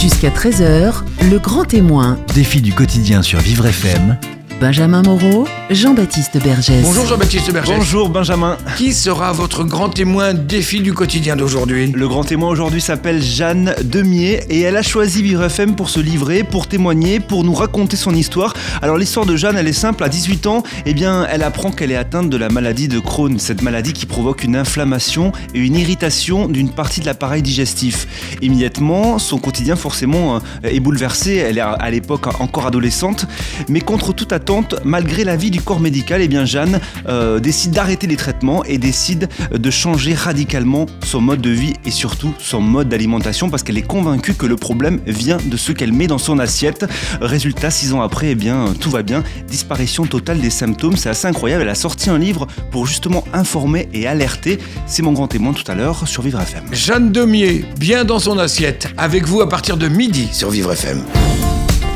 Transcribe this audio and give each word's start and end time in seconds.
Jusqu'à 0.00 0.30
13h, 0.30 1.02
le 1.28 1.38
grand 1.40 1.64
témoin. 1.64 2.16
Défi 2.32 2.60
du 2.60 2.72
quotidien 2.72 3.20
sur 3.20 3.40
Vivre 3.40 3.66
FM. 3.66 4.16
Benjamin 4.60 5.02
Moreau, 5.02 5.48
Jean-Baptiste 5.70 6.42
Bergès. 6.42 6.82
Bonjour 6.82 7.04
Jean-Baptiste 7.04 7.52
Berger. 7.52 7.74
Bonjour 7.76 8.08
Benjamin. 8.08 8.56
Qui 8.78 8.94
sera 8.94 9.34
votre 9.34 9.64
grand 9.64 9.90
témoin 9.90 10.32
défi 10.32 10.80
du 10.80 10.94
quotidien 10.94 11.36
d'aujourd'hui? 11.36 11.92
Le 11.92 12.08
grand 12.08 12.24
témoin 12.24 12.48
aujourd'hui 12.48 12.80
s'appelle 12.80 13.22
Jeanne 13.22 13.74
Demier 13.84 14.40
et 14.48 14.62
elle 14.62 14.78
a 14.78 14.82
choisi 14.82 15.22
Vivre 15.22 15.44
FM 15.44 15.76
pour 15.76 15.90
se 15.90 16.00
livrer, 16.00 16.42
pour 16.42 16.68
témoigner, 16.68 17.20
pour 17.20 17.44
nous 17.44 17.52
raconter 17.52 17.98
son 17.98 18.14
histoire. 18.14 18.54
Alors 18.80 18.96
l'histoire 18.96 19.26
de 19.26 19.36
Jeanne, 19.36 19.58
elle 19.58 19.68
est 19.68 19.74
simple. 19.74 20.02
À 20.04 20.08
18 20.08 20.46
ans, 20.46 20.62
eh 20.86 20.94
bien, 20.94 21.26
elle 21.30 21.42
apprend 21.42 21.70
qu'elle 21.70 21.92
est 21.92 21.96
atteinte 21.96 22.30
de 22.30 22.36
la 22.38 22.48
maladie 22.48 22.88
de 22.88 22.98
Crohn, 22.98 23.38
cette 23.38 23.60
maladie 23.60 23.92
qui 23.92 24.06
provoque 24.06 24.44
une 24.44 24.56
inflammation 24.56 25.32
et 25.52 25.58
une 25.58 25.76
irritation 25.76 26.48
d'une 26.48 26.70
partie 26.70 27.00
de 27.00 27.06
l'appareil 27.06 27.42
digestif. 27.42 28.38
Immédiatement, 28.40 29.18
son 29.18 29.36
quotidien 29.36 29.76
forcément 29.76 30.36
euh, 30.36 30.40
est 30.62 30.80
bouleversé. 30.80 31.36
Elle 31.36 31.58
est 31.58 31.60
à 31.60 31.90
l'époque 31.90 32.26
encore 32.40 32.66
adolescente, 32.66 33.26
mais 33.68 33.80
contre 33.80 34.14
toute 34.14 34.32
attente 34.32 34.76
malgré 34.82 35.24
l'avis 35.24 35.50
du 35.50 35.57
corps 35.60 35.80
médical, 35.80 36.20
eh 36.22 36.28
bien 36.28 36.44
Jeanne 36.44 36.80
euh, 37.08 37.40
décide 37.40 37.72
d'arrêter 37.72 38.06
les 38.06 38.16
traitements 38.16 38.64
et 38.64 38.78
décide 38.78 39.28
de 39.52 39.70
changer 39.70 40.14
radicalement 40.14 40.86
son 41.04 41.20
mode 41.20 41.40
de 41.40 41.50
vie 41.50 41.74
et 41.84 41.90
surtout 41.90 42.32
son 42.38 42.60
mode 42.60 42.88
d'alimentation 42.88 43.50
parce 43.50 43.62
qu'elle 43.62 43.78
est 43.78 43.82
convaincue 43.82 44.34
que 44.34 44.46
le 44.46 44.56
problème 44.56 45.00
vient 45.06 45.38
de 45.44 45.56
ce 45.56 45.72
qu'elle 45.72 45.92
met 45.92 46.06
dans 46.06 46.18
son 46.18 46.38
assiette. 46.38 46.86
Résultat, 47.20 47.70
six 47.70 47.92
ans 47.92 48.02
après, 48.02 48.30
eh 48.30 48.34
bien 48.34 48.74
tout 48.80 48.90
va 48.90 49.02
bien, 49.02 49.22
disparition 49.48 50.06
totale 50.06 50.40
des 50.40 50.50
symptômes, 50.50 50.96
c'est 50.96 51.08
assez 51.08 51.26
incroyable. 51.26 51.62
Elle 51.62 51.68
a 51.68 51.74
sorti 51.74 52.10
un 52.10 52.18
livre 52.18 52.46
pour 52.70 52.86
justement 52.86 53.24
informer 53.32 53.88
et 53.92 54.06
alerter. 54.06 54.58
C'est 54.86 55.02
mon 55.02 55.12
grand 55.12 55.28
témoin 55.28 55.52
tout 55.52 55.70
à 55.70 55.74
l'heure 55.74 56.06
sur 56.06 56.22
Vivre 56.22 56.40
FM. 56.40 56.64
Jeanne 56.72 57.12
Demier, 57.12 57.64
bien 57.78 58.04
dans 58.04 58.18
son 58.18 58.38
assiette, 58.38 58.88
avec 58.96 59.26
vous 59.26 59.40
à 59.40 59.48
partir 59.48 59.76
de 59.76 59.88
midi 59.88 60.28
sur 60.32 60.50
Vivre 60.50 60.72
FM. 60.72 61.02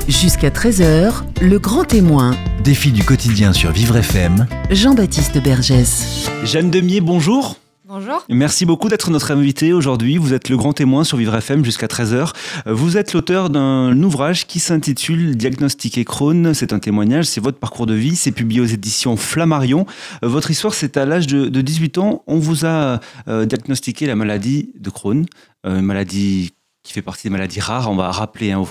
Jusqu'à 0.08 0.50
13h, 0.50 1.22
le 1.40 1.58
grand 1.60 1.84
témoin. 1.84 2.36
Défi 2.64 2.90
du 2.90 3.04
quotidien 3.04 3.52
sur 3.52 3.70
Vivre 3.70 3.96
FM. 3.96 4.46
Jean-Baptiste 4.70 5.40
Bergès. 5.40 6.28
Jeanne 6.42 6.70
Demier, 6.70 7.00
bonjour. 7.00 7.56
Bonjour. 7.84 8.24
Merci 8.28 8.66
beaucoup 8.66 8.88
d'être 8.88 9.10
notre 9.10 9.30
invité 9.30 9.72
aujourd'hui. 9.72 10.16
Vous 10.16 10.34
êtes 10.34 10.48
le 10.48 10.56
grand 10.56 10.72
témoin 10.72 11.04
sur 11.04 11.18
Vivre 11.18 11.36
FM 11.36 11.64
jusqu'à 11.64 11.86
13h. 11.86 12.32
Vous 12.66 12.96
êtes 12.96 13.12
l'auteur 13.12 13.48
d'un 13.48 14.02
ouvrage 14.02 14.46
qui 14.48 14.58
s'intitule 14.58 15.36
Diagnostiquer 15.36 16.04
Crohn. 16.04 16.52
C'est 16.52 16.72
un 16.72 16.80
témoignage, 16.80 17.26
c'est 17.26 17.40
votre 17.40 17.58
parcours 17.58 17.86
de 17.86 17.94
vie. 17.94 18.16
C'est 18.16 18.32
publié 18.32 18.60
aux 18.60 18.66
éditions 18.66 19.16
Flammarion. 19.16 19.86
Votre 20.22 20.50
histoire, 20.50 20.74
c'est 20.74 20.96
à 20.96 21.06
l'âge 21.06 21.28
de, 21.28 21.60
18 21.60 21.98
ans, 21.98 22.24
on 22.26 22.38
vous 22.38 22.66
a 22.66 22.98
euh, 23.28 23.44
diagnostiqué 23.44 24.06
la 24.06 24.16
maladie 24.16 24.72
de 24.80 24.90
Crohn, 24.90 25.26
euh, 25.64 25.78
une 25.78 25.84
maladie 25.84 26.52
qui 26.82 26.92
fait 26.92 27.02
partie 27.02 27.24
des 27.24 27.30
maladies 27.30 27.60
rares. 27.60 27.90
On 27.90 27.96
va 27.96 28.10
rappeler 28.10 28.52
hein, 28.52 28.62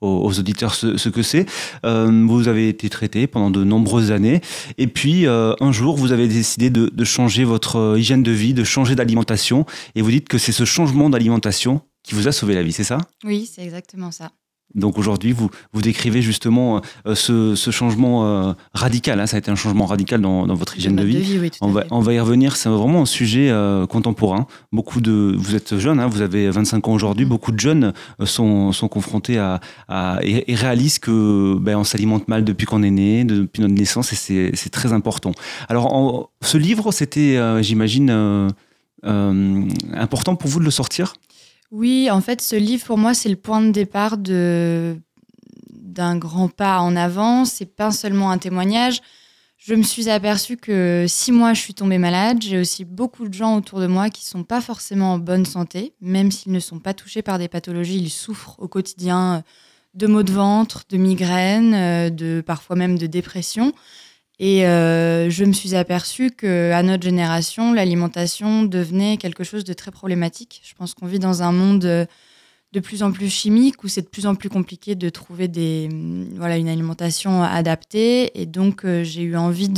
aux, 0.00 0.38
auditeurs 0.38 0.74
ce, 0.74 1.08
que 1.08 1.22
c'est. 1.22 1.46
Euh, 1.84 2.26
vous 2.26 2.48
avez 2.48 2.68
été 2.68 2.88
traité 2.88 3.26
pendant 3.26 3.50
de 3.50 3.64
nombreuses 3.64 4.12
années. 4.12 4.40
Et 4.78 4.86
puis, 4.86 5.26
euh, 5.26 5.54
un 5.60 5.72
jour, 5.72 5.96
vous 5.96 6.12
avez 6.12 6.28
décidé 6.28 6.70
de, 6.70 7.04
changer 7.04 7.44
votre 7.44 7.76
euh, 7.76 7.98
hygiène 7.98 8.22
de 8.22 8.30
vie, 8.30 8.54
de 8.54 8.64
changer 8.64 8.94
d'alimentation. 8.94 9.66
Et 9.94 10.02
vous 10.02 10.10
dites 10.10 10.28
que 10.28 10.38
c'est 10.38 10.52
ce 10.52 10.64
changement 10.64 11.10
d'alimentation 11.10 11.82
qui 12.02 12.14
vous 12.14 12.28
a 12.28 12.32
sauvé 12.32 12.54
la 12.54 12.62
vie, 12.62 12.72
c'est 12.72 12.84
ça? 12.84 12.98
Oui, 13.24 13.50
c'est 13.52 13.62
exactement 13.62 14.10
ça. 14.10 14.30
Donc 14.74 14.98
aujourd'hui, 14.98 15.32
vous, 15.32 15.50
vous 15.72 15.82
décrivez 15.82 16.22
justement 16.22 16.80
euh, 17.06 17.14
ce, 17.14 17.54
ce, 17.54 17.70
changement 17.70 18.24
euh, 18.24 18.52
radical. 18.72 19.18
Hein, 19.18 19.26
ça 19.26 19.36
a 19.36 19.38
été 19.38 19.50
un 19.50 19.56
changement 19.56 19.86
radical 19.86 20.20
dans, 20.20 20.46
dans 20.46 20.54
votre 20.54 20.76
hygiène 20.76 20.96
de 20.96 21.02
vie. 21.02 21.38
oui, 21.40 21.50
on, 21.60 21.68
va, 21.68 21.84
on, 21.90 22.00
va, 22.00 22.12
y 22.12 22.20
revenir. 22.20 22.54
C'est 22.56 22.68
vraiment 22.68 23.02
un 23.02 23.06
sujet 23.06 23.50
euh, 23.50 23.86
contemporain. 23.86 24.46
Beaucoup 24.72 25.00
de, 25.00 25.34
vous 25.36 25.56
êtes 25.56 25.78
jeune, 25.78 25.98
hein, 25.98 26.06
vous 26.06 26.20
avez 26.20 26.50
25 26.50 26.86
ans 26.86 26.92
aujourd'hui. 26.92 27.26
Mm. 27.26 27.28
Beaucoup 27.28 27.52
de 27.52 27.58
jeunes 27.58 27.92
sont, 28.24 28.72
sont 28.72 28.88
confrontés 28.88 29.38
à, 29.38 29.60
à 29.88 30.18
et, 30.22 30.54
réalisent 30.54 30.98
que 30.98 31.56
ben, 31.58 31.76
on 31.76 31.84
s'alimente 31.84 32.28
mal 32.28 32.44
depuis 32.44 32.66
qu'on 32.66 32.82
est 32.82 32.90
né, 32.90 33.24
depuis 33.24 33.62
notre 33.62 33.74
naissance, 33.74 34.12
et 34.12 34.50
c'est 34.54 34.70
très 34.70 34.92
important. 34.92 35.32
Alors, 35.68 36.30
ce 36.42 36.58
livre, 36.58 36.92
c'était, 36.92 37.38
j'imagine, 37.62 38.50
important 39.02 40.36
pour 40.36 40.50
vous 40.50 40.60
de 40.60 40.64
le 40.64 40.70
sortir? 40.70 41.14
Oui, 41.70 42.10
en 42.10 42.20
fait, 42.20 42.40
ce 42.40 42.56
livre, 42.56 42.84
pour 42.84 42.98
moi, 42.98 43.14
c'est 43.14 43.28
le 43.28 43.36
point 43.36 43.60
de 43.60 43.70
départ 43.70 44.16
d'un 44.18 44.96
grand 46.16 46.48
pas 46.48 46.80
en 46.80 46.96
avant. 46.96 47.44
C'est 47.44 47.76
pas 47.76 47.92
seulement 47.92 48.30
un 48.30 48.38
témoignage. 48.38 49.00
Je 49.56 49.74
me 49.74 49.82
suis 49.82 50.08
aperçue 50.08 50.56
que 50.56 51.04
si 51.06 51.32
moi 51.32 51.52
je 51.52 51.60
suis 51.60 51.74
tombée 51.74 51.98
malade, 51.98 52.38
j'ai 52.40 52.58
aussi 52.58 52.86
beaucoup 52.86 53.28
de 53.28 53.34
gens 53.34 53.58
autour 53.58 53.78
de 53.78 53.86
moi 53.86 54.08
qui 54.08 54.24
sont 54.24 54.42
pas 54.42 54.62
forcément 54.62 55.12
en 55.12 55.18
bonne 55.18 55.44
santé, 55.44 55.92
même 56.00 56.30
s'ils 56.32 56.52
ne 56.52 56.60
sont 56.60 56.78
pas 56.78 56.94
touchés 56.94 57.20
par 57.20 57.38
des 57.38 57.46
pathologies, 57.46 57.98
ils 57.98 58.08
souffrent 58.08 58.56
au 58.58 58.68
quotidien 58.68 59.44
de 59.92 60.06
maux 60.06 60.22
de 60.22 60.32
ventre, 60.32 60.84
de 60.88 60.96
migraines, 60.96 61.74
euh, 61.74 62.08
de 62.08 62.40
parfois 62.40 62.74
même 62.74 62.96
de 62.96 63.06
dépression. 63.06 63.74
Et 64.42 64.66
euh, 64.66 65.28
je 65.28 65.44
me 65.44 65.52
suis 65.52 65.74
aperçue 65.74 66.30
qu'à 66.30 66.82
notre 66.82 67.02
génération, 67.02 67.74
l'alimentation 67.74 68.62
devenait 68.62 69.18
quelque 69.18 69.44
chose 69.44 69.64
de 69.64 69.74
très 69.74 69.90
problématique. 69.90 70.62
Je 70.64 70.72
pense 70.72 70.94
qu'on 70.94 71.04
vit 71.04 71.18
dans 71.18 71.42
un 71.42 71.52
monde 71.52 71.84
euh, 71.84 72.06
de 72.72 72.80
plus 72.80 73.02
en 73.02 73.12
plus 73.12 73.28
chimique 73.28 73.84
où 73.84 73.88
c'est 73.88 74.00
de 74.00 74.08
plus 74.08 74.24
en 74.24 74.34
plus 74.34 74.48
compliqué 74.48 74.94
de 74.94 75.10
trouver 75.10 75.46
des, 75.46 75.90
mm, 75.90 76.36
voilà, 76.36 76.56
une 76.56 76.70
alimentation 76.70 77.42
adaptée. 77.42 78.40
Et 78.40 78.46
donc, 78.46 78.86
euh, 78.86 79.04
j'ai 79.04 79.20
eu 79.20 79.36
envie 79.36 79.68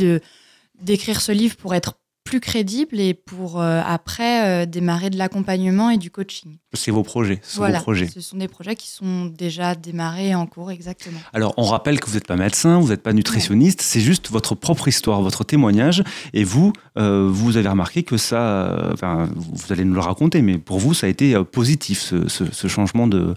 d'écrire 0.79 1.19
ce 1.19 1.33
livre 1.33 1.57
pour 1.57 1.75
être 1.75 1.95
plus 2.33 2.39
crédible 2.39 2.99
et 2.99 3.13
pour 3.13 3.61
euh, 3.61 3.79
après 3.85 4.63
euh, 4.63 4.65
démarrer 4.65 5.11
de 5.11 5.19
l'accompagnement 5.19 5.91
et 5.91 5.99
du 5.99 6.09
coaching. 6.09 6.57
C'est 6.73 6.89
vos 6.89 7.03
projets, 7.03 7.39
ce 7.43 7.57
sont 7.57 7.67
vos 7.67 7.79
projets. 7.79 8.07
Ce 8.07 8.21
sont 8.21 8.37
des 8.37 8.47
projets 8.47 8.75
qui 8.75 8.89
sont 8.89 9.25
déjà 9.25 9.75
démarrés 9.75 10.33
en 10.33 10.47
cours, 10.47 10.71
exactement. 10.71 11.19
Alors, 11.33 11.53
on 11.57 11.63
rappelle 11.65 11.99
que 11.99 12.07
vous 12.07 12.15
n'êtes 12.15 12.25
pas 12.25 12.35
médecin, 12.35 12.79
vous 12.79 12.87
n'êtes 12.87 13.03
pas 13.03 13.13
nutritionniste, 13.13 13.83
c'est 13.83 13.99
juste 13.99 14.31
votre 14.31 14.55
propre 14.55 14.87
histoire, 14.87 15.21
votre 15.21 15.43
témoignage. 15.43 16.03
Et 16.33 16.43
vous, 16.43 16.73
euh, 16.97 17.29
vous 17.31 17.57
avez 17.57 17.69
remarqué 17.69 18.01
que 18.01 18.17
ça, 18.17 18.89
enfin, 18.91 19.29
vous 19.35 19.71
allez 19.71 19.85
nous 19.85 19.93
le 19.93 19.99
raconter, 19.99 20.41
mais 20.41 20.57
pour 20.57 20.79
vous, 20.79 20.95
ça 20.95 21.05
a 21.05 21.11
été 21.11 21.35
positif, 21.43 21.99
ce, 21.99 22.27
ce, 22.27 22.67
changement 22.67 23.05
d'hygiène 23.05 23.35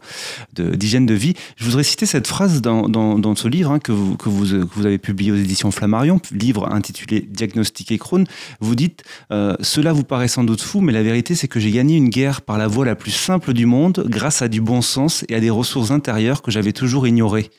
de, 0.54 0.74
d'hygiène 0.74 1.04
de, 1.04 1.12
vie. 1.12 1.34
Je 1.56 1.66
voudrais 1.66 1.84
citer 1.84 2.06
cette 2.06 2.26
phrase 2.26 2.62
dans, 2.62 2.88
dans, 2.88 3.18
dans 3.18 3.34
ce 3.34 3.48
livre 3.48 3.72
hein, 3.72 3.78
que, 3.78 3.92
vous, 3.92 4.16
que, 4.16 4.30
vous, 4.30 4.46
que 4.46 4.74
vous 4.74 4.86
avez 4.86 4.96
publié 4.96 5.32
aux 5.32 5.36
éditions 5.36 5.70
Flammarion, 5.70 6.18
livre 6.32 6.72
intitulé 6.72 7.20
Diagnostiquer 7.20 7.98
Crohn. 7.98 8.24
Vous 8.60 8.74
dites 8.74 8.85
euh, 9.32 9.56
Cela 9.60 9.92
vous 9.92 10.04
paraît 10.04 10.28
sans 10.28 10.44
doute 10.44 10.60
fou, 10.60 10.80
mais 10.80 10.92
la 10.92 11.02
vérité 11.02 11.34
c'est 11.34 11.48
que 11.48 11.60
j'ai 11.60 11.70
gagné 11.70 11.96
une 11.96 12.08
guerre 12.08 12.42
par 12.42 12.58
la 12.58 12.66
voie 12.66 12.84
la 12.84 12.94
plus 12.94 13.10
simple 13.10 13.52
du 13.52 13.66
monde, 13.66 14.04
grâce 14.08 14.42
à 14.42 14.48
du 14.48 14.60
bon 14.60 14.82
sens 14.82 15.24
et 15.28 15.34
à 15.34 15.40
des 15.40 15.50
ressources 15.50 15.90
intérieures 15.90 16.42
que 16.42 16.50
j'avais 16.50 16.72
toujours 16.72 17.06
ignorées. 17.06 17.50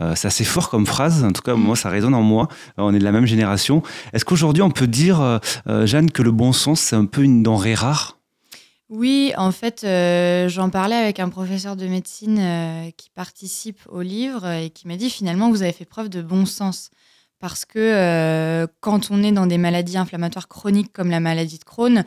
Euh, 0.00 0.14
c'est 0.14 0.28
assez 0.28 0.44
fort 0.44 0.68
comme 0.68 0.86
phrase, 0.86 1.24
en 1.24 1.32
tout 1.32 1.42
cas 1.42 1.54
moi 1.54 1.76
ça 1.76 1.88
résonne 1.88 2.14
en 2.14 2.22
moi, 2.22 2.48
on 2.76 2.94
est 2.94 2.98
de 2.98 3.04
la 3.04 3.12
même 3.12 3.26
génération. 3.26 3.82
Est-ce 4.12 4.24
qu'aujourd'hui 4.24 4.62
on 4.62 4.70
peut 4.70 4.86
dire, 4.86 5.20
euh, 5.20 5.86
Jeanne, 5.86 6.10
que 6.10 6.22
le 6.22 6.32
bon 6.32 6.52
sens 6.52 6.80
c'est 6.80 6.96
un 6.96 7.06
peu 7.06 7.22
une 7.22 7.42
denrée 7.42 7.74
rare? 7.74 8.18
Oui, 8.88 9.32
en 9.36 9.50
fait, 9.50 9.80
j'en 10.48 10.70
parlais 10.70 10.94
avec 10.94 11.18
un 11.18 11.28
professeur 11.28 11.74
de 11.74 11.88
médecine 11.88 12.40
qui 12.96 13.10
participe 13.10 13.80
au 13.88 14.00
livre 14.00 14.46
et 14.48 14.70
qui 14.70 14.86
m'a 14.86 14.96
dit 14.96 15.10
finalement 15.10 15.50
vous 15.50 15.62
avez 15.62 15.72
fait 15.72 15.84
preuve 15.84 16.08
de 16.08 16.22
bon 16.22 16.46
sens 16.46 16.90
parce 17.38 17.64
que 17.64 17.78
euh, 17.78 18.66
quand 18.80 19.10
on 19.10 19.22
est 19.22 19.32
dans 19.32 19.46
des 19.46 19.58
maladies 19.58 19.98
inflammatoires 19.98 20.48
chroniques 20.48 20.92
comme 20.92 21.10
la 21.10 21.20
maladie 21.20 21.58
de 21.58 21.64
Crohn, 21.64 22.04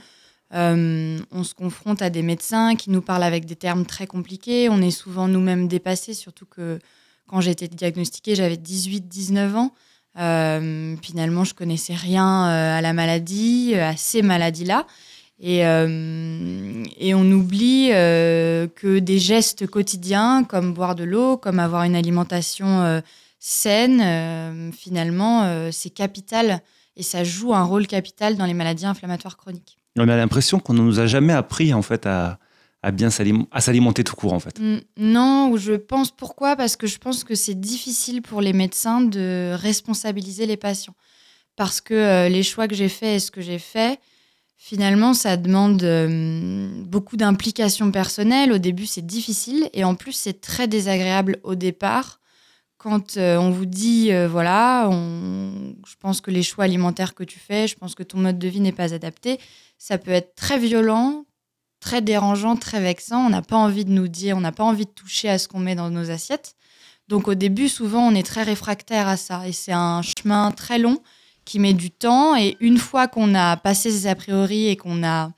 euh, 0.56 1.20
on 1.32 1.44
se 1.44 1.54
confronte 1.54 2.02
à 2.02 2.10
des 2.10 2.24
médecins 2.24 2.76
qui 2.76 2.90
nous 2.90 3.02
parlent 3.02 3.24
avec 3.24 3.46
des 3.46 3.56
termes 3.56 3.86
très 3.86 4.08
compliqués. 4.08 4.70
On 4.70 4.82
est 4.82 4.92
souvent 4.92 5.28
nous-mêmes 5.28 5.68
dépassés, 5.68 6.16
surtout 6.16 6.46
que 6.46 6.80
quand 7.28 7.42
j'ai 7.42 7.52
été 7.52 7.68
diagnostiquée, 7.68 8.34
j'avais 8.34 8.56
18-19 8.56 9.56
ans. 9.56 9.74
Euh, 10.20 10.96
finalement, 11.04 11.44
je 11.44 11.54
connaissais 11.54 11.94
rien 11.94 12.46
à 12.46 12.82
la 12.82 12.94
maladie, 12.94 13.76
à 13.76 13.96
ces 13.96 14.24
maladies-là. 14.24 14.88
Et, 15.40 15.64
on 15.64 17.32
oublie 17.32 17.90
que 17.90 18.98
des 18.98 19.20
gestes 19.20 19.68
quotidiens, 19.68 20.44
comme 20.44 20.74
boire 20.74 20.96
de 20.96 21.04
l'eau, 21.04 21.38
comme 21.38 21.60
avoir 21.60 21.84
une 21.84 21.96
alimentation 21.96 23.02
saine, 23.40 24.02
euh, 24.02 24.72
finalement, 24.72 25.44
euh, 25.44 25.70
c'est 25.72 25.90
capital 25.90 26.62
et 26.98 27.04
ça 27.04 27.24
joue 27.24 27.54
un 27.54 27.64
rôle 27.64 27.88
capital 27.88 28.36
dans 28.36 28.46
les 28.46 28.54
maladies 28.54 28.86
inflammatoires 28.86 29.38
chroniques. 29.38 29.78
On 29.98 30.08
a 30.10 30.18
l'impression 30.18 30.60
qu'on 30.60 30.74
ne 30.74 30.82
nous 30.82 31.00
a 31.00 31.08
jamais 31.08 31.34
appris 31.34 31.74
en 31.74 31.82
fait 31.82 32.06
à, 32.06 32.38
bien 32.94 33.10
s'alimenter 33.10 34.04
tout 34.04 34.16
court 34.16 34.34
en 34.34 34.40
fait. 34.40 34.60
Non, 34.98 35.56
je 35.58 35.74
pense 35.74 36.12
pourquoi? 36.12 36.56
Parce 36.56 36.76
que 36.76 36.88
je 36.88 36.98
pense 36.98 37.24
que 37.24 37.36
c'est 37.36 37.60
difficile 37.60 38.22
pour 38.22 38.42
les 38.42 38.54
médecins 38.54 39.02
de 39.02 39.54
responsabiliser 39.56 40.46
les 40.46 40.58
patients. 40.58 40.96
Parce 41.56 41.82
que 41.82 41.94
euh, 41.94 42.30
les 42.30 42.44
choix 42.44 42.68
que 42.68 42.76
j'ai 42.76 42.88
faits 42.88 43.18
et 43.18 43.20
ce 43.20 43.32
que 43.32 43.42
j'ai 43.42 43.60
fait, 43.60 44.00
finalement, 44.56 45.14
ça 45.14 45.36
demande 45.36 45.82
beaucoup 46.86 47.18
d'implication 47.18 47.92
personnelle. 47.92 48.52
Au 48.52 48.58
début, 48.58 48.86
c'est 48.86 49.06
difficile 49.06 49.70
et 49.74 49.84
en 49.84 49.96
plus, 49.96 50.14
c'est 50.14 50.40
très 50.40 50.68
désagréable 50.68 51.40
au 51.44 51.56
départ 51.56 52.20
quand 52.80 53.18
euh, 53.18 53.38
on 53.38 53.52
vous 53.52 53.68
dit, 53.68 54.12
euh, 54.12 54.28
voilà, 54.28 54.90
je 54.90 55.96
pense 56.00 56.22
que 56.22 56.32
les 56.32 56.42
choix 56.42 56.64
alimentaires 56.64 57.14
que 57.14 57.24
tu 57.24 57.38
fais, 57.38 57.68
je 57.68 57.76
pense 57.76 57.94
que 57.94 58.02
ton 58.02 58.18
mode 58.18 58.40
de 58.40 58.48
vie 58.48 58.62
n'est 58.62 58.72
pas 58.72 58.96
adapté, 58.96 59.40
ça 59.78 60.00
peut 60.00 60.12
être 60.12 60.34
très 60.34 60.58
violent 60.58 61.26
très 61.80 62.02
dérangeant, 62.02 62.56
très 62.56 62.82
vexant. 62.82 63.26
On 63.26 63.30
n'a 63.30 63.42
pas 63.42 63.56
envie 63.56 63.86
de 63.86 63.92
nous 63.92 64.08
dire, 64.08 64.38
on 64.38 64.42
n'a 64.42 64.52
pas 64.52 64.64
envie 64.64 64.86
de 64.86 64.92
toucher 64.92 65.30
à 65.30 65.38
ce 65.38 65.48
qu'on 65.48 65.60
met 65.60 65.76
dans 65.76 65.90
nos 65.90 66.12
assiettes. 66.12 66.56
Donc 67.08 67.28
au 67.28 67.36
début, 67.36 67.70
souvent, 67.70 68.08
on 68.08 68.16
est 68.16 68.26
très 68.26 68.44
réfractaire 68.44 69.08
à 69.08 69.18
ça. 69.18 69.48
Et 69.48 69.52
c'est 69.52 69.72
un 69.72 70.02
chemin 70.02 70.52
très 70.52 70.78
long 70.78 71.00
qui 71.46 71.60
met 71.60 71.74
du 71.74 71.90
temps. 71.90 72.36
Et 72.36 72.58
une 72.60 72.78
fois 72.78 73.08
qu'on 73.08 73.34
a 73.34 73.58
passé 73.58 73.92
ces 73.92 74.08
a 74.08 74.16
priori 74.16 74.68
et 74.68 74.78
qu'on 74.78 75.04
a, 75.04 75.32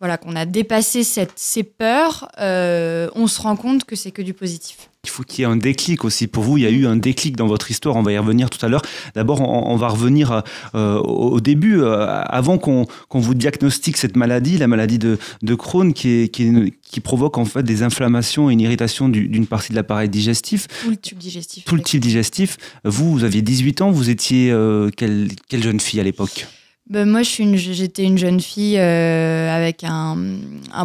voilà, 0.00 0.18
qu'on 0.18 0.36
a 0.36 0.44
dépassé 0.44 1.04
cette, 1.04 1.32
ces 1.36 1.62
peurs, 1.62 2.28
euh, 2.38 3.08
on 3.14 3.26
se 3.26 3.40
rend 3.40 3.56
compte 3.56 3.84
que 3.84 3.96
c'est 3.96 4.10
que 4.10 4.22
du 4.22 4.34
positif. 4.34 4.90
Il 5.04 5.10
faut 5.10 5.22
qu'il 5.22 5.40
y 5.40 5.42
ait 5.42 5.50
un 5.50 5.56
déclic 5.56 6.04
aussi. 6.04 6.26
Pour 6.26 6.42
vous, 6.42 6.58
il 6.58 6.64
y 6.64 6.66
a 6.66 6.70
eu 6.70 6.84
un 6.84 6.96
déclic 6.96 7.36
dans 7.36 7.46
votre 7.46 7.70
histoire. 7.70 7.94
On 7.94 8.02
va 8.02 8.10
y 8.12 8.18
revenir 8.18 8.50
tout 8.50 8.58
à 8.66 8.68
l'heure. 8.68 8.82
D'abord, 9.14 9.40
on, 9.40 9.72
on 9.72 9.76
va 9.76 9.86
revenir 9.88 10.42
euh, 10.74 10.98
au 10.98 11.38
début, 11.40 11.80
euh, 11.80 12.04
avant 12.24 12.58
qu'on 12.58 12.86
vous 13.14 13.34
diagnostique 13.34 13.96
cette 13.98 14.16
maladie, 14.16 14.58
la 14.58 14.66
maladie 14.66 14.98
de, 14.98 15.16
de 15.42 15.54
Crohn, 15.54 15.92
qui, 15.94 16.08
est, 16.22 16.28
qui, 16.28 16.42
est- 16.48 16.74
qui 16.82 16.98
provoque 17.00 17.38
en 17.38 17.44
fait 17.44 17.62
des 17.62 17.82
inflammations 17.84 18.50
et 18.50 18.52
une 18.54 18.60
irritation 18.60 19.08
du- 19.08 19.28
d'une 19.28 19.46
partie 19.46 19.70
de 19.70 19.76
l'appareil 19.76 20.08
digestif, 20.08 20.66
Tout 20.82 20.90
le 20.90 20.96
tube 20.96 21.18
digestif. 21.18 21.64
tout 21.64 21.76
le 21.76 21.82
digestif. 21.82 22.56
Vous, 22.84 23.12
vous 23.12 23.22
aviez 23.22 23.42
18 23.42 23.82
ans. 23.82 23.92
Vous 23.92 24.10
étiez 24.10 24.52
quelle, 24.96 25.28
quelle 25.48 25.62
jeune 25.62 25.78
fille 25.78 26.00
à 26.00 26.04
l'époque? 26.04 26.48
Ben, 26.88 27.08
moi, 27.08 27.22
j'étais 27.22 28.04
une 28.04 28.16
jeune 28.16 28.40
fille 28.40 28.78
euh, 28.78 29.54
avec 29.54 29.82
un, 29.82 30.16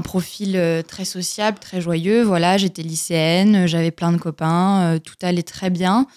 profil 0.03 0.55
euh, 0.55 0.81
très 0.81 1.05
sociable, 1.05 1.59
très 1.59 1.79
joyeux. 1.79 2.23
Voilà, 2.23 2.57
j'étais 2.57 2.81
lycéenne, 2.81 3.67
j'avais 3.67 3.91
plein 3.91 4.11
de 4.11 4.17
copains, 4.17 4.95
euh, 4.95 4.99
tout 4.99 5.15
allait 5.21 5.43
très 5.43 5.69
bien. 5.69 6.07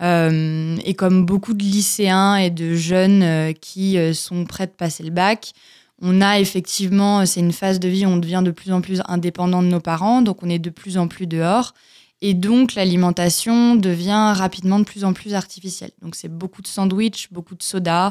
Euh, 0.00 0.76
et 0.84 0.94
comme 0.94 1.26
beaucoup 1.26 1.54
de 1.54 1.62
lycéens 1.62 2.36
et 2.36 2.50
de 2.50 2.74
jeunes 2.74 3.22
euh, 3.22 3.52
qui 3.52 3.98
euh, 3.98 4.12
sont 4.12 4.44
prêts 4.44 4.66
de 4.66 4.72
passer 4.72 5.02
le 5.02 5.10
bac, 5.10 5.52
on 6.00 6.20
a 6.20 6.38
effectivement, 6.38 7.26
c'est 7.26 7.40
une 7.40 7.52
phase 7.52 7.80
de 7.80 7.88
vie 7.88 8.06
où 8.06 8.10
on 8.10 8.18
devient 8.18 8.42
de 8.44 8.52
plus 8.52 8.70
en 8.72 8.80
plus 8.80 9.02
indépendant 9.08 9.62
de 9.62 9.66
nos 9.66 9.80
parents, 9.80 10.22
donc 10.22 10.44
on 10.44 10.48
est 10.48 10.60
de 10.60 10.70
plus 10.70 10.96
en 10.96 11.08
plus 11.08 11.26
dehors. 11.26 11.74
Et 12.20 12.34
donc 12.34 12.74
l'alimentation 12.74 13.74
devient 13.74 14.32
rapidement 14.36 14.78
de 14.78 14.84
plus 14.84 15.04
en 15.04 15.12
plus 15.12 15.34
artificielle. 15.34 15.90
Donc 16.02 16.14
c'est 16.14 16.28
beaucoup 16.28 16.62
de 16.62 16.68
sandwichs, 16.68 17.28
beaucoup 17.32 17.56
de 17.56 17.62
soda, 17.62 18.08
euh, 18.08 18.10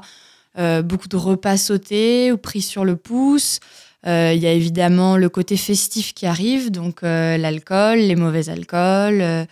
beaucoup 0.84 1.08
de 1.08 1.18
repas 1.18 1.58
sautés 1.58 2.32
ou 2.32 2.38
pris 2.38 2.62
sur 2.62 2.84
le 2.84 2.96
pouce. 2.96 3.60
Euh, 4.06 4.34
Il 4.36 4.42
y 4.42 4.48
a 4.48 4.52
évidemment 4.52 5.18
le 5.18 5.30
côté 5.30 5.58
festif 5.58 6.14
qui 6.14 6.26
arrive, 6.26 6.72
donc 6.72 7.04
euh, 7.04 7.38
l'alcool, 7.38 7.98
les 7.98 8.16
mauvais 8.16 8.50
alcools, 8.50 9.22
euh, 9.22 9.46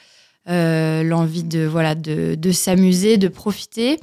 euh, 0.49 1.03
l'envie 1.03 1.43
de 1.43 1.65
voilà 1.65 1.95
de, 1.95 2.35
de 2.35 2.51
s'amuser, 2.51 3.17
de 3.17 3.27
profiter. 3.27 3.99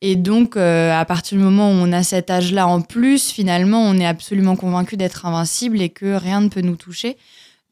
Et 0.00 0.16
donc, 0.16 0.56
euh, 0.56 0.98
à 0.98 1.04
partir 1.04 1.36
du 1.36 1.44
moment 1.44 1.68
où 1.70 1.74
on 1.74 1.92
a 1.92 2.02
cet 2.02 2.30
âge-là 2.30 2.66
en 2.66 2.80
plus, 2.80 3.30
finalement, 3.30 3.82
on 3.82 3.98
est 3.98 4.06
absolument 4.06 4.56
convaincu 4.56 4.96
d'être 4.96 5.26
invincible 5.26 5.82
et 5.82 5.90
que 5.90 6.14
rien 6.14 6.40
ne 6.40 6.48
peut 6.48 6.62
nous 6.62 6.76
toucher. 6.76 7.18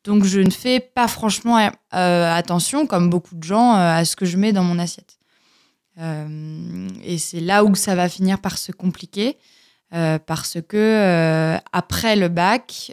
Donc, 0.05 0.25
je 0.25 0.41
ne 0.41 0.51
fais 0.51 0.81
pas 0.81 1.09
franchement 1.09 1.59
euh, 1.95 2.35
attention, 2.35 2.87
comme 2.87 3.09
beaucoup 3.09 3.35
de 3.35 3.43
gens, 3.43 3.75
euh, 3.77 4.01
à 4.01 4.05
ce 4.05 4.15
que 4.15 4.27
je 4.27 4.37
mets 4.37 4.53
dans 4.53 4.65
mon 4.65 4.79
assiette. 4.79 5.18
Euh, 5.99 6.89
et 7.03 7.19
c'est 7.19 7.41
là 7.41 7.65
où 7.65 7.75
ça 7.75 7.95
va 7.95 8.09
finir 8.09 8.41
par 8.41 8.59
se 8.59 8.73
compliquer. 8.73 9.37
euh, 9.95 10.19
parce 10.19 10.59
que 10.69 10.77
euh, 10.77 11.57
après 11.73 12.15
le 12.15 12.29
bac, 12.29 12.93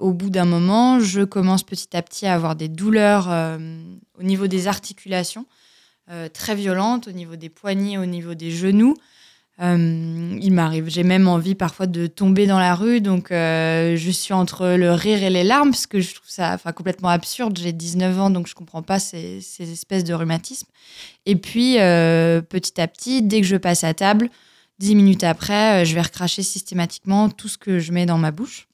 au 0.00 0.12
bout 0.12 0.30
d'un 0.30 0.44
moment, 0.44 0.98
je 0.98 1.22
commence 1.22 1.62
petit 1.62 1.96
à 1.96 2.02
petit 2.02 2.26
à 2.26 2.34
avoir 2.34 2.56
des 2.56 2.68
douleurs 2.68 3.28
au 4.18 4.22
niveau 4.22 4.48
des 4.48 4.66
articulations, 4.66 5.46
très 6.32 6.56
violentes, 6.56 7.06
au 7.06 7.12
niveau 7.12 7.36
des 7.36 7.48
poignets, 7.48 7.96
au 7.96 8.06
niveau 8.06 8.34
des 8.34 8.50
genoux. 8.50 8.96
Euh, 9.60 10.38
il 10.40 10.52
m'arrive, 10.52 10.88
j'ai 10.88 11.02
même 11.02 11.28
envie 11.28 11.54
parfois 11.54 11.86
de 11.86 12.06
tomber 12.06 12.46
dans 12.46 12.58
la 12.58 12.74
rue, 12.74 13.02
donc 13.02 13.30
euh, 13.30 13.94
je 13.94 14.10
suis 14.10 14.32
entre 14.32 14.66
le 14.66 14.92
rire 14.92 15.22
et 15.22 15.28
les 15.28 15.44
larmes, 15.44 15.70
parce 15.70 15.86
que 15.86 16.00
je 16.00 16.14
trouve 16.14 16.30
ça 16.30 16.54
enfin, 16.54 16.72
complètement 16.72 17.10
absurde. 17.10 17.58
J'ai 17.58 17.72
19 17.72 18.20
ans, 18.20 18.30
donc 18.30 18.46
je 18.46 18.54
comprends 18.54 18.82
pas 18.82 18.98
ces, 18.98 19.42
ces 19.42 19.70
espèces 19.70 20.04
de 20.04 20.14
rhumatismes. 20.14 20.68
Et 21.26 21.36
puis, 21.36 21.78
euh, 21.78 22.40
petit 22.40 22.80
à 22.80 22.88
petit, 22.88 23.20
dès 23.20 23.42
que 23.42 23.46
je 23.46 23.56
passe 23.56 23.84
à 23.84 23.92
table, 23.92 24.30
dix 24.78 24.94
minutes 24.94 25.24
après, 25.24 25.84
je 25.84 25.94
vais 25.94 26.02
recracher 26.02 26.42
systématiquement 26.42 27.28
tout 27.28 27.48
ce 27.48 27.58
que 27.58 27.80
je 27.80 27.92
mets 27.92 28.06
dans 28.06 28.18
ma 28.18 28.30
bouche. 28.30 28.66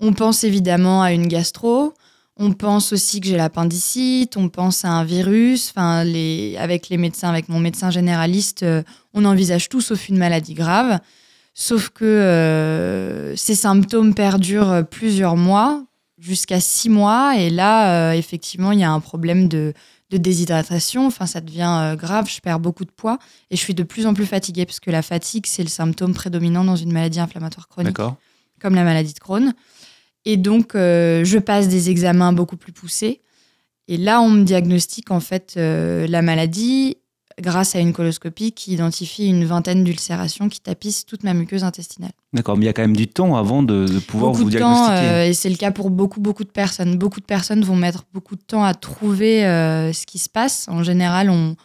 On 0.00 0.12
pense 0.12 0.44
évidemment 0.44 1.02
à 1.02 1.12
une 1.12 1.28
gastro. 1.28 1.94
On 2.36 2.52
pense 2.52 2.92
aussi 2.92 3.20
que 3.20 3.26
j'ai 3.26 3.36
l'appendicite, 3.36 4.36
on 4.36 4.48
pense 4.48 4.84
à 4.84 4.90
un 4.90 5.04
virus. 5.04 5.70
Enfin, 5.70 6.02
les, 6.02 6.56
avec 6.58 6.88
les 6.88 6.96
médecins, 6.96 7.28
avec 7.28 7.48
mon 7.48 7.60
médecin 7.60 7.90
généraliste, 7.90 8.64
euh, 8.64 8.82
on 9.12 9.24
envisage 9.24 9.68
tout 9.68 9.80
sauf 9.80 10.08
une 10.08 10.18
maladie 10.18 10.54
grave. 10.54 10.98
Sauf 11.54 11.90
que 11.90 12.04
euh, 12.04 13.36
ces 13.36 13.54
symptômes 13.54 14.14
perdurent 14.14 14.84
plusieurs 14.90 15.36
mois, 15.36 15.84
jusqu'à 16.24 16.60
six 16.60 16.88
mois. 16.88 17.36
Et 17.36 17.50
là, 17.50 18.10
euh, 18.10 18.12
effectivement, 18.12 18.72
il 18.72 18.80
y 18.80 18.84
a 18.84 18.90
un 18.90 19.00
problème 19.00 19.48
de, 19.48 19.74
de 20.10 20.16
déshydratation. 20.16 21.06
Enfin, 21.06 21.26
ça 21.26 21.40
devient 21.40 21.70
euh, 21.80 21.96
grave. 21.96 22.28
Je 22.28 22.40
perds 22.40 22.60
beaucoup 22.60 22.84
de 22.84 22.90
poids 22.90 23.18
et 23.50 23.56
je 23.56 23.60
suis 23.60 23.74
de 23.74 23.82
plus 23.82 24.06
en 24.06 24.14
plus 24.14 24.26
fatiguée 24.26 24.66
parce 24.66 24.80
que 24.80 24.90
la 24.90 25.02
fatigue, 25.02 25.46
c'est 25.46 25.62
le 25.62 25.68
symptôme 25.68 26.14
prédominant 26.14 26.64
dans 26.64 26.76
une 26.76 26.92
maladie 26.92 27.20
inflammatoire 27.20 27.68
chronique 27.68 27.98
comme 28.60 28.74
la 28.74 28.84
maladie 28.84 29.12
de 29.12 29.18
Crohn. 29.18 29.52
Et 30.24 30.36
donc, 30.36 30.74
euh, 30.74 31.24
je 31.24 31.38
passe 31.38 31.68
des 31.68 31.90
examens 31.90 32.32
beaucoup 32.32 32.56
plus 32.56 32.72
poussés. 32.72 33.20
Et 33.88 33.96
là, 33.96 34.20
on 34.20 34.30
me 34.30 34.44
diagnostique 34.44 35.10
en 35.10 35.20
fait 35.20 35.54
euh, 35.56 36.06
la 36.06 36.22
maladie 36.22 36.96
grâce 37.40 37.74
à 37.74 37.80
une 37.80 37.92
coloscopie 37.92 38.52
qui 38.52 38.72
identifie 38.72 39.26
une 39.26 39.44
vingtaine 39.44 39.82
d'ulcérations 39.82 40.48
qui 40.48 40.60
tapissent 40.60 41.04
toute 41.04 41.24
ma 41.24 41.34
muqueuse 41.34 41.64
intestinale. 41.64 42.12
D'accord, 42.32 42.56
mais 42.56 42.62
il 42.64 42.66
y 42.66 42.70
a 42.70 42.72
quand 42.72 42.82
même 42.82 42.96
du 42.96 43.08
temps 43.08 43.36
avant 43.36 43.62
de, 43.62 43.86
de 43.86 43.98
pouvoir 43.98 44.32
beaucoup 44.32 44.44
vous 44.44 44.50
de 44.50 44.58
temps, 44.58 44.86
diagnostiquer. 44.86 45.14
euh, 45.14 45.26
et 45.26 45.34
c'est 45.34 45.50
le 45.50 45.56
cas 45.56 45.72
pour 45.72 45.90
beaucoup, 45.90 46.20
beaucoup 46.20 46.44
de 46.44 46.50
personnes. 46.50 46.96
Beaucoup 46.96 47.20
de 47.20 47.26
personnes 47.26 47.62
vont 47.62 47.76
mettre 47.76 48.04
beaucoup 48.14 48.36
de 48.36 48.42
temps 48.42 48.64
à 48.64 48.72
trouver 48.72 49.40
ce 49.42 50.06
qui 50.06 50.18
se 50.18 50.28
passe. 50.28 50.66
En 50.68 50.82
général, 50.82 51.28
on, 51.28 51.56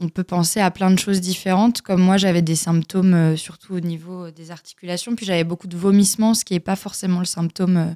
on 0.00 0.08
peut 0.08 0.24
penser 0.24 0.60
à 0.60 0.70
plein 0.70 0.90
de 0.90 0.98
choses 0.98 1.20
différentes. 1.20 1.82
Comme 1.82 2.00
moi, 2.00 2.16
j'avais 2.16 2.42
des 2.42 2.54
symptômes, 2.56 3.14
euh, 3.14 3.36
surtout 3.36 3.74
au 3.74 3.80
niveau 3.80 4.30
des 4.30 4.50
articulations, 4.50 5.14
puis 5.16 5.26
j'avais 5.26 5.44
beaucoup 5.44 5.66
de 5.66 5.76
vomissements, 5.76 6.34
ce 6.34 6.44
qui 6.44 6.54
n'est 6.54 6.60
pas 6.60 6.76
forcément 6.76 7.18
le 7.18 7.24
symptôme 7.24 7.76
euh, 7.76 7.86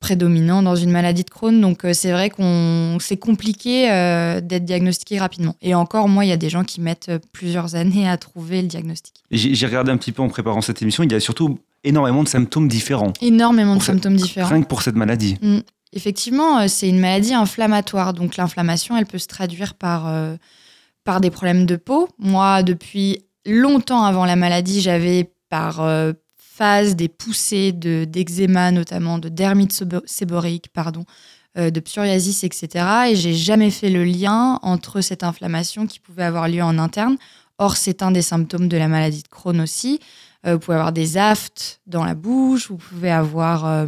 prédominant 0.00 0.62
dans 0.62 0.76
une 0.76 0.90
maladie 0.90 1.24
de 1.24 1.30
Crohn. 1.30 1.60
Donc, 1.60 1.84
euh, 1.84 1.92
c'est 1.92 2.10
vrai 2.12 2.30
qu'on 2.30 2.96
c'est 3.00 3.18
compliqué 3.18 3.90
euh, 3.90 4.40
d'être 4.40 4.64
diagnostiqué 4.64 5.18
rapidement. 5.18 5.54
Et 5.60 5.74
encore, 5.74 6.08
moi, 6.08 6.24
il 6.24 6.28
y 6.28 6.32
a 6.32 6.38
des 6.38 6.48
gens 6.48 6.64
qui 6.64 6.80
mettent 6.80 7.10
euh, 7.10 7.18
plusieurs 7.32 7.74
années 7.74 8.08
à 8.08 8.16
trouver 8.16 8.62
le 8.62 8.68
diagnostic. 8.68 9.14
J'ai 9.30 9.66
regardé 9.66 9.90
un 9.92 9.98
petit 9.98 10.12
peu 10.12 10.22
en 10.22 10.28
préparant 10.28 10.62
cette 10.62 10.80
émission, 10.80 11.02
il 11.04 11.12
y 11.12 11.14
a 11.14 11.20
surtout 11.20 11.58
énormément 11.84 12.22
de 12.22 12.28
symptômes 12.28 12.68
différents, 12.68 13.12
Énormément 13.20 13.74
de 13.76 13.80
cette- 13.82 13.94
symptômes 13.96 14.16
différents. 14.16 14.48
rien 14.48 14.62
que 14.62 14.68
pour 14.68 14.80
cette 14.82 14.96
maladie. 14.96 15.36
Effectivement, 15.92 16.60
euh, 16.60 16.68
c'est 16.68 16.88
une 16.88 16.98
maladie 17.00 17.34
inflammatoire. 17.34 18.14
Donc 18.14 18.36
l'inflammation, 18.36 18.96
elle 18.96 19.06
peut 19.06 19.18
se 19.18 19.26
traduire 19.26 19.74
par, 19.74 20.06
euh, 20.06 20.36
par 21.04 21.20
des 21.20 21.30
problèmes 21.30 21.66
de 21.66 21.76
peau. 21.76 22.08
Moi, 22.18 22.62
depuis 22.62 23.24
longtemps 23.46 24.04
avant 24.04 24.24
la 24.24 24.36
maladie, 24.36 24.80
j'avais 24.80 25.32
par 25.48 25.80
euh, 25.80 26.12
phase 26.36 26.94
des 26.96 27.08
poussées 27.08 27.72
de 27.72 28.04
d'eczéma, 28.04 28.70
notamment 28.70 29.18
de 29.18 29.28
dermite 29.28 29.72
sébo- 29.72 30.02
séborique, 30.04 30.68
pardon, 30.72 31.04
euh, 31.58 31.70
de 31.70 31.80
psoriasis, 31.80 32.44
etc. 32.44 32.84
Et 33.10 33.16
j'ai 33.16 33.34
jamais 33.34 33.70
fait 33.70 33.90
le 33.90 34.04
lien 34.04 34.58
entre 34.62 35.00
cette 35.00 35.24
inflammation 35.24 35.86
qui 35.86 35.98
pouvait 36.00 36.24
avoir 36.24 36.48
lieu 36.48 36.62
en 36.62 36.78
interne. 36.78 37.16
Or, 37.58 37.76
c'est 37.76 38.02
un 38.02 38.10
des 38.10 38.22
symptômes 38.22 38.68
de 38.68 38.76
la 38.76 38.88
maladie 38.88 39.22
de 39.22 39.28
Crohn 39.28 39.60
aussi. 39.60 40.00
Euh, 40.46 40.54
vous 40.54 40.60
pouvez 40.60 40.76
avoir 40.76 40.92
des 40.92 41.16
aftes 41.16 41.80
dans 41.86 42.04
la 42.04 42.14
bouche, 42.14 42.70
vous 42.70 42.76
pouvez 42.76 43.10
avoir 43.10 43.86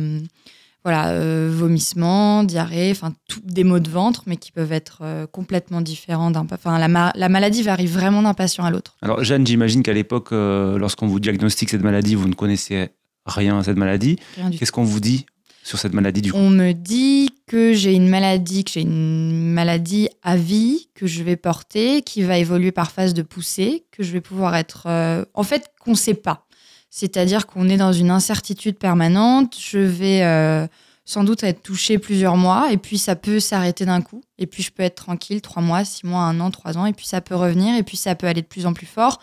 voilà, 0.85 1.11
euh, 1.11 1.49
vomissements, 1.53 2.45
diarrhée, 2.45 2.91
enfin 2.91 3.13
des 3.45 3.65
maux 3.65 3.79
de 3.79 3.89
ventre, 3.91 4.23
mais 4.27 4.37
qui 4.37 4.51
peuvent 4.53 4.73
être 4.73 4.99
euh, 5.03 5.27
complètement 5.27 5.81
différents 5.81 6.31
d'un. 6.31 6.47
Enfin, 6.53 6.79
la, 6.79 6.89
ma- 6.89 7.13
la 7.15 7.29
maladie 7.29 7.63
varie 7.63 7.87
vraiment 7.87 8.23
d'un 8.23 8.35
patient 8.35 8.65
à 8.65 8.71
l'autre. 8.71 8.97
Alors 9.03 9.23
Jeanne, 9.25 9.47
j'imagine 9.47 9.83
qu'à 9.83 9.93
l'époque, 9.93 10.33
euh, 10.33 10.79
lorsqu'on 10.79 11.07
vous 11.07 11.21
diagnostique 11.21 11.71
cette 11.71 11.83
maladie, 11.83 12.15
vous 12.15 12.29
ne 12.29 12.35
connaissez 12.35 12.89
rien 13.27 13.59
à 13.59 13.63
cette 13.63 13.77
maladie. 13.77 14.17
Rien 14.37 14.47
du 14.51 14.57
tout. 14.57 14.59
Qu'est-ce 14.61 14.73
qu'on 14.73 14.83
vous 14.85 15.01
dit 15.01 15.27
sur 15.65 15.79
cette 15.79 15.93
maladie 15.93 16.23
du 16.23 16.33
coup? 16.33 16.39
On 16.39 16.51
me 16.51 16.73
dit 16.73 17.31
que 17.47 17.73
j'ai 17.73 17.95
une 17.95 18.09
maladie, 18.09 18.65
que 18.65 18.73
j'ai 18.73 18.81
une 18.81 19.53
maladie 19.53 20.09
à 20.25 20.37
vie 20.37 20.89
que 20.95 21.07
je 21.07 21.23
vais 21.23 21.37
porter, 21.37 22.03
qui 22.03 22.23
va 22.23 22.39
évoluer 22.39 22.73
par 22.73 22.91
phase 22.91 23.15
de 23.15 23.23
poussée, 23.23 23.85
que 23.93 24.03
je 24.03 24.11
vais 24.13 24.21
pouvoir 24.21 24.57
être. 24.57 24.85
euh, 24.89 25.25
en 25.35 25.45
fait, 25.45 25.67
qu'on 25.81 25.93
ne 25.93 25.97
sait 25.97 26.15
pas. 26.15 26.47
C'est-à-dire 26.95 27.47
qu'on 27.47 27.71
est 27.71 27.79
dans 27.79 27.95
une 27.95 28.11
incertitude 28.11 28.77
permanente. 28.77 29.57
Je 29.59 29.79
vais 29.79 30.23
euh, 30.25 30.67
sans 31.07 31.25
doute 31.25 31.43
être 31.43 31.63
touchée 31.63 31.99
plusieurs 31.99 32.37
mois, 32.37 32.71
et 32.71 32.77
puis 32.77 32.99
ça 32.99 33.17
peut 33.17 33.41
s'arrêter 33.41 33.87
d'un 33.87 34.03
coup. 34.03 34.23
Et 34.39 34.47
puis 34.47 34.63
je 34.63 34.71
peux 34.71 34.83
être 34.83 34.97
tranquille 34.97 35.41
trois 35.41 35.63
mois, 35.63 35.87
six 35.87 36.05
mois, 36.05 36.21
un 36.21 36.39
an, 36.39 36.51
trois 36.51 36.77
ans, 36.77 36.85
et 36.85 36.93
puis 36.93 37.07
ça 37.07 37.23
peut 37.23 37.35
revenir, 37.35 37.75
et 37.75 37.83
puis 37.83 37.97
ça 37.97 38.15
peut 38.15 38.27
aller 38.27 38.43
de 38.43 38.47
plus 38.47 38.67
en 38.67 38.75
plus 38.75 38.85
fort. 38.85 39.21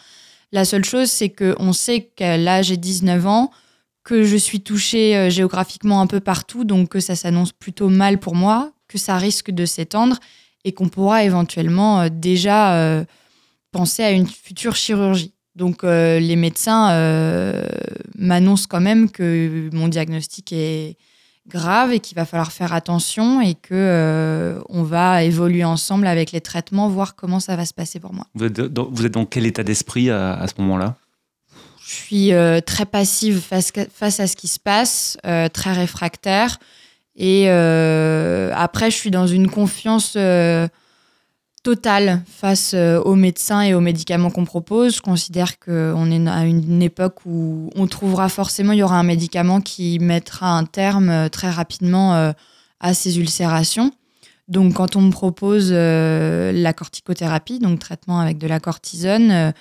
La 0.52 0.66
seule 0.66 0.84
chose, 0.84 1.12
c'est 1.12 1.30
qu'on 1.30 1.72
sait 1.72 2.10
que 2.18 2.44
là, 2.44 2.64
j'ai 2.64 2.76
19 2.76 3.28
ans, 3.28 3.52
que 4.04 4.24
je 4.24 4.36
suis 4.36 4.62
touchée 4.62 5.16
euh, 5.16 5.30
géographiquement 5.30 6.02
un 6.02 6.08
peu 6.08 6.22
partout, 6.22 6.64
donc 6.64 6.90
que 6.90 7.00
ça 7.00 7.16
s'annonce 7.16 7.52
plutôt 7.52 7.90
mal 7.90 8.20
pour 8.20 8.34
moi, 8.34 8.72
que 8.88 8.98
ça 8.98 9.16
risque 9.18 9.52
de 9.52 9.66
s'étendre 9.66 10.18
et 10.66 10.72
qu'on 10.72 10.90
pourra 10.90 11.24
éventuellement 11.24 12.02
euh, 12.02 12.10
déjà 12.12 13.06
penser 13.72 14.02
à 14.02 14.10
une 14.10 14.26
future 14.26 14.76
chirurgie. 14.76 15.36
Donc 15.60 15.84
euh, 15.84 16.20
les 16.20 16.38
médecins 16.38 16.92
euh, 16.92 17.62
m'annoncent 18.18 18.66
quand 18.68 18.80
même 18.80 19.12
que 19.12 19.70
mon 19.74 19.89
diagnostic 19.89 20.54
est 20.54 20.96
grave 21.50 21.92
et 21.92 22.00
qu'il 22.00 22.16
va 22.16 22.25
falloir 22.25 22.54
faire 22.54 22.72
attention 22.74 23.42
et 23.42 23.56
que 23.56 23.74
euh, 23.74 24.62
on 24.70 24.84
va 24.84 25.24
évoluer 25.24 25.66
ensemble 25.66 26.08
avec 26.08 26.32
les 26.32 26.39
traitements, 26.39 26.88
voir 26.88 27.16
comment 27.16 27.42
ça 27.42 27.58
va 27.58 27.66
se 27.66 27.74
passer 27.74 28.00
pour 28.00 28.13
moi. 28.13 28.25
Vous 28.36 28.46
êtes 28.46 28.54
dans, 28.54 28.88
vous 28.89 29.06
êtes 29.06 29.12
dans 29.12 29.25
quel 29.25 29.46
état 29.46 29.63
d'esprit 29.63 30.10
à, 30.10 30.36
à 30.36 30.48
ce 30.48 30.54
moment-là? 30.60 30.96
Je 31.86 31.94
suis 31.94 32.32
très 32.66 32.86
passive 32.86 33.42
face, 33.42 33.74
face 33.92 34.20
à 34.20 34.28
ce 34.28 34.36
qui 34.36 34.48
se 34.48 34.60
passe, 34.60 35.18
très 35.24 35.74
réfractaire. 35.74 36.60
Et 37.16 37.50
après, 37.50 38.92
je 38.92 38.96
suis 38.96 39.10
dans 39.10 39.25
une 39.25 39.50
confiance 39.50 40.16
totale 41.63 42.24
face 42.25 42.74
euh, 42.74 43.00
aux 43.01 43.16
médecins 43.16 43.62
et 43.62 43.74
aux 43.74 43.82
médicaments 43.82 44.30
qu'on 44.30 44.46
propose. 44.46 44.96
Je 44.98 45.01
considère 45.01 45.60
qu'on 45.60 46.12
est 46.12 46.28
à 46.28 46.46
une 46.46 46.82
époque 46.82 47.25
où 47.25 47.70
on 47.75 47.88
trouvera 47.88 48.30
forcément, 48.30 48.74
il 48.74 48.80
y 48.80 48.84
aura 48.84 48.98
un 49.00 49.04
médicament 49.04 49.62
qui 49.62 50.00
mettra 50.00 50.58
un 50.58 50.66
terme 50.66 51.10
euh, 51.10 51.30
très 51.30 51.50
rapidement 51.50 52.16
euh, 52.16 52.32
à 52.80 52.94
ces 52.94 53.20
ulcérations. 53.20 53.92
Donc, 54.48 54.74
quand 54.74 54.96
on 54.96 55.01
me 55.01 55.12
propose 55.12 55.72
la 55.72 56.74
corticothérapie, 56.74 57.60
donc 57.60 57.78
traitement 57.78 58.20
avec 58.20 58.39
de 58.39 58.48
la 58.48 58.60
cortisone, 58.60 59.54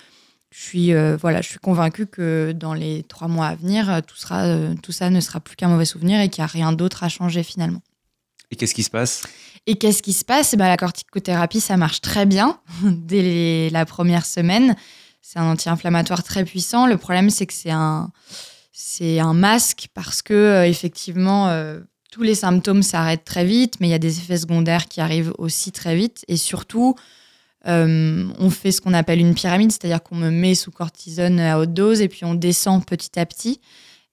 je 0.49 0.59
suis, 0.59 0.93
voilà, 1.21 1.41
je 1.41 1.49
suis 1.49 1.59
convaincue 1.59 2.07
que 2.07 2.53
dans 2.53 2.73
les 2.73 3.03
trois 3.03 3.27
mois 3.27 3.45
à 3.45 3.55
venir, 3.55 4.01
tout, 4.07 4.15
sera, 4.15 4.47
tout 4.81 4.91
ça 4.91 5.11
ne 5.11 5.19
sera 5.19 5.41
plus 5.41 5.55
qu'un 5.55 5.67
mauvais 5.67 5.85
souvenir 5.85 6.19
et 6.21 6.29
qu'il 6.29 6.41
n'y 6.41 6.45
a 6.45 6.47
rien 6.47 6.71
d'autre 6.71 7.03
à 7.03 7.09
changer 7.09 7.43
finalement. 7.43 7.81
Et 8.51 8.55
qu'est-ce 8.55 8.73
qui 8.73 8.83
se 8.83 8.89
passe? 8.89 9.23
Et 9.67 9.75
qu'est-ce 9.75 10.01
qui 10.01 10.13
se 10.13 10.25
passe? 10.25 10.55
Ben, 10.55 10.67
La 10.67 10.77
corticothérapie, 10.77 11.61
ça 11.61 11.77
marche 11.77 12.01
très 12.01 12.25
bien 12.25 12.59
dès 12.83 13.69
la 13.71 13.85
première 13.85 14.25
semaine. 14.25 14.75
C'est 15.21 15.39
un 15.39 15.51
anti-inflammatoire 15.51 16.23
très 16.23 16.43
puissant. 16.43 16.87
Le 16.87 16.97
problème, 16.97 17.29
c'est 17.29 17.45
que 17.45 17.53
c'est 17.53 17.71
un, 17.71 18.11
c'est 18.71 19.19
un 19.19 19.33
masque 19.33 19.89
parce 19.93 20.21
que, 20.21 20.33
euh, 20.33 20.65
effectivement, 20.65 21.49
euh, 21.49 21.81
tous 22.11 22.23
les 22.23 22.33
symptômes 22.33 22.81
s'arrêtent 22.81 23.25
très 23.25 23.45
vite, 23.45 23.75
mais 23.79 23.87
il 23.87 23.91
y 23.91 23.95
a 23.95 23.99
des 23.99 24.17
effets 24.17 24.37
secondaires 24.37 24.87
qui 24.87 25.01
arrivent 25.01 25.33
aussi 25.37 25.71
très 25.71 25.95
vite. 25.95 26.25
Et 26.27 26.37
surtout, 26.37 26.95
euh, 27.67 28.27
on 28.39 28.49
fait 28.49 28.71
ce 28.71 28.81
qu'on 28.81 28.93
appelle 28.93 29.19
une 29.19 29.35
pyramide, 29.35 29.71
c'est-à-dire 29.71 30.01
qu'on 30.01 30.15
me 30.15 30.31
met 30.31 30.55
sous 30.55 30.71
cortisone 30.71 31.39
à 31.39 31.59
haute 31.59 31.73
dose 31.73 32.01
et 32.01 32.07
puis 32.07 32.25
on 32.25 32.33
descend 32.33 32.83
petit 32.85 33.19
à 33.19 33.25
petit. 33.25 33.59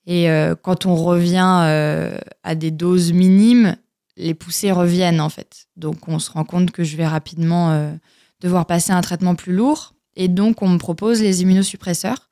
Et 0.09 0.29
quand 0.63 0.87
on 0.87 0.95
revient 0.95 2.21
à 2.45 2.55
des 2.55 2.71
doses 2.71 3.13
minimes, 3.13 3.77
les 4.17 4.35
poussées 4.35 4.73
reviennent 4.73 5.21
en 5.21 5.29
fait. 5.29 5.67
Donc 5.77 6.09
on 6.09 6.19
se 6.19 6.31
rend 6.31 6.45
compte 6.45 6.71
que 6.71 6.85
je 6.85 6.97
vais 6.97 7.07
rapidement 7.07 7.73
euh, 7.73 7.93
devoir 8.41 8.67
passer 8.67 8.93
un 8.93 9.01
traitement 9.01 9.35
plus 9.35 9.53
lourd. 9.53 9.95
Et 10.17 10.29
donc 10.29 10.63
on 10.63 10.69
me 10.69 10.79
propose 10.79 11.21
les 11.21 11.43
immunosuppresseurs, 11.43 12.29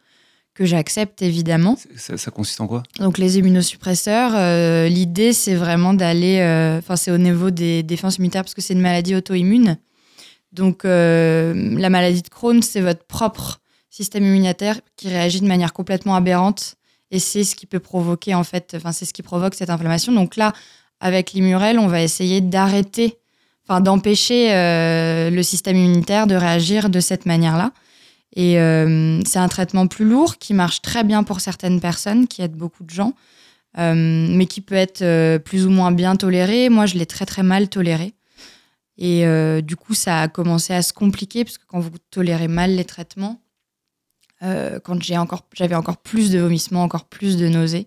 que 0.54 0.64
j'accepte 0.64 1.20
évidemment. 1.20 1.76
ça, 1.96 2.16
ça 2.16 2.30
consiste 2.30 2.60
en 2.60 2.66
quoi? 2.66 2.82
Donc 2.98 3.18
les 3.18 3.38
immunosuppresseurs, 3.38 4.32
euh, 4.34 4.88
l'idée 4.88 5.32
c'est 5.32 5.54
vraiment 5.54 5.92
d'aller, 5.92 6.38
euh, 6.40 6.78
enfin 6.78 6.96
c'est 6.96 7.10
au 7.10 7.18
niveau 7.18 7.50
des 7.50 7.82
défenses 7.82 8.16
immunitaires 8.16 8.42
parce 8.42 8.54
que 8.54 8.62
c'est 8.62 8.74
une 8.74 8.80
maladie 8.80 9.14
auto-immune. 9.14 9.78
Donc 10.52 10.84
la 10.84 11.90
maladie 11.90 12.22
de 12.22 12.28
Crohn, 12.28 12.62
c'est 12.62 12.80
votre 12.80 13.04
propre 13.06 13.60
système 13.90 14.24
immunitaire 14.24 14.80
qui 14.96 15.08
réagit 15.08 15.40
de 15.40 15.46
manière 15.46 15.72
complètement 15.72 16.14
aberrante 16.14 16.76
et 17.10 17.18
c'est 17.18 17.44
ce 17.44 17.54
qui 17.54 17.66
peut 17.66 17.80
provoquer 17.80 18.34
en 18.34 18.44
fait, 18.44 18.74
enfin 18.76 18.92
c'est 18.92 19.04
ce 19.04 19.12
qui 19.12 19.22
provoque 19.22 19.54
cette 19.54 19.70
inflammation. 19.70 20.12
Donc 20.12 20.36
là, 20.36 20.52
avec 21.04 21.34
l'Imurel, 21.34 21.78
on 21.78 21.86
va 21.86 22.00
essayer 22.00 22.40
d'arrêter, 22.40 23.18
enfin 23.62 23.82
d'empêcher 23.82 24.54
euh, 24.54 25.28
le 25.28 25.42
système 25.42 25.76
immunitaire 25.76 26.26
de 26.26 26.34
réagir 26.34 26.88
de 26.88 26.98
cette 26.98 27.26
manière-là. 27.26 27.72
Et 28.36 28.58
euh, 28.58 29.20
c'est 29.26 29.38
un 29.38 29.48
traitement 29.48 29.86
plus 29.86 30.06
lourd 30.06 30.38
qui 30.38 30.54
marche 30.54 30.80
très 30.80 31.04
bien 31.04 31.22
pour 31.22 31.40
certaines 31.40 31.78
personnes, 31.78 32.26
qui 32.26 32.40
aide 32.40 32.54
beaucoup 32.54 32.84
de 32.84 32.90
gens, 32.90 33.12
euh, 33.76 33.94
mais 33.94 34.46
qui 34.46 34.62
peut 34.62 34.74
être 34.74 35.36
plus 35.44 35.66
ou 35.66 35.70
moins 35.70 35.92
bien 35.92 36.16
toléré. 36.16 36.70
Moi, 36.70 36.86
je 36.86 36.94
l'ai 36.94 37.06
très 37.06 37.26
très 37.26 37.42
mal 37.42 37.68
toléré. 37.68 38.14
Et 38.96 39.26
du 39.62 39.76
coup, 39.76 39.92
ça 39.92 40.22
a 40.22 40.28
commencé 40.28 40.72
à 40.72 40.80
se 40.80 40.94
compliquer, 40.94 41.44
parce 41.44 41.58
que 41.58 41.64
quand 41.66 41.80
vous 41.80 41.90
tolérez 42.10 42.48
mal 42.48 42.74
les 42.74 42.84
traitements, 42.86 43.42
quand 44.40 45.02
j'ai 45.02 45.18
encore, 45.18 45.42
j'avais 45.52 45.74
encore 45.74 45.98
plus 45.98 46.30
de 46.30 46.38
vomissements, 46.38 46.82
encore 46.82 47.04
plus 47.04 47.36
de 47.36 47.48
nausées, 47.48 47.86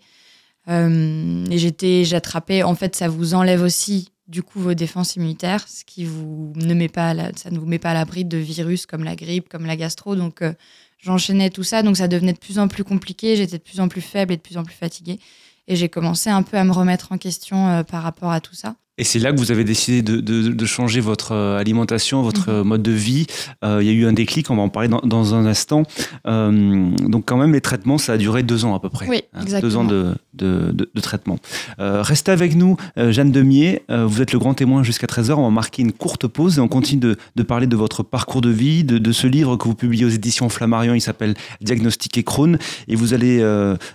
et 0.70 1.58
j'étais, 1.58 2.04
j'attrapais, 2.04 2.64
en 2.64 2.76
fait, 2.76 2.96
ça 2.96 3.08
vous 3.08 3.34
enlève 3.34 3.62
aussi 3.62 4.10
du 4.28 4.44
coup 4.44 4.60
vos 4.60 4.74
défenses 4.74 5.16
immunitaires, 5.16 5.66
ce 5.70 5.86
qui 5.86 6.04
vous 6.04 6.52
ne 6.58 6.74
met 6.74 6.90
pas, 6.90 7.10
à 7.10 7.14
la- 7.14 7.32
ça 7.36 7.50
ne 7.50 7.58
vous 7.60 7.66
met 7.66 7.80
pas 7.80 7.92
à 7.92 7.94
l'abri 7.94 8.26
de 8.26 8.38
virus 8.38 8.86
comme 8.86 9.04
la 9.06 9.16
grippe, 9.16 9.48
comme 9.50 9.66
la 9.66 9.78
gastro. 9.78 10.16
Donc 10.18 10.42
euh, 10.42 10.54
j'enchaînais 11.00 11.50
tout 11.50 11.64
ça, 11.64 11.84
donc 11.84 11.96
ça 11.98 12.08
devenait 12.10 12.34
de 12.34 12.38
plus 12.40 12.60
en 12.60 12.68
plus 12.68 12.84
compliqué. 12.84 13.36
J'étais 13.38 13.58
de 13.58 13.64
plus 13.64 13.80
en 13.80 13.88
plus 13.88 14.02
faible 14.02 14.34
et 14.34 14.38
de 14.38 14.42
plus 14.42 14.58
en 14.58 14.64
plus 14.64 14.76
fatiguée, 14.76 15.20
et 15.68 15.76
j'ai 15.78 15.90
commencé 15.90 16.30
un 16.30 16.44
peu 16.44 16.58
à 16.58 16.64
me 16.66 16.72
remettre 16.74 17.12
en 17.14 17.18
question 17.18 17.70
euh, 17.70 17.84
par 17.84 18.04
rapport 18.04 18.32
à 18.32 18.42
tout 18.42 18.56
ça. 18.56 18.76
Et 19.00 19.04
c'est 19.04 19.20
là 19.20 19.32
que 19.32 19.38
vous 19.38 19.52
avez 19.52 19.64
décidé 19.64 20.02
de, 20.02 20.20
de- 20.22 20.50
de 20.50 20.66
changer 20.66 21.02
votre 21.02 21.32
euh, 21.34 21.60
alimentation, 21.60 22.22
votre 22.24 22.50
euh, 22.50 22.64
mode 22.64 22.82
de 22.82 22.92
vie. 22.92 23.28
Euh, 23.64 23.78
Il 23.82 23.88
y 23.88 23.90
a 23.92 23.94
eu 23.94 24.06
un 24.08 24.14
déclic, 24.14 24.50
on 24.50 24.56
va 24.56 24.64
en 24.64 24.70
parler 24.70 24.90
dans, 24.90 25.02
dans 25.02 25.36
un 25.36 25.46
instant. 25.46 25.84
Euh, 26.26 26.90
donc 27.08 27.26
quand 27.26 27.38
même, 27.38 27.54
les 27.54 27.62
traitements, 27.62 27.98
ça 28.00 28.14
a 28.14 28.18
duré 28.18 28.42
deux 28.44 28.66
ans 28.66 28.74
à 28.76 28.80
peu 28.80 28.90
près. 28.90 29.08
Oui, 29.08 29.22
Hein, 29.34 29.42
exactement. 29.44 29.70
Deux 29.70 29.78
ans 29.78 29.84
de, 29.86 30.16
de, 30.34 31.02
traitement. 31.02 31.38
Euh, 31.80 32.02
restez 32.02 32.32
avec 32.32 32.56
nous, 32.56 32.76
Jeanne 32.98 33.32
Demier. 33.32 33.82
Vous 33.90 34.22
êtes 34.22 34.32
le 34.34 34.40
grand 34.40 34.54
témoin 34.56 34.82
jusqu'à 34.84 35.06
13h. 35.08 35.34
On 35.34 35.44
va 35.44 35.50
marquer 35.50 35.82
une 35.84 35.92
courte 35.92 36.26
pause 36.28 36.58
et 36.58 36.62
on 36.62 36.68
continue 36.68 37.16
de, 37.36 37.44
parler 37.44 37.68
de 37.68 37.76
votre 37.76 38.02
parcours 38.04 38.42
de 38.42 38.50
vie, 38.50 38.84
de, 38.84 39.12
ce 39.12 39.28
livre 39.28 39.58
que 39.58 39.66
vous 39.66 39.76
publiez 39.76 40.06
aux 40.06 40.10
éditions 40.10 40.50
Flammarion. 40.50 40.94
Il 40.96 41.02
s'appelle 41.02 41.36
Diagnostiquer 41.62 42.24
Crohn. 42.24 42.58
Et 42.88 42.96
vous 42.96 43.14
allez 43.14 43.44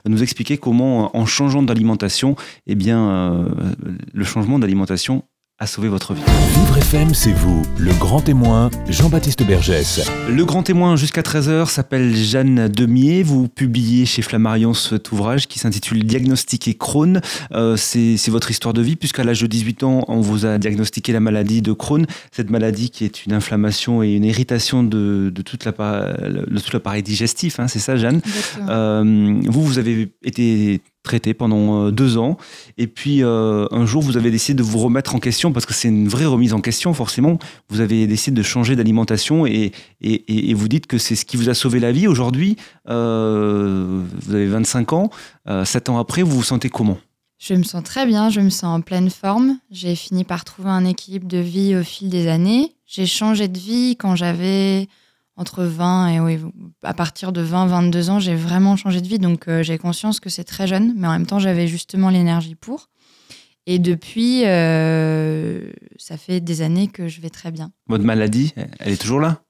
nous 0.07 0.23
expliquer 0.23 0.59
comment, 0.59 1.17
en 1.17 1.27
changeant 1.27 1.63
d'alimentation, 1.63 2.37
eh 2.67 2.75
bien, 2.77 3.47
le 4.13 4.25
changement 4.25 4.59
d'alimentation 4.59 4.92
a 5.59 5.67
sauvé 5.67 5.89
votre 5.89 6.13
vie. 6.13 6.23
Vivre 6.57 6.77
FM, 6.79 7.15
c'est 7.15 7.31
vous, 7.33 7.63
le 7.79 7.93
grand 7.93 8.21
témoin, 8.21 8.69
Jean-Baptiste 8.89 9.45
Bergès. 9.47 10.01
Le 10.29 10.45
grand 10.45 10.65
témoin 10.65 10.97
jusqu'à 10.97 11.21
13h 11.21 11.69
s'appelle 11.69 12.17
Jeanne 12.17 12.67
Demier. 12.67 13.23
Vous 13.23 13.47
publiez 13.47 14.05
chez 14.05 14.23
Flammarion 14.23 14.75
cet 14.75 15.13
ouvrage 15.13 15.47
qui 15.47 15.61
s'intitule 15.61 16.05
Diagnostiquer 16.05 16.75
Crohn. 16.75 17.21
Euh, 17.53 17.77
c'est 17.77 18.29
votre 18.31 18.51
histoire 18.51 18.75
de 18.75 18.83
vie 18.83 18.97
puisqu'à 18.97 19.23
l'âge 19.23 19.41
de 19.41 19.47
18 19.47 19.85
ans, 19.85 20.05
on 20.09 20.21
vous 20.21 20.47
a 20.47 20.59
diagnostiqué 20.59 21.13
la 21.13 21.21
maladie 21.21 21.63
de 21.63 21.73
Crohn. 21.73 22.07
Cette 22.33 22.51
maladie 22.51 22.91
qui 22.91 23.05
est 23.05 23.25
une 23.25 23.33
inflammation 23.33 24.03
et 24.03 24.15
une 24.15 24.25
irritation 24.25 24.83
de, 24.83 25.31
de 25.33 25.43
toute 25.43 25.65
l'appareil 25.65 26.13
de 26.51 26.59
tout 26.59 26.71
l'appareil 26.73 27.05
digestif. 27.05 27.61
hein, 27.61 27.69
c'est 27.69 27.79
ça, 27.79 27.95
Jeanne? 27.97 28.21
Euh, 28.69 29.41
vous, 29.47 29.63
vous 29.63 29.79
avez 29.79 30.13
été 30.25 30.81
traité 31.03 31.35
pendant 31.35 31.87
euh, 31.87 31.91
deux 31.91 32.17
ans, 32.19 32.37
et 32.79 32.87
puis 32.87 33.23
euh, 33.23 33.67
un 33.71 33.87
jour, 33.87 34.03
vous 34.03 34.17
avez 34.17 34.31
décidé 34.31 34.57
de 34.57 34.63
vous 34.63 34.79
remettre 34.79 35.15
en 35.15 35.19
question, 35.19 35.53
parce 35.53 35.67
que 35.67 35.75
c'est 35.75 35.89
une 35.89 36.09
vraie 36.09 36.27
remise 36.27 36.53
en 36.53 36.61
question, 36.61 36.95
forcément. 36.95 37.39
Vous 37.69 37.81
avez 37.81 38.07
décidé 38.07 38.37
de 38.37 38.43
changer 38.43 38.77
d'alimentation, 38.77 39.47
et, 39.47 39.73
et, 40.01 40.55
vous 40.55 40.69
dites 40.69 40.87
que 40.87 40.99
c'est 40.99 41.17
ce 41.17 41.25
qui 41.25 41.37
vous 41.37 41.49
a 41.49 41.55
sauvé 41.55 41.81
la 41.81 41.93
vie. 41.93 42.07
Aujourd'hui, 42.07 42.57
euh, 42.89 44.03
vous 44.21 44.35
avez 44.35 44.47
25 44.47 44.93
ans, 44.93 45.11
euh, 45.49 45.65
sept 45.65 45.89
ans 45.89 45.99
après, 45.99 46.23
vous 46.23 46.37
vous 46.37 46.43
sentez 46.43 46.69
comment? 46.69 46.99
Je 47.39 47.55
me 47.55 47.65
sens 47.65 47.83
très 47.83 48.07
bien, 48.07 48.31
je 48.31 48.41
me 48.41 48.51
sens 48.51 48.79
en 48.79 48.81
pleine 48.81 49.11
forme. 49.11 49.59
J'ai 49.71 49.97
fini 49.97 50.23
par 50.23 50.45
trouver 50.45 50.71
un 50.71 50.85
équilibre 50.85 51.27
de 51.27 51.39
vie 51.39 51.75
au 51.75 51.83
fil 51.83 52.09
des 52.09 52.29
années. 52.29 52.73
J'ai 52.87 53.07
changé 53.07 53.49
de 53.49 53.59
vie 53.59 53.97
quand 53.97 54.15
j'avais 54.15 54.87
entre 55.37 55.65
20 55.65 56.09
et 56.09 56.21
oui, 56.21 56.39
à 56.83 56.95
partir 56.95 57.33
de 57.33 57.45
20-22 57.45 58.11
ans, 58.11 58.21
j'ai 58.21 58.35
vraiment 58.35 58.77
changé 58.77 59.01
de 59.01 59.09
vie. 59.09 59.19
Donc 59.19 59.49
euh, 59.49 59.63
j'ai 59.63 59.79
conscience 59.79 60.21
que 60.21 60.31
c'est 60.31 60.45
très 60.45 60.67
jeune, 60.67 60.93
mais 60.97 61.07
en 61.09 61.13
même 61.13 61.27
temps, 61.27 61.39
j'avais 61.39 61.67
justement 61.67 62.11
l'énergie 62.11 62.55
pour. 62.55 62.89
Et 63.67 63.79
depuis, 63.79 64.43
euh, 64.45 65.71
ça 65.97 66.17
fait 66.17 66.41
des 66.41 66.63
années 66.63 66.89
que 66.89 67.09
je 67.09 67.21
vais 67.21 67.31
très 67.31 67.51
bien. 67.51 67.71
Votre 67.87 68.05
maladie, 68.05 68.53
elle 68.81 68.93
est 68.93 69.01
toujours 69.01 69.21
là? 69.21 69.43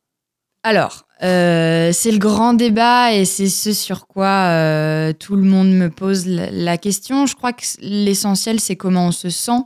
Alors, 0.65 1.07
euh, 1.25 1.91
c'est 1.93 2.13
le 2.13 2.19
grand 2.19 2.53
débat 2.53 3.15
et 3.15 3.25
c'est 3.25 3.49
ce 3.49 3.73
sur 3.73 4.07
quoi 4.07 5.13
tout 5.15 5.35
le 5.35 5.43
monde 5.43 5.73
me 5.73 5.89
pose 5.89 6.27
la 6.27 6.77
question. 6.77 7.27
Je 7.27 7.35
crois 7.35 7.53
que 7.53 7.65
l'essentiel, 7.81 8.61
c'est 8.61 8.77
comment 8.77 9.09
on 9.09 9.13
se 9.13 9.31
sent. 9.31 9.63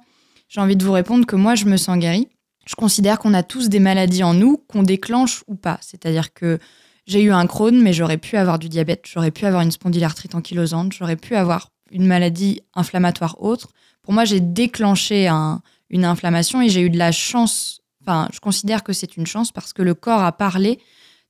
J'ai 0.49 0.61
envie 0.61 0.77
de 0.77 0.85
vous 0.85 0.93
répondre 0.93 1.27
que 1.27 1.37
moi, 1.37 1.55
je 1.55 1.67
me 1.67 1.77
sens 1.77 1.99
guérie. 1.99 2.29
Je 2.67 2.75
considère 2.75 3.19
qu'on 3.19 3.35
a 3.35 3.43
tous 3.43 3.69
des 3.69 3.79
maladies 3.79 4.25
en 4.25 4.35
nous, 4.35 4.59
qu'on 4.69 4.83
déclenche 4.83 5.45
ou 5.47 5.55
pas. 5.55 5.79
C'est-à-dire 5.81 6.35
que 6.35 6.59
j'ai 7.07 7.23
eu 7.23 7.31
un 7.33 7.47
Crohn, 7.47 7.81
mais 7.81 7.93
j'aurais 7.93 8.19
pu 8.19 8.37
avoir 8.37 8.59
du 8.59 8.69
diabète, 8.69 9.05
j'aurais 9.07 9.31
pu 9.31 9.47
avoir 9.47 9.63
une 9.63 9.71
spondylarthrite 9.71 10.35
ankylosante, 10.35 10.93
j'aurais 10.93 11.17
pu 11.17 11.37
avoir 11.37 11.71
une 11.93 12.07
maladie 12.07 12.63
inflammatoire 12.75 13.41
autre. 13.41 13.69
Pour 14.03 14.13
moi, 14.13 14.25
j'ai 14.25 14.41
déclenché 14.41 15.29
un- 15.29 15.63
une 15.91 16.05
inflammation 16.05 16.61
et 16.61 16.69
j'ai 16.69 16.81
eu 16.81 16.91
de 16.91 16.99
la 16.99 17.13
chance. 17.13 17.81
Enfin, 18.03 18.29
je 18.33 18.41
considère 18.41 18.83
que 18.83 18.93
c'est 18.93 19.17
une 19.17 19.27
chance 19.27 19.53
parce 19.53 19.73
que 19.73 19.83
le 19.83 19.95
corps 19.95 20.23
a 20.25 20.33
parlé 20.33 20.81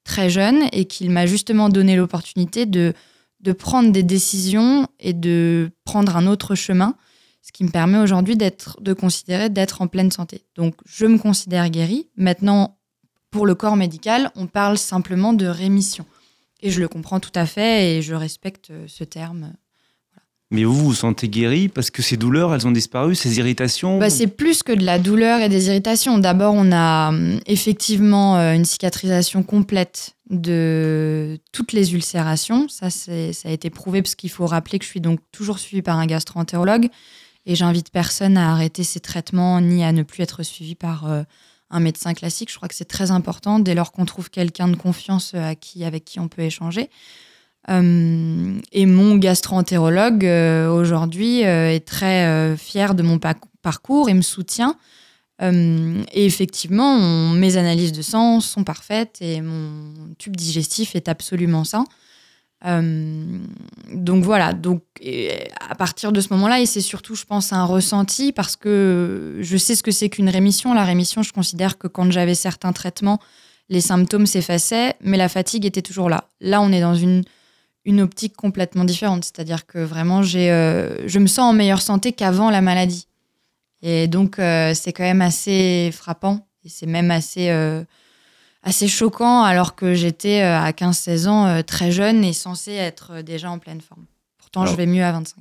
très 0.04 0.30
jeune 0.30 0.62
et 0.72 0.86
qu'il 0.86 1.10
m'a 1.10 1.26
justement 1.26 1.68
donné 1.68 1.96
l'opportunité 1.96 2.64
de 2.64 2.94
prendre 3.58 3.92
des 3.92 4.02
décisions 4.02 4.88
et 4.98 5.12
de 5.12 5.70
prendre 5.84 6.16
un 6.16 6.26
autre 6.26 6.54
chemin, 6.54 6.96
ce 7.46 7.52
qui 7.52 7.62
me 7.62 7.70
permet 7.70 7.98
aujourd'hui 7.98 8.36
d'être, 8.36 8.76
de 8.80 8.92
considérer 8.92 9.50
d'être 9.50 9.80
en 9.80 9.86
pleine 9.86 10.10
santé. 10.10 10.42
Donc, 10.56 10.74
je 10.84 11.06
me 11.06 11.16
considère 11.16 11.70
guérie. 11.70 12.08
Maintenant, 12.16 12.76
pour 13.30 13.46
le 13.46 13.54
corps 13.54 13.76
médical, 13.76 14.32
on 14.34 14.48
parle 14.48 14.76
simplement 14.76 15.32
de 15.32 15.46
rémission. 15.46 16.06
Et 16.60 16.70
je 16.70 16.80
le 16.80 16.88
comprends 16.88 17.20
tout 17.20 17.30
à 17.36 17.46
fait 17.46 17.98
et 17.98 18.02
je 18.02 18.14
respecte 18.14 18.70
euh, 18.72 18.86
ce 18.88 19.04
terme. 19.04 19.52
Mais 20.50 20.64
vous, 20.64 20.74
vous 20.74 20.84
vous 20.86 20.94
sentez 20.94 21.28
guéri 21.28 21.68
parce 21.68 21.90
que 21.90 22.02
ces 22.02 22.16
douleurs, 22.16 22.52
elles 22.52 22.66
ont 22.66 22.72
disparu, 22.72 23.14
ces 23.14 23.38
irritations 23.38 23.98
Bah, 23.98 24.10
c'est 24.10 24.26
plus 24.26 24.64
que 24.64 24.72
de 24.72 24.84
la 24.84 24.98
douleur 24.98 25.40
et 25.40 25.48
des 25.48 25.68
irritations. 25.68 26.18
D'abord, 26.18 26.54
on 26.56 26.72
a 26.72 27.10
hum, 27.10 27.38
effectivement 27.46 28.38
euh, 28.38 28.54
une 28.54 28.64
cicatrisation 28.64 29.44
complète 29.44 30.16
de 30.30 31.38
toutes 31.52 31.72
les 31.72 31.94
ulcérations. 31.94 32.68
Ça, 32.68 32.90
ça 32.90 33.12
a 33.44 33.50
été 33.52 33.70
prouvé 33.70 34.02
parce 34.02 34.16
qu'il 34.16 34.30
faut 34.30 34.46
rappeler 34.46 34.80
que 34.80 34.84
je 34.84 34.90
suis 34.90 35.00
donc 35.00 35.20
toujours 35.30 35.60
suivie 35.60 35.82
par 35.82 35.96
un 35.96 36.06
gastro-entérologue 36.06 36.88
et 37.46 37.54
j'invite 37.54 37.90
personne 37.90 38.36
à 38.36 38.52
arrêter 38.52 38.84
ses 38.84 39.00
traitements 39.00 39.60
ni 39.60 39.84
à 39.84 39.92
ne 39.92 40.02
plus 40.02 40.22
être 40.22 40.42
suivi 40.42 40.74
par 40.74 41.06
euh, 41.06 41.22
un 41.70 41.80
médecin 41.80 42.14
classique. 42.14 42.50
Je 42.50 42.56
crois 42.56 42.68
que 42.68 42.74
c'est 42.74 42.84
très 42.84 43.10
important 43.10 43.58
dès 43.58 43.74
lors 43.74 43.92
qu'on 43.92 44.04
trouve 44.04 44.30
quelqu'un 44.30 44.68
de 44.68 44.76
confiance 44.76 45.32
euh, 45.34 45.52
avec 45.82 46.04
qui 46.04 46.20
on 46.20 46.28
peut 46.28 46.42
échanger. 46.42 46.90
Euh, 47.68 48.60
et 48.70 48.86
mon 48.86 49.16
gastro-entérologue 49.16 50.24
euh, 50.24 50.68
aujourd'hui 50.70 51.40
est 51.40 51.84
très 51.84 52.56
fier 52.56 52.94
de 52.94 53.02
mon 53.02 53.18
parcours 53.62 54.08
et 54.08 54.14
me 54.14 54.22
soutient. 54.22 54.76
Et 55.42 56.24
effectivement, 56.24 56.98
mes 57.32 57.58
analyses 57.58 57.92
de 57.92 58.00
sang 58.00 58.40
sont 58.40 58.64
parfaites 58.64 59.18
et 59.20 59.42
mon 59.42 60.14
tube 60.16 60.34
digestif 60.34 60.96
est 60.96 61.08
absolument 61.08 61.64
sain. 61.64 61.84
Euh, 62.64 63.38
donc 63.92 64.24
voilà, 64.24 64.52
donc 64.52 64.82
à 65.68 65.74
partir 65.74 66.10
de 66.10 66.20
ce 66.20 66.32
moment-là, 66.32 66.60
et 66.60 66.66
c'est 66.66 66.80
surtout, 66.80 67.14
je 67.14 67.24
pense, 67.24 67.52
un 67.52 67.64
ressenti 67.64 68.32
parce 68.32 68.56
que 68.56 69.38
je 69.40 69.56
sais 69.56 69.74
ce 69.74 69.82
que 69.82 69.90
c'est 69.90 70.08
qu'une 70.08 70.28
rémission. 70.28 70.74
La 70.74 70.84
rémission, 70.84 71.22
je 71.22 71.32
considère 71.32 71.78
que 71.78 71.86
quand 71.86 72.10
j'avais 72.10 72.34
certains 72.34 72.72
traitements, 72.72 73.20
les 73.68 73.80
symptômes 73.80 74.26
s'effaçaient, 74.26 74.94
mais 75.00 75.16
la 75.16 75.28
fatigue 75.28 75.66
était 75.66 75.82
toujours 75.82 76.08
là. 76.08 76.28
Là, 76.40 76.60
on 76.60 76.72
est 76.72 76.80
dans 76.80 76.94
une, 76.94 77.24
une 77.84 78.00
optique 78.00 78.36
complètement 78.36 78.84
différente, 78.84 79.24
c'est-à-dire 79.24 79.66
que 79.66 79.78
vraiment, 79.78 80.22
euh, 80.34 80.96
je 81.06 81.18
me 81.18 81.26
sens 81.26 81.50
en 81.50 81.52
meilleure 81.52 81.82
santé 81.82 82.12
qu'avant 82.12 82.50
la 82.50 82.60
maladie. 82.60 83.06
Et 83.82 84.08
donc, 84.08 84.38
euh, 84.38 84.72
c'est 84.74 84.92
quand 84.92 85.02
même 85.02 85.22
assez 85.22 85.90
frappant 85.92 86.46
et 86.64 86.68
c'est 86.68 86.86
même 86.86 87.10
assez, 87.10 87.48
assez 88.66 88.88
choquant 88.88 89.42
alors 89.42 89.74
que 89.76 89.94
j'étais 89.94 90.42
euh, 90.42 90.58
à 90.60 90.70
15-16 90.72 91.28
ans 91.28 91.46
euh, 91.46 91.62
très 91.62 91.90
jeune 91.92 92.24
et 92.24 92.32
censée 92.32 92.72
être 92.72 93.12
euh, 93.14 93.22
déjà 93.22 93.50
en 93.50 93.58
pleine 93.58 93.80
forme. 93.80 94.04
Pourtant, 94.38 94.62
Alors- 94.62 94.72
je 94.72 94.76
vais 94.76 94.86
mieux 94.86 95.04
à 95.04 95.12
25. 95.12 95.36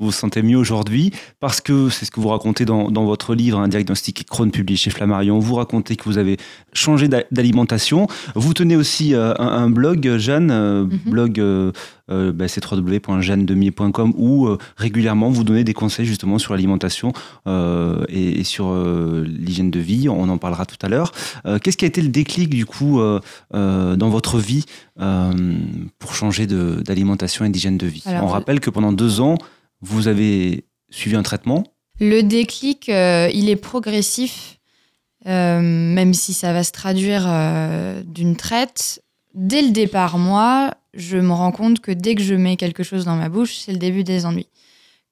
Vous 0.00 0.06
vous 0.06 0.12
sentez 0.12 0.42
mieux 0.42 0.56
aujourd'hui 0.58 1.12
parce 1.40 1.60
que 1.60 1.88
c'est 1.88 2.04
ce 2.04 2.10
que 2.10 2.18
vous 2.20 2.28
racontez 2.28 2.64
dans, 2.64 2.90
dans 2.90 3.04
votre 3.04 3.34
livre, 3.34 3.58
un 3.60 3.68
diagnostic 3.68 4.26
Crohn 4.26 4.50
publié 4.50 4.76
chez 4.76 4.90
Flammarion. 4.90 5.38
Vous 5.38 5.54
racontez 5.54 5.94
que 5.96 6.04
vous 6.04 6.18
avez 6.18 6.36
changé 6.72 7.06
d'a- 7.08 7.24
d'alimentation. 7.30 8.08
Vous 8.34 8.54
tenez 8.54 8.74
aussi 8.76 9.14
euh, 9.14 9.34
un, 9.38 9.46
un 9.46 9.70
blog, 9.70 10.16
Jeanne, 10.18 10.50
euh, 10.50 10.84
Mhm. 10.84 10.98
blog 11.06 11.40
euh, 11.40 11.70
euh, 12.10 12.32
bah, 12.32 12.48
c'est 12.48 12.62
www.jeannedemier.com 12.64 14.12
où 14.16 14.46
euh, 14.46 14.58
régulièrement 14.76 15.30
vous 15.30 15.44
donnez 15.44 15.64
des 15.64 15.72
conseils 15.74 16.06
justement 16.06 16.38
sur 16.38 16.52
l'alimentation 16.54 17.12
et, 17.46 18.40
et 18.40 18.44
sur 18.44 18.74
l'hygiène 19.24 19.70
de 19.70 19.80
vie. 19.80 20.08
On 20.08 20.28
en 20.28 20.38
parlera 20.38 20.66
tout 20.66 20.76
à 20.82 20.88
l'heure. 20.88 21.12
Qu'est-ce 21.62 21.76
qui 21.76 21.84
a 21.84 21.88
été 21.88 22.02
le 22.02 22.08
déclic 22.08 22.48
du 22.50 22.66
coup 22.66 23.00
dans 23.52 24.08
votre 24.10 24.38
vie 24.38 24.64
pour 25.98 26.14
changer 26.14 26.46
d'alimentation 26.46 27.44
et 27.44 27.50
d'hygiène 27.50 27.78
de 27.78 27.86
vie? 27.86 28.02
Alors, 28.06 28.24
On 28.24 28.28
rappelle 28.28 28.60
que 28.60 28.70
pendant 28.70 28.92
deux 28.92 29.20
ans, 29.20 29.36
vous 29.84 30.08
avez 30.08 30.64
suivi 30.90 31.16
un 31.16 31.22
traitement. 31.22 31.64
Le 32.00 32.22
déclic, 32.22 32.88
euh, 32.88 33.30
il 33.32 33.48
est 33.48 33.56
progressif, 33.56 34.58
euh, 35.26 35.60
même 35.60 36.14
si 36.14 36.32
ça 36.32 36.52
va 36.52 36.64
se 36.64 36.72
traduire 36.72 37.24
euh, 37.26 38.02
d'une 38.04 38.36
traite. 38.36 39.02
Dès 39.34 39.62
le 39.62 39.70
départ, 39.70 40.18
moi, 40.18 40.74
je 40.94 41.18
me 41.18 41.32
rends 41.32 41.52
compte 41.52 41.80
que 41.80 41.92
dès 41.92 42.14
que 42.14 42.22
je 42.22 42.34
mets 42.34 42.56
quelque 42.56 42.82
chose 42.82 43.04
dans 43.04 43.16
ma 43.16 43.28
bouche, 43.28 43.56
c'est 43.56 43.72
le 43.72 43.78
début 43.78 44.04
des 44.04 44.26
ennuis. 44.26 44.48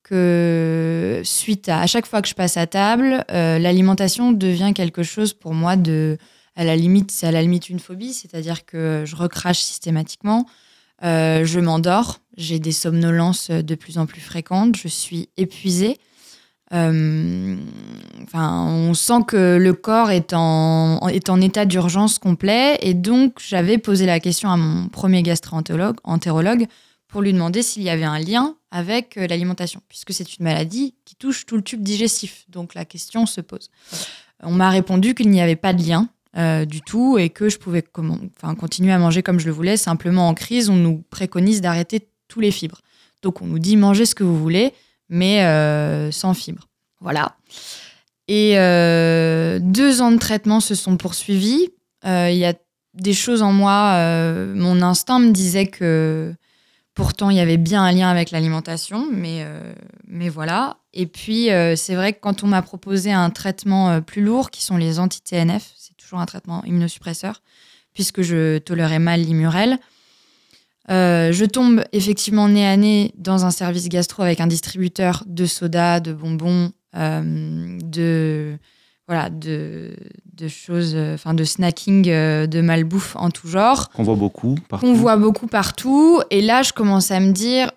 Que 0.03 1.21
suite 1.25 1.69
à, 1.69 1.81
à 1.81 1.87
chaque 1.87 2.07
fois 2.07 2.23
que 2.23 2.29
je 2.29 2.35
passe 2.35 2.57
à 2.57 2.67
table, 2.67 3.25
l'alimentation 3.29 4.33
devient 4.33 4.73
quelque 4.75 5.03
chose 5.03 5.33
pour 5.33 5.55
moi 5.55 5.77
de, 5.77 6.19
à 6.57 6.65
la 6.65 6.77
limite, 6.77 7.11
c'est 7.11 7.27
à 7.27 7.33
la 7.33 7.41
limite 7.41 7.69
une 7.69 7.79
phobie, 7.79 8.13
c'est-à-dire 8.13 8.65
que 8.67 9.05
je 9.07 9.17
recrache 9.17 9.61
systématiquement, 9.61 10.47
euh, 11.05 11.45
je 11.45 11.61
m'endors, 11.61 12.21
j'ai 12.37 12.59
des 12.59 12.73
somnolences 12.73 13.51
de 13.51 13.75
plus 13.75 13.99
en 13.99 14.07
plus 14.07 14.21
fréquentes, 14.21 14.77
je 14.77 14.89
suis 14.89 15.29
épuisée. 15.37 15.99
Euh, 16.73 17.57
on 18.33 18.95
sent 18.95 19.25
que 19.27 19.59
le 19.59 19.73
corps 19.75 20.11
est 20.11 20.33
en, 20.33 21.07
est 21.09 21.29
en 21.29 21.41
état 21.41 21.67
d'urgence 21.67 22.19
complet. 22.19 22.79
Et 22.81 22.95
donc, 22.95 23.39
j'avais 23.47 23.79
posé 23.79 24.07
la 24.07 24.21
question 24.21 24.51
à 24.51 24.57
mon 24.57 24.89
premier 24.89 25.23
gastro-entérologue 25.23 25.97
entérologue, 26.05 26.67
pour 27.09 27.21
lui 27.21 27.33
demander 27.35 27.63
s'il 27.63 27.83
y 27.83 27.91
avait 27.91 28.05
un 28.05 28.19
lien 28.19 28.57
avec 28.71 29.19
euh, 29.19 29.27
l'alimentation, 29.27 29.83
puisque 29.89 30.15
c'est 30.15 30.39
une 30.39 30.45
maladie 30.45 30.95
qui 31.05 31.15
touche 31.15 31.45
tout 31.45 31.57
le 31.57 31.63
tube 31.63 31.83
digestif. 31.83 32.47
Donc, 32.49 32.75
la 32.75 32.87
question 32.87 33.27
se 33.27 33.43
pose. 33.43 33.69
On 34.43 34.53
m'a 34.53 34.71
répondu 34.71 35.15
qu'il 35.15 35.29
n'y 35.29 35.43
avait 35.43 35.57
pas 35.57 35.75
de 35.75 35.83
lien 35.83 36.09
euh, 36.39 36.65
du 36.65 36.81
tout 36.81 37.19
et 37.19 37.29
que 37.29 37.51
je 37.51 37.59
pouvais 37.59 37.85
enfin, 37.95 38.55
continuer 38.55 38.91
à 38.91 38.99
manger 38.99 39.23
comme 39.23 39.39
je 39.39 39.45
le 39.45 39.53
voulais. 39.53 39.77
Simplement, 39.77 40.29
en 40.29 40.35
crise, 40.35 40.71
on 40.71 40.77
nous 40.77 41.05
préconise 41.11 41.61
d'arrêter 41.61 42.09
tous 42.27 42.41
les 42.41 42.51
fibres. 42.51 42.81
Donc, 43.21 43.43
on 43.43 43.47
nous 43.47 43.59
dit 43.59 43.77
mangez 43.77 44.07
ce 44.07 44.15
que 44.15 44.25
vous 44.25 44.39
voulez, 44.39 44.73
mais 45.11 45.45
euh, 45.45 46.11
sans 46.11 46.33
fibres. 46.33 46.69
Voilà. 47.01 47.37
Et 48.29 48.55
euh, 48.57 49.59
deux 49.61 50.01
ans 50.01 50.11
de 50.11 50.17
traitement 50.17 50.61
se 50.61 50.75
sont 50.75 50.97
poursuivis. 50.97 51.69
Il 52.05 52.35
y 52.35 52.47
a 52.47 52.55
des 52.95 53.13
choses 53.13 53.43
en 53.43 53.53
moi. 53.53 53.95
mon 54.55 54.81
instinct 54.81 55.19
me 55.19 55.33
disait 55.33 55.67
que 55.67 56.35
pourtant 56.95 57.29
il 57.29 57.37
y 57.37 57.41
avait 57.41 57.59
bien 57.59 57.83
un 57.83 57.93
lien 57.93 58.09
avec 58.09 58.31
l'alimentation, 58.31 59.07
mais, 59.13 59.47
mais 60.09 60.29
voilà. 60.29 60.79
Et 60.95 61.07
puis 61.07 61.49
c'est 61.77 61.95
vrai 61.95 62.13
que 62.15 62.21
quand 62.21 62.43
on 62.43 62.49
m'a 62.49 62.63
proposé 62.63 63.13
un 63.13 63.31
traitement 63.31 64.01
plus 64.01 64.23
lourd, 64.23 64.51
qui 64.51 64.65
sont 64.65 64.77
les 64.77 64.99
anti-TNF, 64.99 65.73
toujours 66.03 66.21
un 66.21 66.27
traitement 66.27 66.65
immunosuppresseur, 66.65 67.43
puisque 67.95 68.23
je 68.23 68.59
tolérais 68.59 68.99
mal 68.99 69.21
l'imurel. 69.21 69.79
Euh, 70.91 71.33
je 71.33 71.45
tombe 71.45 71.85
effectivement 71.93 72.49
nez 72.49 72.67
à 72.67 72.77
nez 72.77 73.15
dans 73.17 73.45
un 73.45 73.51
service 73.53 73.89
gastro 73.89 74.23
avec 74.23 74.41
un 74.41 74.49
distributeur 74.49 75.23
de 75.27 75.47
soda, 75.47 76.01
de 76.01 76.13
bonbons, 76.13 76.73
euh, 76.97 77.79
de 77.85 78.59
voilà, 79.09 79.31
de, 79.31 79.95
de 80.35 80.49
choses, 80.49 80.93
euh, 80.95 81.15
enfin 81.15 81.35
de 81.35 81.45
snacking, 81.45 82.09
euh, 82.09 82.47
de 82.47 82.61
malbouffe 82.61 83.17
en 83.17 83.31
tout 83.31 83.49
genre 83.49 83.91
qu'on 83.91 84.05
voit 84.05 84.15
beaucoup 84.15 84.55
partout. 84.69 84.87
qu'on 84.87 84.95
voit 84.95 85.17
beaucoup 85.17 85.47
partout. 85.47 86.21
Et 86.31 86.41
là, 86.41 86.63
je 86.63 86.73
commence 86.73 87.11
à 87.11 87.21
me 87.21 87.33
dire, 87.33 87.71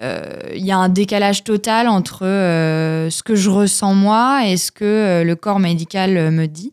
euh, 0.00 0.20
il 0.54 0.64
y 0.64 0.70
a 0.70 0.78
un 0.78 0.88
décalage 0.88 1.44
total 1.44 1.88
entre 1.88 2.20
ce 2.20 3.22
que 3.22 3.34
je 3.34 3.50
ressens 3.50 3.94
moi 3.94 4.46
et 4.46 4.56
ce 4.56 4.70
que 4.70 5.22
le 5.24 5.36
corps 5.36 5.58
médical 5.58 6.30
me 6.30 6.46
dit. 6.46 6.72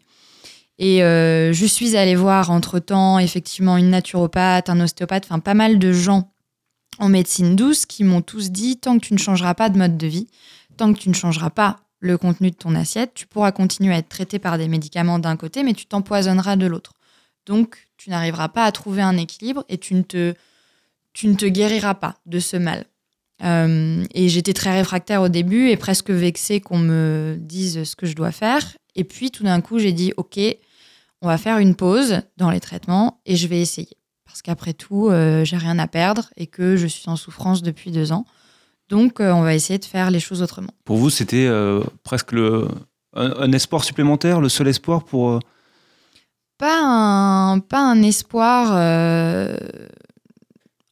Et 0.78 1.04
euh, 1.04 1.54
je 1.54 1.66
suis 1.66 1.96
allée 1.96 2.16
voir 2.16 2.52
entre-temps 2.52 3.20
effectivement 3.20 3.78
une 3.78 3.90
naturopathe, 3.90 4.70
un 4.70 4.80
ostéopathe, 4.82 5.26
enfin 5.26 5.40
pas 5.40 5.54
mal 5.54 5.80
de 5.80 5.94
gens 5.94 6.32
en 7.00 7.10
médecine 7.10 7.56
douce 7.56 7.86
qui 7.86 8.04
m'ont 8.04 8.22
tous 8.22 8.52
dit, 8.52 8.78
tant 8.78 8.98
que 8.98 9.06
tu 9.06 9.14
ne 9.14 9.20
changeras 9.20 9.54
pas 9.54 9.70
de 9.70 9.78
mode 9.78 9.98
de 9.98 10.08
vie, 10.08 10.28
tant 10.78 10.94
que 10.94 11.00
tu 11.00 11.10
ne 11.10 11.14
changeras 11.14 11.50
pas 11.50 11.80
le 12.00 12.18
contenu 12.18 12.52
de 12.52 12.56
ton 12.56 12.76
assiette, 12.76 13.14
tu 13.14 13.26
pourras 13.26 13.52
continuer 13.52 13.94
à 13.94 13.98
être 13.98 14.10
traité 14.10 14.40
par 14.40 14.58
des 14.58 14.68
médicaments 14.68 15.20
d'un 15.20 15.38
côté, 15.38 15.64
mais 15.64 15.74
tu 15.74 15.86
t'empoisonneras 15.86 16.56
de 16.56 16.66
l'autre. 16.66 16.94
Donc, 17.46 17.88
tu 17.98 18.10
n'arriveras 18.10 18.50
pas 18.50 18.66
à 18.66 18.72
trouver 18.72 19.02
un 19.02 19.18
équilibre 19.18 19.64
et 19.70 19.78
tu 19.78 19.96
ne 19.96 20.02
te, 20.02 20.34
tu 21.14 21.28
ne 21.28 21.36
te 21.36 21.46
guériras 21.46 21.96
pas 21.96 22.18
de 22.26 22.40
ce 22.40 22.58
mal. 22.58 22.86
Euh, 23.44 24.04
et 24.14 24.30
j'étais 24.30 24.54
très 24.54 24.74
réfractaire 24.74 25.22
au 25.22 25.30
début 25.30 25.70
et 25.70 25.78
presque 25.78 26.10
vexée 26.10 26.62
qu'on 26.62 26.78
me 26.78 27.38
dise 27.40 27.84
ce 27.84 27.96
que 27.96 28.06
je 28.06 28.16
dois 28.16 28.32
faire. 28.32 28.78
Et 28.96 29.04
puis, 29.04 29.32
tout 29.32 29.44
d'un 29.44 29.62
coup, 29.62 29.80
j'ai 29.80 29.92
dit, 29.92 30.14
OK, 30.18 30.40
on 31.22 31.28
va 31.28 31.38
faire 31.38 31.58
une 31.60 31.76
pause 31.76 32.22
dans 32.38 32.50
les 32.52 32.60
traitements 32.60 33.22
et 33.26 33.36
je 33.36 33.48
vais 33.48 33.60
essayer. 33.62 33.98
Parce 34.26 34.42
qu'après 34.42 34.74
tout, 34.74 35.08
euh, 35.10 35.46
j'ai 35.46 35.58
rien 35.58 35.80
à 35.80 35.88
perdre 35.88 36.30
et 36.36 36.48
que 36.48 36.76
je 36.76 36.88
suis 36.88 37.10
en 37.10 37.16
souffrance 37.16 37.64
depuis 37.64 37.92
deux 37.92 38.12
ans. 38.12 38.26
Donc, 38.90 39.20
euh, 39.20 39.32
on 39.32 39.42
va 39.42 39.56
essayer 39.56 39.80
de 39.80 39.86
faire 39.86 40.12
les 40.12 40.20
choses 40.20 40.42
autrement. 40.42 40.72
Pour 40.84 40.98
vous, 40.98 41.10
c'était 41.10 41.46
euh, 41.48 41.82
presque 42.04 42.34
le, 42.34 42.68
un, 43.14 43.34
un 43.40 43.52
espoir 43.54 43.84
supplémentaire, 43.84 44.42
le 44.42 44.50
seul 44.50 44.68
espoir 44.68 45.06
pour. 45.06 45.40
pas 46.58 46.82
un, 46.84 47.60
pas 47.60 47.80
un 47.80 48.02
espoir. 48.04 48.72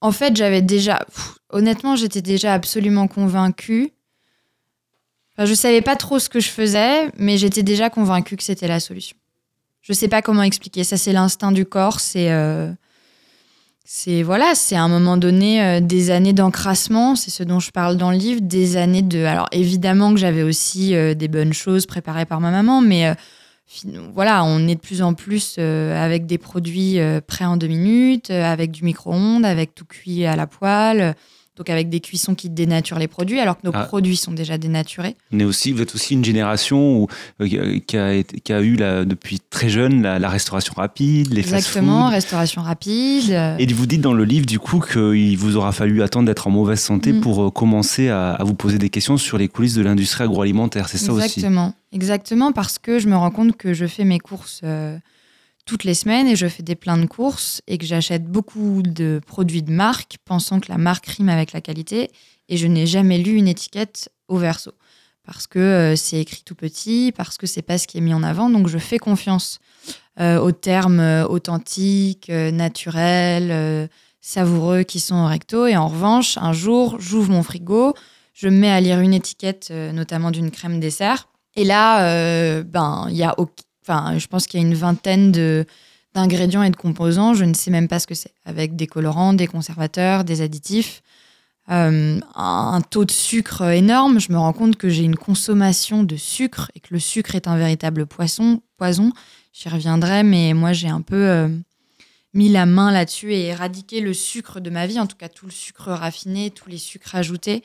En 0.02 0.12
fait, 0.12 0.36
j'avais 0.36 0.62
déjà. 0.62 1.06
pff, 1.06 1.38
honnêtement, 1.50 1.96
j'étais 1.96 2.22
déjà 2.22 2.54
absolument 2.54 3.08
convaincue. 3.08 3.92
Enfin, 5.36 5.46
je 5.46 5.54
savais 5.54 5.82
pas 5.82 5.96
trop 5.96 6.20
ce 6.20 6.30
que 6.30 6.40
je 6.40 6.50
faisais, 6.50 7.10
mais 7.18 7.38
j'étais 7.38 7.64
déjà 7.64 7.90
convaincue 7.90 8.38
que 8.38 8.44
c'était 8.44 8.68
la 8.68 8.80
solution. 8.80 9.18
Je 9.84 9.92
sais 9.92 10.08
pas 10.08 10.22
comment 10.22 10.44
expliquer. 10.44 10.84
Ça, 10.84 10.98
c'est 10.98 11.12
l'instinct 11.12 11.52
du 11.52 11.66
corps. 11.66 12.00
C'est. 12.00 12.32
euh, 12.32 12.72
voilà, 14.24 14.56
c'est 14.56 14.76
à 14.76 14.82
un 14.82 14.88
moment 14.88 15.18
donné 15.18 15.62
euh, 15.62 15.80
des 15.82 16.10
années 16.10 16.32
d'encrassement, 16.32 17.18
c'est 17.18 17.32
ce 17.32 17.44
dont 17.44 17.60
je 17.60 17.70
parle 17.72 17.98
dans 17.98 18.10
le 18.10 18.18
livre, 18.18 18.42
des 18.42 18.78
années 18.78 19.02
de. 19.02 19.26
Alors 19.26 19.50
évidemment 19.52 20.14
que 20.14 20.20
j'avais 20.20 20.42
aussi 20.42 20.96
euh, 20.96 21.14
des 21.14 21.28
bonnes 21.28 21.54
choses 21.54 21.86
préparées 21.86 22.26
par 22.26 22.40
ma 22.40 22.50
maman, 22.50 22.80
mais 22.80 23.14
voilà, 24.14 24.46
on 24.46 24.68
est 24.68 24.76
de 24.76 24.80
plus 24.80 25.02
en 25.02 25.16
plus 25.16 25.58
avec 25.58 26.28
des 26.28 26.38
produits 26.38 27.00
prêts 27.26 27.46
en 27.46 27.58
deux 27.58 27.68
minutes, 27.68 28.30
avec 28.30 28.70
du 28.70 28.84
micro-ondes, 28.84 29.46
avec 29.46 29.74
tout 29.74 29.86
cuit 29.86 30.26
à 30.26 30.36
la 30.36 30.46
poêle 30.46 31.16
donc 31.56 31.70
avec 31.70 31.90
des 31.90 32.00
cuissons 32.00 32.34
qui 32.34 32.50
dénaturent 32.50 33.00
les 33.00 33.08
produits, 33.08 33.40
alors 33.40 33.60
que 33.60 33.68
nos 33.68 33.72
ah. 33.76 33.84
produits 33.84 34.18
sont 34.18 34.32
déjà 34.32 34.58
dénaturés. 34.58 35.16
Est 35.38 35.44
aussi, 35.44 35.72
vous 35.72 35.82
êtes 35.82 35.94
aussi 35.94 36.16
une 36.16 36.26
génération 36.26 37.08
euh, 37.42 37.48
qui, 37.48 37.98
a, 37.98 38.24
qui, 38.24 38.54
a, 38.54 38.62
eu 38.62 38.78
depuis 38.78 39.40
très 39.40 39.70
jeune 39.70 40.02
la, 40.02 40.30
restauration 40.30 40.74
rapide, 40.76 41.32
les 41.32 41.42
Exactement, 41.42 42.10
restauration 42.10 42.62
rapide. 42.64 43.30
Et 43.60 43.68
vous 43.74 43.86
dites 43.86 44.02
dans 44.02 44.14
le 44.14 44.24
livre 44.24 44.46
du 44.46 44.60
coup 44.60 44.80
qu'il 44.80 45.38
vous 45.38 45.58
aura 45.58 45.72
fallu 45.72 46.02
attendre 46.02 46.26
d'être 46.26 46.48
en 46.48 46.52
mauvaise 46.52 46.80
santé 46.80 47.14
mm. 47.14 47.22
pour 47.22 47.44
euh, 47.44 47.52
commencer 47.52 48.10
à, 48.10 48.38
vous 48.42 48.56
poser 48.56 48.78
des 48.78 48.90
questions 48.90 49.18
sur 49.18 49.38
les 49.38 49.48
coulisses 49.48 49.76
de 49.76 49.82
l'industrie 49.82 50.24
agroalimentaire, 50.24 50.90
c'est 50.90 50.98
ça 50.98 51.14
aussi? 51.14 51.26
Exactement, 51.26 51.74
exactement 51.92 52.52
parce 52.52 52.80
que 52.80 53.00
je 53.00 53.08
me 53.08 53.16
rends 53.16 53.32
compte 53.32 53.56
que 53.58 53.74
je 53.74 53.86
fais 53.86 54.06
mes 54.06 54.20
courses. 54.20 54.62
Euh, 54.64 54.98
toutes 55.66 55.84
les 55.84 55.94
semaines 55.94 56.28
et 56.28 56.36
je 56.36 56.48
fais 56.48 56.64
des 56.64 56.76
pleins 56.76 56.98
de 56.98 57.06
courses 57.06 57.62
et 57.68 57.78
que 57.78 57.86
j'achète 57.86 58.26
beaucoup 58.26 58.82
de 58.82 59.22
produits 59.26 59.62
de 59.62 59.72
marque 59.72 60.18
pensant 60.26 60.60
que 60.60 60.70
la 60.70 60.78
marque 60.78 61.08
rime 61.08 61.30
avec 61.30 61.54
la 61.54 61.62
qualité 61.62 62.12
et 62.50 62.58
je 62.58 62.68
n'ai 62.68 62.86
jamais 62.86 63.18
lu 63.18 63.34
une 63.34 63.48
étiquette 63.48 64.10
au 64.28 64.38
verso. 64.38 64.72
Parce 65.26 65.48
que 65.48 65.60
euh, 65.60 65.96
c'est 65.96 66.20
écrit 66.20 66.44
tout 66.44 66.56
petit, 66.56 67.14
parce 67.16 67.38
que 67.38 67.48
c'est 67.48 67.62
pas 67.62 67.78
ce 67.78 67.88
qui 67.88 67.98
est 67.98 68.02
mis 68.02 68.14
en 68.14 68.24
avant 68.24 68.50
donc 68.50 68.68
je 68.68 68.78
fais 68.78 69.00
confiance 69.00 69.60
euh, 70.20 70.38
aux 70.40 70.52
termes 70.52 71.00
euh, 71.00 71.26
authentiques, 71.26 72.30
naturels, 72.30 73.90
savoureux 74.20 74.84
qui 74.84 75.00
sont 75.00 75.16
au 75.16 75.28
recto. 75.28 75.66
Et 75.66 75.78
en 75.78 75.88
revanche 75.88 76.38
un 76.38 76.52
jour 76.52 76.98
j'ouvre 77.00 77.32
mon 77.32 77.44
frigo, 77.44 77.94
je 78.34 78.50
me 78.50 78.58
mets 78.58 78.72
à 78.72 78.82
lire 78.82 79.00
une 79.00 79.14
étiquette 79.14 79.72
notamment 79.72 80.32
d'une 80.32 80.52
crème 80.52 80.82
dessert. 80.82 81.30
Et 81.56 81.64
là 81.64 82.64
ben 82.64 83.08
il 83.10 83.16
y 83.16 83.24
a 83.24 83.40
Enfin, 83.86 84.18
je 84.18 84.28
pense 84.28 84.48
qu'il 84.48 84.60
y 84.60 84.64
a 84.64 84.68
une 84.68 84.76
vingtaine 84.76 85.32
de 85.32 85.66
d'ingrédients 86.14 86.64
et 86.64 86.70
de 86.70 86.76
composants, 86.76 87.34
je 87.34 87.44
ne 87.44 87.54
sais 87.54 87.72
même 87.72 87.88
pas 87.88 88.00
ce 88.00 88.08
que 88.08 88.16
c'est, 88.16 88.34
avec 88.46 88.76
des 88.76 88.88
colorants, 88.88 89.34
des 89.34 89.48
conservateurs, 89.48 90.24
des 90.24 90.42
additifs, 90.42 91.02
euh, 91.72 92.20
un 92.36 92.82
taux 92.82 93.06
de 93.06 93.12
sucre 93.12 93.64
énorme. 93.64 94.20
Je 94.20 94.32
me 94.32 94.38
rends 94.38 94.54
compte 94.54 94.76
que 94.76 94.90
j'ai 94.90 95.04
une 95.04 95.16
consommation 95.16 96.04
de 96.04 96.16
sucre 96.16 96.72
et 96.76 96.80
que 96.80 96.90
le 96.92 97.00
sucre 97.00 97.36
est 97.36 97.48
un 97.48 97.58
véritable 97.58 98.06
poisson, 98.06 98.62
poison. 98.78 99.12
J'y 99.54 99.70
reviendrai, 99.70 100.24
mais 100.24 100.54
moi 100.54 100.74
j'ai 100.74 100.90
un 100.90 101.02
peu 101.02 101.16
euh, 101.16 101.48
mis 102.34 102.50
la 102.50 102.66
main 102.66 102.92
là-dessus 102.92 103.34
et 103.34 103.46
éradiqué 103.46 104.02
le 104.02 104.14
sucre 104.14 104.60
de 104.60 104.70
ma 104.70 104.88
vie, 104.88 105.00
en 105.00 105.08
tout 105.08 105.18
cas 105.18 105.30
tout 105.30 105.46
le 105.46 105.52
sucre 105.52 105.92
raffiné, 105.92 106.52
tous 106.52 106.70
les 106.70 106.78
sucres 106.78 107.16
ajoutés. 107.16 107.64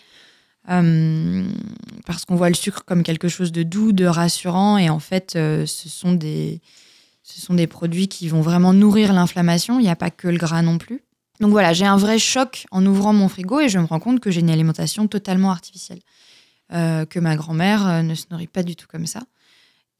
Euh, 0.70 1.48
parce 2.07 2.24
qu'on 2.24 2.37
voit 2.37 2.48
le 2.48 2.54
sucre 2.54 2.85
comme 2.85 3.02
quelque 3.02 3.28
chose 3.28 3.52
de 3.52 3.62
doux, 3.62 3.92
de 3.92 4.04
rassurant, 4.04 4.78
et 4.78 4.90
en 4.90 4.98
fait, 4.98 5.35
euh, 5.37 5.66
ce, 5.66 5.88
sont 5.88 6.12
des, 6.12 6.61
ce 7.22 7.40
sont 7.40 7.54
des 7.54 7.66
produits 7.66 8.09
qui 8.09 8.28
vont 8.28 8.40
vraiment 8.40 8.72
nourrir 8.72 9.12
l'inflammation. 9.12 9.78
Il 9.78 9.83
n'y 9.83 9.90
a 9.90 9.96
pas 9.96 10.11
que 10.11 10.28
le 10.28 10.37
gras 10.37 10.62
non 10.62 10.78
plus. 10.78 11.02
Donc 11.40 11.52
voilà, 11.52 11.72
j'ai 11.72 11.87
un 11.87 11.96
vrai 11.96 12.18
choc 12.18 12.66
en 12.70 12.85
ouvrant 12.85 13.12
mon 13.12 13.28
frigo 13.28 13.61
et 13.61 13.68
je 13.68 13.78
me 13.78 13.85
rends 13.85 14.00
compte 14.00 14.20
que 14.20 14.31
j'ai 14.31 14.40
une 14.40 14.50
alimentation 14.50 15.07
totalement 15.07 15.50
artificielle, 15.50 16.00
euh, 16.72 17.07
que 17.07 17.20
ma 17.20 17.37
grand-mère 17.37 18.02
ne 18.02 18.14
se 18.14 18.24
nourrit 18.31 18.48
pas 18.48 18.62
du 18.62 18.74
tout 18.74 18.87
comme 18.88 19.07
ça. 19.07 19.20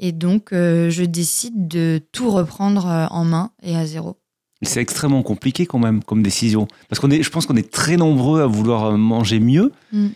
Et 0.01 0.13
donc, 0.13 0.51
je 0.53 1.05
décide 1.05 1.67
de 1.67 2.01
tout 2.13 2.31
reprendre 2.31 3.09
en 3.11 3.25
main 3.25 3.51
et 3.63 3.77
à 3.77 3.85
zéro. 3.85 4.17
C'est 4.63 4.81
extrêmement 4.81 5.23
compliqué 5.23 5.67
quand 5.67 5.79
même 5.79 6.05
comme 6.05 6.23
décision. 6.23 6.69
Parce 6.89 7.01
qu'on 7.01 7.11
est, 7.11 7.23
je 7.23 7.31
pense 7.31 7.47
qu'on 7.47 7.57
est 7.57 7.71
très 7.71 7.97
nombreux 7.97 8.43
à 8.43 8.47
vouloir 8.47 8.97
manger 8.97 9.41
mieux. 9.41 9.73
Mm. 9.93 10.09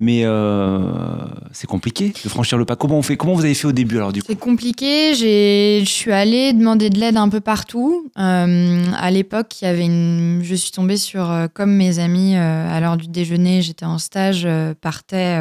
Mais 0.00 0.20
euh, 0.24 1.26
c'est 1.50 1.66
compliqué 1.66 2.12
de 2.22 2.28
franchir 2.28 2.56
le 2.56 2.64
pas. 2.64 2.76
Comment 2.76 2.98
on 2.98 3.02
fait 3.02 3.16
Comment 3.16 3.34
vous 3.34 3.44
avez 3.44 3.54
fait 3.54 3.66
au 3.66 3.72
début 3.72 3.96
alors 3.96 4.12
du 4.12 4.20
C'est 4.24 4.38
compliqué. 4.38 5.14
Je 5.14 5.84
suis 5.84 6.12
allée 6.12 6.52
demander 6.52 6.88
de 6.88 7.00
l'aide 7.00 7.16
un 7.16 7.28
peu 7.28 7.40
partout. 7.40 8.08
Euh, 8.16 8.84
à 8.96 9.10
l'époque, 9.10 9.60
il 9.60 9.64
y 9.64 9.68
avait 9.68 9.86
une. 9.86 10.40
Je 10.44 10.54
suis 10.54 10.70
tombée 10.70 10.96
sur 10.96 11.28
euh, 11.28 11.48
comme 11.52 11.74
mes 11.74 11.98
amis 11.98 12.36
à 12.36 12.78
l'heure 12.78 12.96
du 12.96 13.08
déjeuner. 13.08 13.60
J'étais 13.60 13.86
en 13.86 13.98
stage, 13.98 14.46
partais 14.80 15.36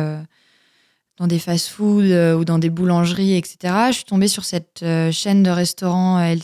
dans 1.18 1.28
des 1.28 1.40
fast-foods 1.40 2.36
ou 2.40 2.44
dans 2.44 2.58
des 2.58 2.72
boulangeries, 2.72 3.36
etc. 3.36 3.76
Je 3.90 3.96
suis 3.98 4.06
tombée 4.06 4.28
sur 4.28 4.44
cette 4.44 4.84
chaîne 5.12 5.44
de 5.44 5.52
restaurants 5.52 6.36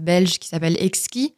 belge 0.00 0.40
qui 0.40 0.48
s'appelle 0.48 0.76
Exki, 0.80 1.34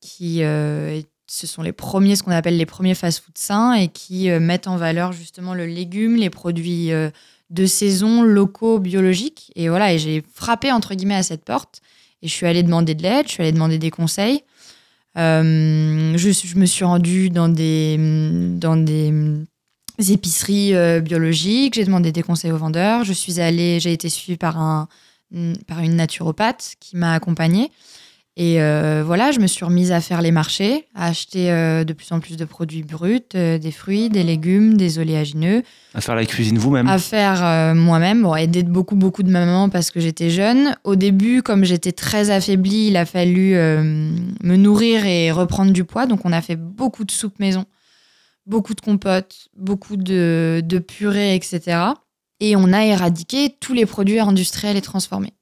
qui 0.00 0.40
est 0.40 1.06
ce 1.32 1.46
sont 1.46 1.62
les 1.62 1.72
premiers, 1.72 2.14
ce 2.14 2.22
qu'on 2.22 2.30
appelle 2.30 2.58
les 2.58 2.66
premiers 2.66 2.94
fast-food 2.94 3.38
sains 3.38 3.72
et 3.72 3.88
qui 3.88 4.28
euh, 4.28 4.38
mettent 4.38 4.66
en 4.66 4.76
valeur 4.76 5.12
justement 5.12 5.54
le 5.54 5.64
légume, 5.64 6.16
les 6.16 6.28
produits 6.28 6.92
euh, 6.92 7.08
de 7.48 7.64
saison, 7.64 8.20
locaux, 8.20 8.78
biologiques. 8.78 9.50
Et 9.56 9.70
voilà, 9.70 9.94
et 9.94 9.98
j'ai 9.98 10.22
frappé 10.34 10.70
entre 10.70 10.94
guillemets 10.94 11.14
à 11.14 11.22
cette 11.22 11.42
porte 11.42 11.80
et 12.20 12.28
je 12.28 12.32
suis 12.34 12.44
allée 12.44 12.62
demander 12.62 12.94
de 12.94 13.02
l'aide, 13.02 13.28
je 13.28 13.32
suis 13.32 13.42
allée 13.42 13.52
demander 13.52 13.78
des 13.78 13.90
conseils. 13.90 14.42
Euh, 15.16 16.12
je, 16.18 16.58
me 16.58 16.66
suis 16.66 16.84
rendue 16.84 17.30
dans 17.30 17.48
des, 17.48 17.96
dans 18.58 18.76
des 18.76 19.02
épiceries 20.10 20.74
biologiques, 21.00 21.74
j'ai 21.74 21.84
demandé 21.86 22.12
des 22.12 22.22
conseils 22.22 22.52
aux 22.52 22.58
vendeurs. 22.58 23.04
Je 23.04 23.14
suis 23.14 23.40
allée, 23.40 23.80
j'ai 23.80 23.94
été 23.94 24.10
suivie 24.10 24.36
par, 24.36 24.60
un, 24.60 24.86
par 25.66 25.80
une 25.80 25.96
naturopathe 25.96 26.74
qui 26.78 26.98
m'a 26.98 27.14
accompagnée. 27.14 27.70
Et 28.38 28.62
euh, 28.62 29.02
voilà, 29.04 29.30
je 29.30 29.40
me 29.40 29.46
suis 29.46 29.62
remise 29.62 29.92
à 29.92 30.00
faire 30.00 30.22
les 30.22 30.30
marchés, 30.30 30.86
à 30.94 31.08
acheter 31.08 31.50
euh, 31.50 31.84
de 31.84 31.92
plus 31.92 32.12
en 32.12 32.20
plus 32.20 32.38
de 32.38 32.46
produits 32.46 32.82
bruts, 32.82 33.20
euh, 33.34 33.58
des 33.58 33.70
fruits, 33.70 34.08
des 34.08 34.22
légumes, 34.22 34.78
des 34.78 34.98
oléagineux. 34.98 35.62
À 35.94 36.00
faire 36.00 36.14
la 36.14 36.24
cuisine 36.24 36.56
vous-même 36.56 36.88
À 36.88 36.98
faire 36.98 37.74
moi-même, 37.74 38.22
bon, 38.22 38.34
aider 38.34 38.62
beaucoup, 38.62 38.96
beaucoup 38.96 39.22
de 39.22 39.30
ma 39.30 39.44
maman 39.44 39.68
parce 39.68 39.90
que 39.90 40.00
j'étais 40.00 40.30
jeune. 40.30 40.74
Au 40.84 40.96
début, 40.96 41.42
comme 41.42 41.64
j'étais 41.64 41.92
très 41.92 42.30
affaiblie, 42.30 42.86
il 42.86 42.96
a 42.96 43.04
fallu 43.04 43.52
me 43.52 44.56
nourrir 44.56 45.04
et 45.04 45.30
reprendre 45.30 45.72
du 45.72 45.84
poids. 45.84 46.06
Donc, 46.06 46.20
on 46.24 46.32
a 46.32 46.40
fait 46.40 46.56
beaucoup 46.56 47.04
de 47.04 47.10
soupe 47.10 47.38
maison, 47.38 47.66
beaucoup 48.46 48.72
de 48.72 48.80
compotes, 48.80 49.48
beaucoup 49.54 49.98
de, 49.98 50.62
de 50.64 50.78
purées, 50.78 51.34
etc. 51.34 51.80
Et 52.40 52.56
on 52.56 52.72
a 52.72 52.82
éradiqué 52.82 53.54
tous 53.60 53.74
les 53.74 53.84
produits 53.84 54.20
industriels 54.20 54.78
et 54.78 54.82
transformés. 54.82 55.34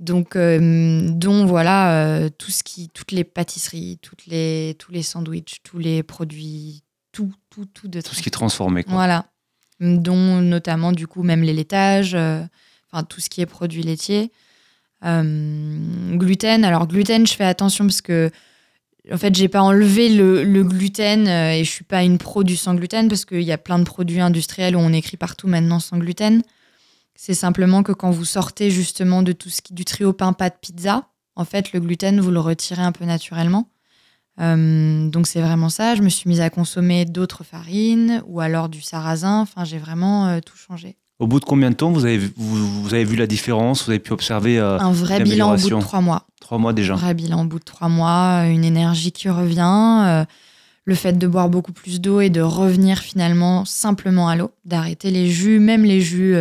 Donc, 0.00 0.34
euh, 0.34 1.10
dont 1.10 1.44
voilà, 1.44 1.92
euh, 1.92 2.30
tout 2.30 2.50
ce 2.50 2.62
qui, 2.62 2.88
toutes 2.88 3.12
les 3.12 3.22
pâtisseries, 3.22 3.98
toutes 4.00 4.24
les, 4.26 4.74
tous 4.78 4.90
les 4.90 5.02
sandwichs, 5.02 5.58
tous 5.62 5.78
les 5.78 6.02
produits, 6.02 6.82
tout, 7.12 7.30
tout, 7.50 7.66
tout 7.66 7.86
de 7.86 8.00
Tout 8.00 8.14
ce 8.14 8.22
qui 8.22 8.30
est 8.30 8.32
transformé, 8.32 8.82
quoi. 8.82 8.94
Voilà. 8.94 9.26
Dont 9.80 10.40
notamment, 10.40 10.92
du 10.92 11.06
coup, 11.06 11.22
même 11.22 11.42
les 11.42 11.52
laitages, 11.52 12.14
euh, 12.14 12.42
enfin, 12.90 13.04
tout 13.04 13.20
ce 13.20 13.28
qui 13.28 13.42
est 13.42 13.46
produits 13.46 13.82
laitiers. 13.82 14.32
gluten, 15.02 16.64
alors 16.64 16.86
gluten, 16.86 17.26
je 17.26 17.34
fais 17.34 17.44
attention 17.44 17.84
parce 17.84 18.00
que, 18.00 18.30
en 19.12 19.18
fait, 19.18 19.34
j'ai 19.34 19.48
pas 19.48 19.60
enlevé 19.60 20.08
le, 20.08 20.44
le 20.44 20.64
gluten 20.64 21.28
et 21.28 21.62
je 21.62 21.70
suis 21.70 21.84
pas 21.84 22.02
une 22.04 22.16
pro 22.16 22.42
du 22.42 22.56
sans 22.56 22.74
gluten 22.74 23.08
parce 23.08 23.26
qu'il 23.26 23.42
y 23.42 23.52
a 23.52 23.58
plein 23.58 23.78
de 23.78 23.84
produits 23.84 24.20
industriels 24.20 24.76
où 24.76 24.78
on 24.78 24.94
écrit 24.94 25.18
partout 25.18 25.46
maintenant 25.46 25.78
sans 25.78 25.98
gluten. 25.98 26.42
C'est 27.22 27.34
simplement 27.34 27.82
que 27.82 27.92
quand 27.92 28.10
vous 28.10 28.24
sortez 28.24 28.70
justement 28.70 29.22
de 29.22 29.32
tout 29.32 29.50
ce 29.50 29.60
qui 29.60 29.74
du 29.74 29.84
trio 29.84 30.14
pain 30.14 30.32
pâte 30.32 30.56
pizza, 30.58 31.04
en 31.36 31.44
fait 31.44 31.74
le 31.74 31.80
gluten 31.80 32.18
vous 32.18 32.30
le 32.30 32.40
retirez 32.40 32.80
un 32.80 32.92
peu 32.92 33.04
naturellement. 33.04 33.68
Euh, 34.40 35.06
donc 35.10 35.26
c'est 35.26 35.42
vraiment 35.42 35.68
ça. 35.68 35.94
Je 35.96 36.00
me 36.00 36.08
suis 36.08 36.30
mise 36.30 36.40
à 36.40 36.48
consommer 36.48 37.04
d'autres 37.04 37.44
farines 37.44 38.22
ou 38.26 38.40
alors 38.40 38.70
du 38.70 38.80
sarrasin. 38.80 39.40
Enfin 39.40 39.64
j'ai 39.64 39.76
vraiment 39.76 40.28
euh, 40.28 40.40
tout 40.40 40.56
changé. 40.56 40.96
Au 41.18 41.26
bout 41.26 41.40
de 41.40 41.44
combien 41.44 41.70
de 41.70 41.76
temps 41.76 41.92
vous 41.92 42.06
avez, 42.06 42.16
vous, 42.38 42.94
avez 42.94 43.04
vu 43.04 43.16
la 43.16 43.26
différence? 43.26 43.84
Vous 43.84 43.90
avez 43.90 43.98
pu 43.98 44.14
observer 44.14 44.58
euh, 44.58 44.78
un 44.78 44.90
vrai 44.90 45.22
bilan 45.22 45.52
au 45.52 45.58
bout 45.58 45.68
de 45.68 45.78
trois 45.78 46.00
mois. 46.00 46.26
Trois 46.40 46.56
mois 46.56 46.72
déjà. 46.72 46.94
Un 46.94 46.96
vrai 46.96 47.12
bilan 47.12 47.42
au 47.42 47.46
bout 47.46 47.58
de 47.58 47.64
trois 47.64 47.90
mois, 47.90 48.46
une 48.46 48.64
énergie 48.64 49.12
qui 49.12 49.28
revient, 49.28 50.24
le 50.86 50.94
fait 50.94 51.18
de 51.18 51.26
boire 51.26 51.50
beaucoup 51.50 51.72
plus 51.72 52.00
d'eau 52.00 52.22
et 52.22 52.30
de 52.30 52.40
revenir 52.40 53.00
finalement 53.00 53.66
simplement 53.66 54.30
à 54.30 54.36
l'eau, 54.36 54.52
d'arrêter 54.64 55.10
les 55.10 55.28
jus, 55.28 55.58
même 55.60 55.84
les 55.84 56.00
jus 56.00 56.34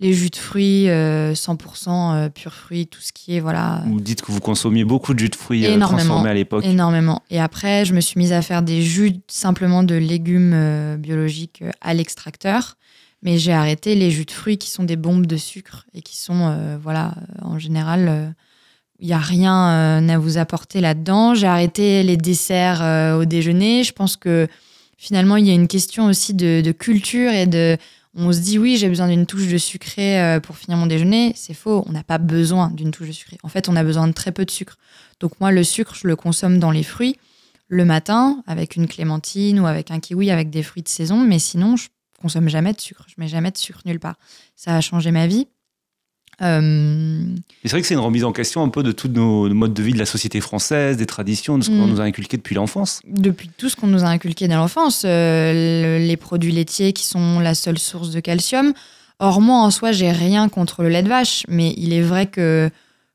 les 0.00 0.14
jus 0.14 0.30
de 0.30 0.36
fruits 0.36 0.86
100% 0.86 0.88
euh, 0.88 2.26
euh, 2.26 2.28
pur 2.30 2.54
fruits, 2.54 2.86
tout 2.86 3.00
ce 3.00 3.12
qui 3.12 3.36
est 3.36 3.40
voilà. 3.40 3.82
Vous 3.86 4.00
dites 4.00 4.22
que 4.22 4.32
vous 4.32 4.40
consommiez 4.40 4.84
beaucoup 4.84 5.12
de 5.12 5.18
jus 5.18 5.28
de 5.28 5.36
fruits 5.36 5.66
euh, 5.66 5.78
transformés 5.78 6.30
à 6.30 6.34
l'époque. 6.34 6.64
Énormément. 6.64 7.22
Et 7.30 7.38
après, 7.38 7.84
je 7.84 7.92
me 7.92 8.00
suis 8.00 8.18
mise 8.18 8.32
à 8.32 8.40
faire 8.40 8.62
des 8.62 8.82
jus 8.82 9.12
simplement 9.28 9.82
de 9.82 9.94
légumes 9.94 10.96
biologiques 10.98 11.62
à 11.80 11.94
l'extracteur. 11.94 12.76
Mais 13.22 13.36
j'ai 13.36 13.52
arrêté 13.52 13.94
les 13.94 14.10
jus 14.10 14.24
de 14.24 14.30
fruits 14.30 14.56
qui 14.56 14.70
sont 14.70 14.84
des 14.84 14.96
bombes 14.96 15.26
de 15.26 15.36
sucre 15.36 15.84
et 15.92 16.00
qui 16.00 16.16
sont, 16.16 16.78
voilà, 16.82 17.14
en 17.42 17.58
général, 17.58 18.34
il 18.98 19.08
n'y 19.08 19.12
a 19.12 19.18
rien 19.18 20.08
à 20.08 20.18
vous 20.18 20.38
apporter 20.38 20.80
là-dedans. 20.80 21.34
J'ai 21.34 21.46
arrêté 21.46 22.02
les 22.02 22.16
desserts 22.16 22.80
au 23.18 23.26
déjeuner. 23.26 23.84
Je 23.84 23.92
pense 23.92 24.16
que 24.16 24.48
finalement, 24.96 25.36
il 25.36 25.46
y 25.46 25.50
a 25.50 25.54
une 25.54 25.68
question 25.68 26.06
aussi 26.06 26.32
de 26.32 26.72
culture 26.72 27.30
et 27.30 27.46
de 27.46 27.76
on 28.14 28.32
se 28.32 28.40
dit 28.40 28.58
oui, 28.58 28.76
j'ai 28.76 28.88
besoin 28.88 29.08
d'une 29.08 29.26
touche 29.26 29.46
de 29.46 29.58
sucré 29.58 30.20
euh, 30.20 30.40
pour 30.40 30.56
finir 30.56 30.76
mon 30.76 30.86
déjeuner. 30.86 31.32
C'est 31.36 31.54
faux, 31.54 31.84
on 31.86 31.92
n'a 31.92 32.02
pas 32.02 32.18
besoin 32.18 32.70
d'une 32.70 32.90
touche 32.90 33.08
de 33.08 33.12
sucré. 33.12 33.38
En 33.42 33.48
fait, 33.48 33.68
on 33.68 33.76
a 33.76 33.84
besoin 33.84 34.08
de 34.08 34.12
très 34.12 34.32
peu 34.32 34.44
de 34.44 34.50
sucre. 34.50 34.76
Donc 35.20 35.38
moi, 35.40 35.52
le 35.52 35.62
sucre, 35.62 35.94
je 35.94 36.06
le 36.08 36.16
consomme 36.16 36.58
dans 36.58 36.70
les 36.70 36.82
fruits 36.82 37.16
le 37.68 37.84
matin 37.84 38.42
avec 38.46 38.74
une 38.74 38.88
clémentine 38.88 39.60
ou 39.60 39.66
avec 39.66 39.92
un 39.92 40.00
kiwi 40.00 40.30
avec 40.30 40.50
des 40.50 40.64
fruits 40.64 40.82
de 40.82 40.88
saison, 40.88 41.18
mais 41.18 41.38
sinon, 41.38 41.76
je 41.76 41.88
consomme 42.20 42.48
jamais 42.48 42.72
de 42.72 42.80
sucre. 42.80 43.06
Je 43.06 43.14
mets 43.18 43.28
jamais 43.28 43.52
de 43.52 43.58
sucre 43.58 43.80
nulle 43.86 44.00
part. 44.00 44.16
Ça 44.56 44.76
a 44.76 44.80
changé 44.80 45.12
ma 45.12 45.26
vie. 45.26 45.46
Euh, 46.42 47.22
C'est 47.64 47.70
vrai 47.70 47.80
que 47.82 47.86
c'est 47.86 47.94
une 47.94 48.00
remise 48.00 48.24
en 48.24 48.32
question 48.32 48.62
un 48.62 48.68
peu 48.68 48.82
de 48.82 48.92
tous 48.92 49.08
nos 49.08 49.48
modes 49.52 49.74
de 49.74 49.82
vie 49.82 49.92
de 49.92 49.98
la 49.98 50.06
société 50.06 50.40
française, 50.40 50.96
des 50.96 51.06
traditions, 51.06 51.58
de 51.58 51.64
ce 51.64 51.70
qu'on 51.70 51.86
Mm. 51.86 51.90
nous 51.90 52.00
a 52.00 52.04
inculqué 52.04 52.36
depuis 52.36 52.54
l'enfance. 52.54 53.00
depuis 53.06 53.50
tout 53.56 53.68
ce 53.68 53.76
qu'on 53.76 53.86
nous 53.88 54.04
a 54.04 54.08
inculqué 54.08 54.48
dans 54.48 54.56
l'enfance, 54.56 55.02
euh, 55.04 55.98
le- 55.98 56.06
les 56.06 56.16
produits 56.16 56.52
laitiers 56.52 56.92
qui 56.92 57.04
sont 57.06 57.40
la 57.40 57.54
seule 57.54 57.78
source 57.78 58.10
de 58.10 58.20
calcium. 58.20 58.72
Or, 59.18 59.40
moi, 59.42 59.58
en 59.58 59.70
soi, 59.70 59.92
j'ai 59.92 60.10
rien 60.10 60.48
contre 60.48 60.82
le 60.82 60.88
lait 60.88 61.02
de 61.02 61.08
vache, 61.08 61.44
mais 61.48 61.74
il 61.76 61.92
est 61.92 62.00
vrai 62.02 62.26
que 62.26 62.70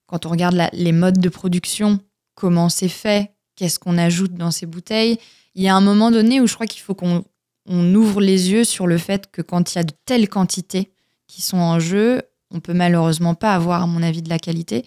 quand 0.05 0.25
on 0.25 0.29
regarde 0.29 0.53
la- 0.55 0.69
les 0.73 0.91
modes 0.91 1.17
de 1.19 1.29
production, 1.29 1.99
comment 2.35 2.69
c'est 2.69 2.89
fait, 2.89 3.31
qu'est-ce 3.55 3.79
qu'on 3.79 3.97
ajoute 3.97 4.33
dans 4.35 4.51
ces 4.51 4.65
bouteilles, 4.67 5.17
il 5.55 5.63
y 5.63 5.67
a 5.67 5.75
un 5.75 5.81
moment 5.81 6.11
donné 6.11 6.41
où 6.41 6.47
je 6.47 6.53
crois 6.53 6.67
qu'il 6.67 6.81
faut 6.81 6.93
qu'on 6.93 7.23
on 7.67 7.95
ouvre 7.95 8.21
les 8.21 8.51
yeux 8.51 8.63
sur 8.63 8.85
le 8.85 8.99
fait 8.99 9.31
que 9.31 9.41
quand 9.41 9.73
il 9.73 9.77
y 9.77 9.81
a 9.81 9.83
de 9.83 9.93
telles 10.05 10.29
quantités 10.29 10.91
qui 11.27 11.41
sont 11.41 11.57
en 11.57 11.79
jeu, 11.79 12.21
on 12.51 12.59
peut 12.59 12.73
malheureusement 12.73 13.35
pas 13.35 13.53
avoir, 13.53 13.83
à 13.83 13.87
mon 13.87 14.01
avis, 14.03 14.21
de 14.21 14.29
la 14.29 14.39
qualité. 14.39 14.85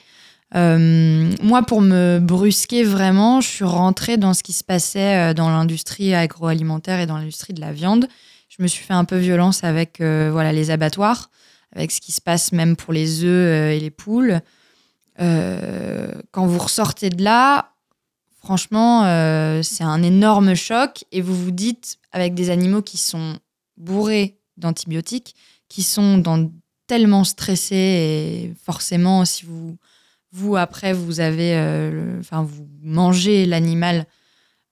Euh, 0.54 1.30
moi, 1.42 1.62
pour 1.62 1.82
me 1.82 2.18
brusquer 2.20 2.82
vraiment, 2.82 3.40
je 3.40 3.48
suis 3.48 3.64
rentrée 3.64 4.16
dans 4.16 4.34
ce 4.34 4.42
qui 4.42 4.52
se 4.52 4.64
passait 4.64 5.30
euh, 5.30 5.34
dans 5.34 5.50
l'industrie 5.50 6.14
agroalimentaire 6.14 7.00
et 7.00 7.06
dans 7.06 7.18
l'industrie 7.18 7.52
de 7.52 7.60
la 7.60 7.72
viande. 7.72 8.08
Je 8.48 8.62
me 8.62 8.68
suis 8.68 8.84
fait 8.84 8.94
un 8.94 9.04
peu 9.04 9.16
violence 9.16 9.62
avec 9.62 10.00
euh, 10.00 10.30
voilà 10.32 10.52
les 10.52 10.70
abattoirs, 10.70 11.30
avec 11.74 11.90
ce 11.90 12.00
qui 12.00 12.12
se 12.12 12.20
passe 12.20 12.52
même 12.52 12.76
pour 12.76 12.92
les 12.92 13.24
œufs 13.24 13.74
et 13.76 13.80
les 13.80 13.90
poules. 13.90 14.40
Quand 15.18 16.46
vous 16.46 16.58
ressortez 16.58 17.10
de 17.10 17.24
là, 17.24 17.72
franchement, 18.40 19.02
c'est 19.64 19.82
un 19.82 20.00
énorme 20.04 20.54
choc 20.54 21.04
et 21.10 21.20
vous 21.20 21.34
vous 21.34 21.50
dites 21.50 21.98
avec 22.12 22.34
des 22.34 22.50
animaux 22.50 22.82
qui 22.82 22.98
sont 22.98 23.36
bourrés 23.76 24.38
d'antibiotiques, 24.56 25.34
qui 25.68 25.82
sont 25.82 26.18
dans 26.18 26.48
tellement 26.88 27.22
stressés 27.22 27.76
et 27.76 28.54
forcément, 28.64 29.24
si 29.24 29.46
vous 29.46 29.76
vous 30.32 30.56
après 30.56 30.92
vous 30.92 31.20
avez 31.20 31.54
euh, 31.54 32.18
enfin 32.20 32.42
vous 32.42 32.68
mangez 32.82 33.46
l'animal 33.46 34.04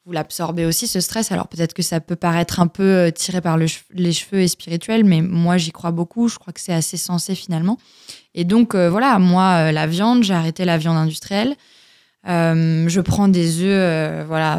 vous 0.05 0.13
l'absorbez 0.13 0.67
aussi 0.67 0.87
ce 0.87 1.01
stress. 1.01 1.33
Alors 1.33 1.49
peut-être 1.49 1.75
que 1.75 1.83
ça 1.83 1.99
peut 1.99 2.15
paraître 2.15 2.61
un 2.61 2.69
peu 2.69 2.85
euh, 2.85 3.11
tiré 3.11 3.41
par 3.41 3.57
le 3.57 3.67
les 3.93 4.13
cheveux 4.13 4.41
et 4.41 4.49
spirituel 4.49 5.05
mais 5.05 5.21
moi 5.21 5.57
j'y 5.57 5.73
crois 5.73 5.91
beaucoup. 5.91 6.29
Je 6.29 6.39
crois 6.39 6.53
que 6.53 6.61
c'est 6.61 6.75
assez 6.75 6.97
sensé 6.97 7.35
finalement. 7.35 7.79
Et 8.35 8.45
donc 8.45 8.75
euh, 8.75 8.91
voilà 8.91 9.19
moi 9.19 9.73
la 9.73 9.87
viande 9.87 10.23
j'ai 10.23 10.35
arrêté 10.35 10.65
la 10.65 10.79
viande 10.79 10.97
industrielle. 10.97 11.57
Je 12.25 13.01
prends 13.01 13.29
des 13.29 13.63
œufs 13.63 14.27
voilà 14.27 14.59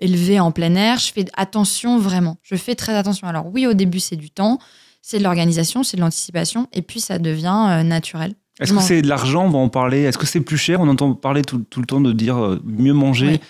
élevés 0.00 0.40
en 0.40 0.50
plein 0.50 0.74
air. 0.74 0.98
Je 0.98 1.12
fais 1.12 1.26
attention 1.34 1.98
vraiment. 1.98 2.38
Je 2.42 2.56
fais 2.56 2.74
très 2.74 2.94
attention. 2.94 3.28
Alors 3.28 3.46
oui 3.46 3.66
au 3.66 3.74
début 3.74 4.00
c'est 4.00 4.16
du 4.16 4.30
temps 4.30 4.58
c'est 5.02 5.18
de 5.18 5.24
l'organisation 5.24 5.82
c'est 5.82 5.96
de 5.96 6.02
l'anticipation 6.02 6.68
et 6.72 6.80
puis 6.80 7.00
ça 7.00 7.18
devient 7.18 7.66
euh, 7.68 7.82
naturel 7.82 8.34
Est-ce 8.60 8.72
que 8.72 8.80
c'est 8.80 9.02
de 9.02 9.08
l'argent 9.08 9.44
On 9.46 9.50
va 9.50 9.58
en 9.58 9.68
parler? 9.68 10.02
Est-ce 10.02 10.16
que 10.16 10.26
c'est 10.26 10.40
plus 10.40 10.56
cher? 10.56 10.80
On 10.80 10.88
entend 10.88 11.12
parler 11.14 11.42
tout, 11.42 11.64
tout 11.68 11.80
le 11.80 11.86
temps 11.86 12.00
de 12.00 12.12
dire 12.12 12.38
euh, 12.38 12.62
mieux 12.64 12.94
manger. 12.94 13.28
Oui. 13.28 13.40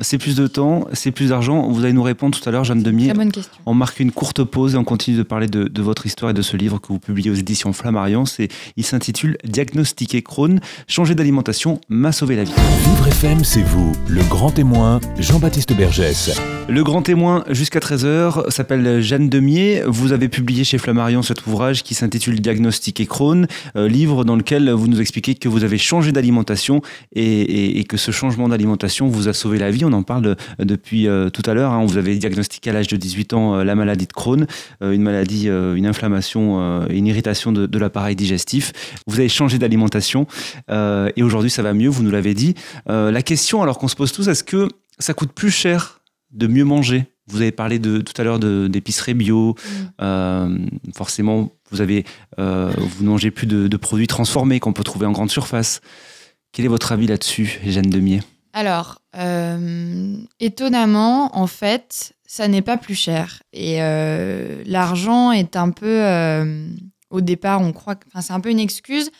C'est 0.00 0.18
plus 0.18 0.36
de 0.36 0.46
temps, 0.46 0.86
c'est 0.92 1.10
plus 1.10 1.30
d'argent. 1.30 1.70
Vous 1.70 1.82
allez 1.82 1.94
nous 1.94 2.02
répondre 2.02 2.38
tout 2.38 2.46
à 2.46 2.52
l'heure, 2.52 2.64
Jeanne 2.64 2.82
Demier. 2.82 3.06
Très 3.06 3.14
bonne 3.16 3.32
question. 3.32 3.52
On 3.64 3.72
marque 3.72 3.98
une 3.98 4.12
courte 4.12 4.44
pause 4.44 4.74
et 4.74 4.76
on 4.76 4.84
continue 4.84 5.16
de 5.16 5.22
parler 5.22 5.46
de, 5.46 5.64
de 5.68 5.82
votre 5.82 6.04
histoire 6.04 6.32
et 6.32 6.34
de 6.34 6.42
ce 6.42 6.54
livre 6.58 6.78
que 6.78 6.88
vous 6.88 6.98
publiez 6.98 7.30
aux 7.30 7.34
éditions 7.34 7.72
Flammarion. 7.72 8.26
C'est- 8.26 8.48
Il 8.76 8.84
s'intitule 8.84 9.38
Diagnostiquer 9.44 10.20
Crohn, 10.20 10.60
changer 10.86 11.14
d'alimentation 11.14 11.80
m'a 11.88 12.12
sauvé 12.12 12.36
la 12.36 12.44
vie. 12.44 12.52
Vivre 12.90 13.08
FM, 13.08 13.42
c'est 13.42 13.62
vous, 13.62 13.92
le 14.06 14.22
grand 14.24 14.50
témoin, 14.50 15.00
Jean-Baptiste 15.18 15.72
Bergès. 15.74 16.38
Le 16.68 16.82
grand 16.84 17.00
témoin 17.00 17.44
jusqu'à 17.48 17.78
13h 17.78 18.50
s'appelle 18.50 19.00
Jeanne 19.00 19.30
Demier. 19.30 19.82
Vous 19.86 20.12
avez 20.12 20.28
publié 20.28 20.64
chez 20.64 20.76
Flammarion 20.76 21.22
cet 21.22 21.46
ouvrage 21.46 21.82
qui 21.84 21.94
s'intitule 21.94 22.40
Diagnostiquer 22.40 23.06
Crohn, 23.06 23.46
euh, 23.76 23.88
livre 23.88 24.24
dans 24.26 24.36
lequel 24.36 24.68
vous 24.72 24.88
nous 24.88 25.00
expliquez 25.00 25.36
que 25.36 25.48
vous 25.48 25.64
avez 25.64 25.78
changé 25.78 26.12
d'alimentation 26.12 26.82
et, 27.14 27.22
et- 27.24 27.78
et 27.78 27.84
que 27.84 27.96
ce 27.96 28.10
changement 28.10 28.48
d'alimentation 28.50 29.06
vous 29.06 29.28
a 29.28 29.32
sauvé 29.32 29.58
la 29.58 29.70
vie. 29.70 29.84
On 29.86 29.92
en 29.92 30.02
parle 30.02 30.26
euh, 30.26 30.34
depuis 30.58 31.08
euh, 31.08 31.30
tout 31.30 31.42
à 31.46 31.54
l'heure. 31.54 31.72
hein. 31.72 31.84
Vous 31.86 31.96
avez 31.96 32.16
diagnostiqué 32.16 32.70
à 32.70 32.72
l'âge 32.72 32.88
de 32.88 32.96
18 32.96 33.32
ans 33.32 33.54
euh, 33.56 33.64
la 33.64 33.74
maladie 33.74 34.06
de 34.06 34.12
Crohn, 34.12 34.46
une 34.82 35.02
maladie, 35.02 35.48
une 35.48 35.86
inflammation, 35.86 36.60
euh, 36.60 36.86
une 36.90 37.06
irritation 37.06 37.52
de, 37.52 37.66
de 37.66 37.78
l'appareil 37.78 38.16
digestif. 38.16 38.72
Vous 39.06 39.18
avez 39.18 39.28
changé 39.28 39.58
d'alimentation 39.58 40.26
et 40.68 41.22
aujourd'hui 41.22 41.50
ça 41.50 41.62
va 41.62 41.72
mieux, 41.72 41.88
vous 41.88 42.02
nous 42.02 42.10
l'avez 42.10 42.34
dit. 42.34 42.54
La 42.86 43.22
question 43.22 43.62
alors 43.62 43.78
qu'on 43.78 43.88
se 43.88 43.96
pose 43.96 44.12
tous, 44.12 44.28
est-ce 44.28 44.44
que 44.44 44.68
ça 44.98 45.14
coûte 45.14 45.32
plus 45.32 45.50
cher 45.50 46.00
de 46.32 46.46
mieux 46.46 46.64
manger? 46.64 47.06
Vous 47.28 47.40
avez 47.40 47.52
parlé 47.52 47.78
de, 47.78 47.98
tout 47.98 48.12
à 48.20 48.24
l'heure 48.24 48.38
d'épicerie 48.38 49.14
bio. 49.14 49.56
Euh, 50.00 50.58
forcément, 50.94 51.50
vous 51.70 51.80
avez, 51.80 52.04
euh, 52.38 52.70
vous 52.76 53.02
ne 53.04 53.08
mangez 53.08 53.30
plus 53.30 53.46
de, 53.46 53.66
de 53.66 53.76
produits 53.76 54.06
transformés 54.06 54.60
qu'on 54.60 54.72
peut 54.72 54.84
trouver 54.84 55.06
en 55.06 55.12
grande 55.12 55.30
surface. 55.30 55.80
Quel 56.52 56.64
est 56.64 56.68
votre 56.68 56.92
avis 56.92 57.06
là-dessus, 57.08 57.58
Jeanne 57.66 57.90
Demier? 57.90 58.20
Alors, 58.52 58.98
euh, 59.16 60.16
étonnamment, 60.40 61.36
en 61.36 61.46
fait, 61.46 62.14
ça 62.26 62.48
n'est 62.48 62.62
pas 62.62 62.76
plus 62.76 62.94
cher. 62.94 63.42
Et 63.52 63.82
euh, 63.82 64.62
l'argent 64.66 65.32
est 65.32 65.56
un 65.56 65.70
peu, 65.70 66.04
euh, 66.04 66.68
au 67.10 67.20
départ, 67.20 67.60
on 67.60 67.72
croit, 67.72 67.96
enfin, 68.08 68.20
c'est 68.20 68.32
un 68.32 68.40
peu 68.40 68.50
une 68.50 68.60
excuse. 68.60 69.10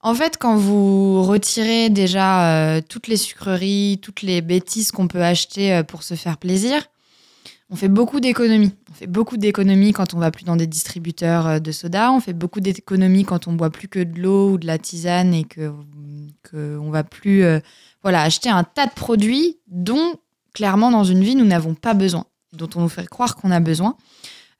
En 0.00 0.14
fait, 0.14 0.36
quand 0.36 0.56
vous 0.56 1.22
retirez 1.22 1.88
déjà 1.88 2.80
toutes 2.88 3.06
les 3.06 3.16
sucreries, 3.16 4.00
toutes 4.02 4.22
les 4.22 4.40
bêtises 4.40 4.90
qu'on 4.90 5.06
peut 5.06 5.22
acheter 5.22 5.80
pour 5.86 6.02
se 6.02 6.14
faire 6.14 6.38
plaisir, 6.38 6.88
on 7.70 7.76
fait 7.76 7.88
beaucoup 7.88 8.18
d'économies. 8.18 8.72
On 8.90 8.94
fait 8.94 9.06
beaucoup 9.06 9.36
d'économies 9.36 9.92
quand 9.92 10.12
on 10.14 10.18
va 10.18 10.32
plus 10.32 10.44
dans 10.44 10.56
des 10.56 10.66
distributeurs 10.66 11.60
de 11.60 11.70
soda. 11.70 12.10
On 12.10 12.18
fait 12.18 12.32
beaucoup 12.32 12.58
d'économies 12.58 13.24
quand 13.24 13.46
on 13.46 13.52
boit 13.52 13.70
plus 13.70 13.86
que 13.86 14.00
de 14.00 14.20
l'eau 14.20 14.50
ou 14.50 14.58
de 14.58 14.66
la 14.66 14.76
tisane 14.76 15.34
et 15.34 15.44
que 15.44 15.70
que 16.42 16.76
on 16.78 16.90
va 16.90 17.04
plus 17.04 17.44
voilà 18.02 18.22
acheter 18.22 18.48
un 18.48 18.64
tas 18.64 18.86
de 18.86 18.92
produits 18.92 19.58
dont 19.66 20.16
clairement 20.54 20.90
dans 20.90 21.04
une 21.04 21.22
vie 21.22 21.34
nous 21.34 21.44
n'avons 21.44 21.74
pas 21.74 21.94
besoin, 21.94 22.26
dont 22.52 22.68
on 22.76 22.80
nous 22.80 22.88
fait 22.88 23.06
croire 23.08 23.36
qu'on 23.36 23.50
a 23.50 23.60
besoin. 23.60 23.96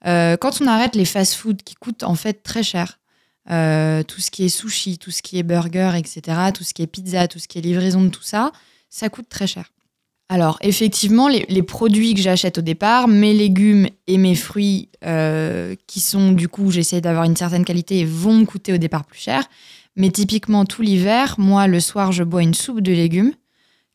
Euh, 0.07 0.37
quand 0.37 0.61
on 0.61 0.67
arrête 0.67 0.97
les 0.97 1.05
fast-foods 1.05 1.63
qui 1.65 1.75
coûtent 1.75 2.03
en 2.03 2.15
fait 2.15 2.43
très 2.43 2.63
cher, 2.63 2.99
euh, 3.51 4.03
tout 4.03 4.21
ce 4.21 4.31
qui 4.31 4.45
est 4.45 4.49
sushi, 4.49 4.99
tout 4.99 5.11
ce 5.11 5.23
qui 5.23 5.39
est 5.39 5.43
burger, 5.43 5.93
etc., 5.97 6.51
tout 6.55 6.65
ce 6.65 6.75
qui 6.75 6.83
est 6.83 6.87
pizza, 6.87 7.29
tout 7.29 7.39
ce 7.39 7.49
qui 7.49 7.59
est 7.59 7.63
livraison 7.63 8.03
de 8.03 8.09
tout 8.09 8.23
ça, 8.23 8.53
ça 8.89 9.09
coûte 9.09 9.29
très 9.29 9.47
cher. 9.47 9.73
Alors, 10.29 10.59
effectivement, 10.63 11.29
les, 11.29 11.63
produits 11.63 12.15
que 12.15 12.23
j'achète 12.23 12.57
au 12.57 12.63
départ, 12.63 13.07
mes 13.07 13.35
légumes 13.35 13.89
et 14.07 14.17
mes 14.17 14.35
fruits, 14.35 14.89
euh, 15.05 15.75
qui 15.87 16.01
sont 16.01 16.33
du 16.33 16.49
coup, 16.49 16.71
j'essaie 16.71 17.03
d'avoir 17.03 17.25
une 17.25 17.37
certaine 17.37 17.67
qualité, 17.67 18.05
vont 18.07 18.33
me 18.33 18.47
coûter 18.47 18.73
au 18.73 18.79
départ 18.79 19.05
plus 19.05 19.19
cher. 19.19 19.45
Mais 19.97 20.11
typiquement, 20.11 20.65
tout 20.65 20.83
l'hiver, 20.83 21.35
moi, 21.39 21.67
le 21.67 21.81
soir, 21.81 22.13
je 22.13 22.25
bois 22.25 22.43
une 22.43 22.55
soupe 22.55 22.81
de 22.81 22.93
légumes 22.93 23.33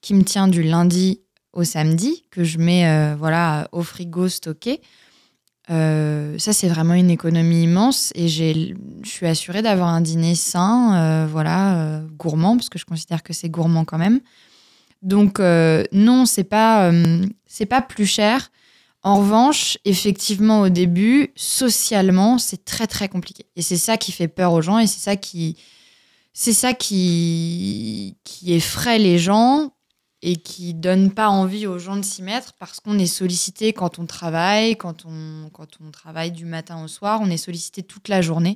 qui 0.01 0.13
me 0.13 0.23
tient 0.23 0.47
du 0.47 0.61
lundi 0.63 1.21
au 1.53 1.63
samedi, 1.63 2.23
que 2.29 2.43
je 2.43 2.59
mets 2.59 2.87
euh, 2.87 3.15
voilà, 3.17 3.67
au 3.71 3.81
frigo 3.81 4.29
stocké. 4.29 4.81
Euh, 5.69 6.37
ça, 6.37 6.53
c'est 6.53 6.67
vraiment 6.67 6.93
une 6.93 7.09
économie 7.09 7.63
immense 7.63 8.11
et 8.15 8.27
je 8.27 8.75
suis 9.03 9.25
assurée 9.25 9.61
d'avoir 9.61 9.89
un 9.89 10.01
dîner 10.01 10.35
sain, 10.35 10.95
euh, 10.95 11.27
voilà, 11.29 12.01
gourmand, 12.17 12.55
parce 12.55 12.69
que 12.69 12.77
je 12.79 12.85
considère 12.85 13.23
que 13.23 13.33
c'est 13.33 13.49
gourmand 13.49 13.85
quand 13.85 13.97
même. 13.97 14.21
Donc, 15.01 15.39
non, 15.39 16.25
c'est 16.25 16.43
pas, 16.43 16.91
c'est 17.45 17.65
pas 17.65 17.81
plus 17.81 18.05
cher. 18.05 18.51
En 19.03 19.19
revanche, 19.19 19.77
effectivement, 19.85 20.61
au 20.61 20.69
début, 20.69 21.31
socialement, 21.35 22.37
c'est 22.37 22.65
très 22.65 22.87
très 22.87 23.09
compliqué. 23.09 23.45
Et 23.55 23.61
c'est 23.61 23.77
ça 23.77 23.97
qui 23.97 24.11
fait 24.11 24.27
peur 24.27 24.53
aux 24.53 24.61
gens 24.61 24.79
et 24.79 24.87
c'est 24.87 24.99
ça 24.99 25.15
qui, 25.15 25.55
c'est 26.39 26.53
ça 26.53 26.75
qui, 26.75 28.15
qui 28.23 28.53
effraie 28.53 28.99
les 28.99 29.17
gens 29.17 29.71
et 30.21 30.35
qui 30.35 30.75
donne 30.75 31.11
pas 31.11 31.29
envie 31.29 31.65
aux 31.65 31.79
gens 31.79 31.95
de 31.95 32.03
s'y 32.03 32.21
mettre 32.21 32.53
parce 32.59 32.79
qu'on 32.79 32.99
est 32.99 33.07
sollicité 33.07 33.73
quand 33.73 33.97
on 33.97 34.05
travaille, 34.05 34.77
quand 34.77 35.05
on, 35.07 35.49
quand 35.51 35.79
on 35.83 35.89
travaille 35.89 36.31
du 36.31 36.45
matin 36.45 36.83
au 36.83 36.87
soir, 36.87 37.21
on 37.23 37.31
est 37.31 37.37
sollicité 37.37 37.81
toute 37.81 38.07
la 38.07 38.21
journée 38.21 38.55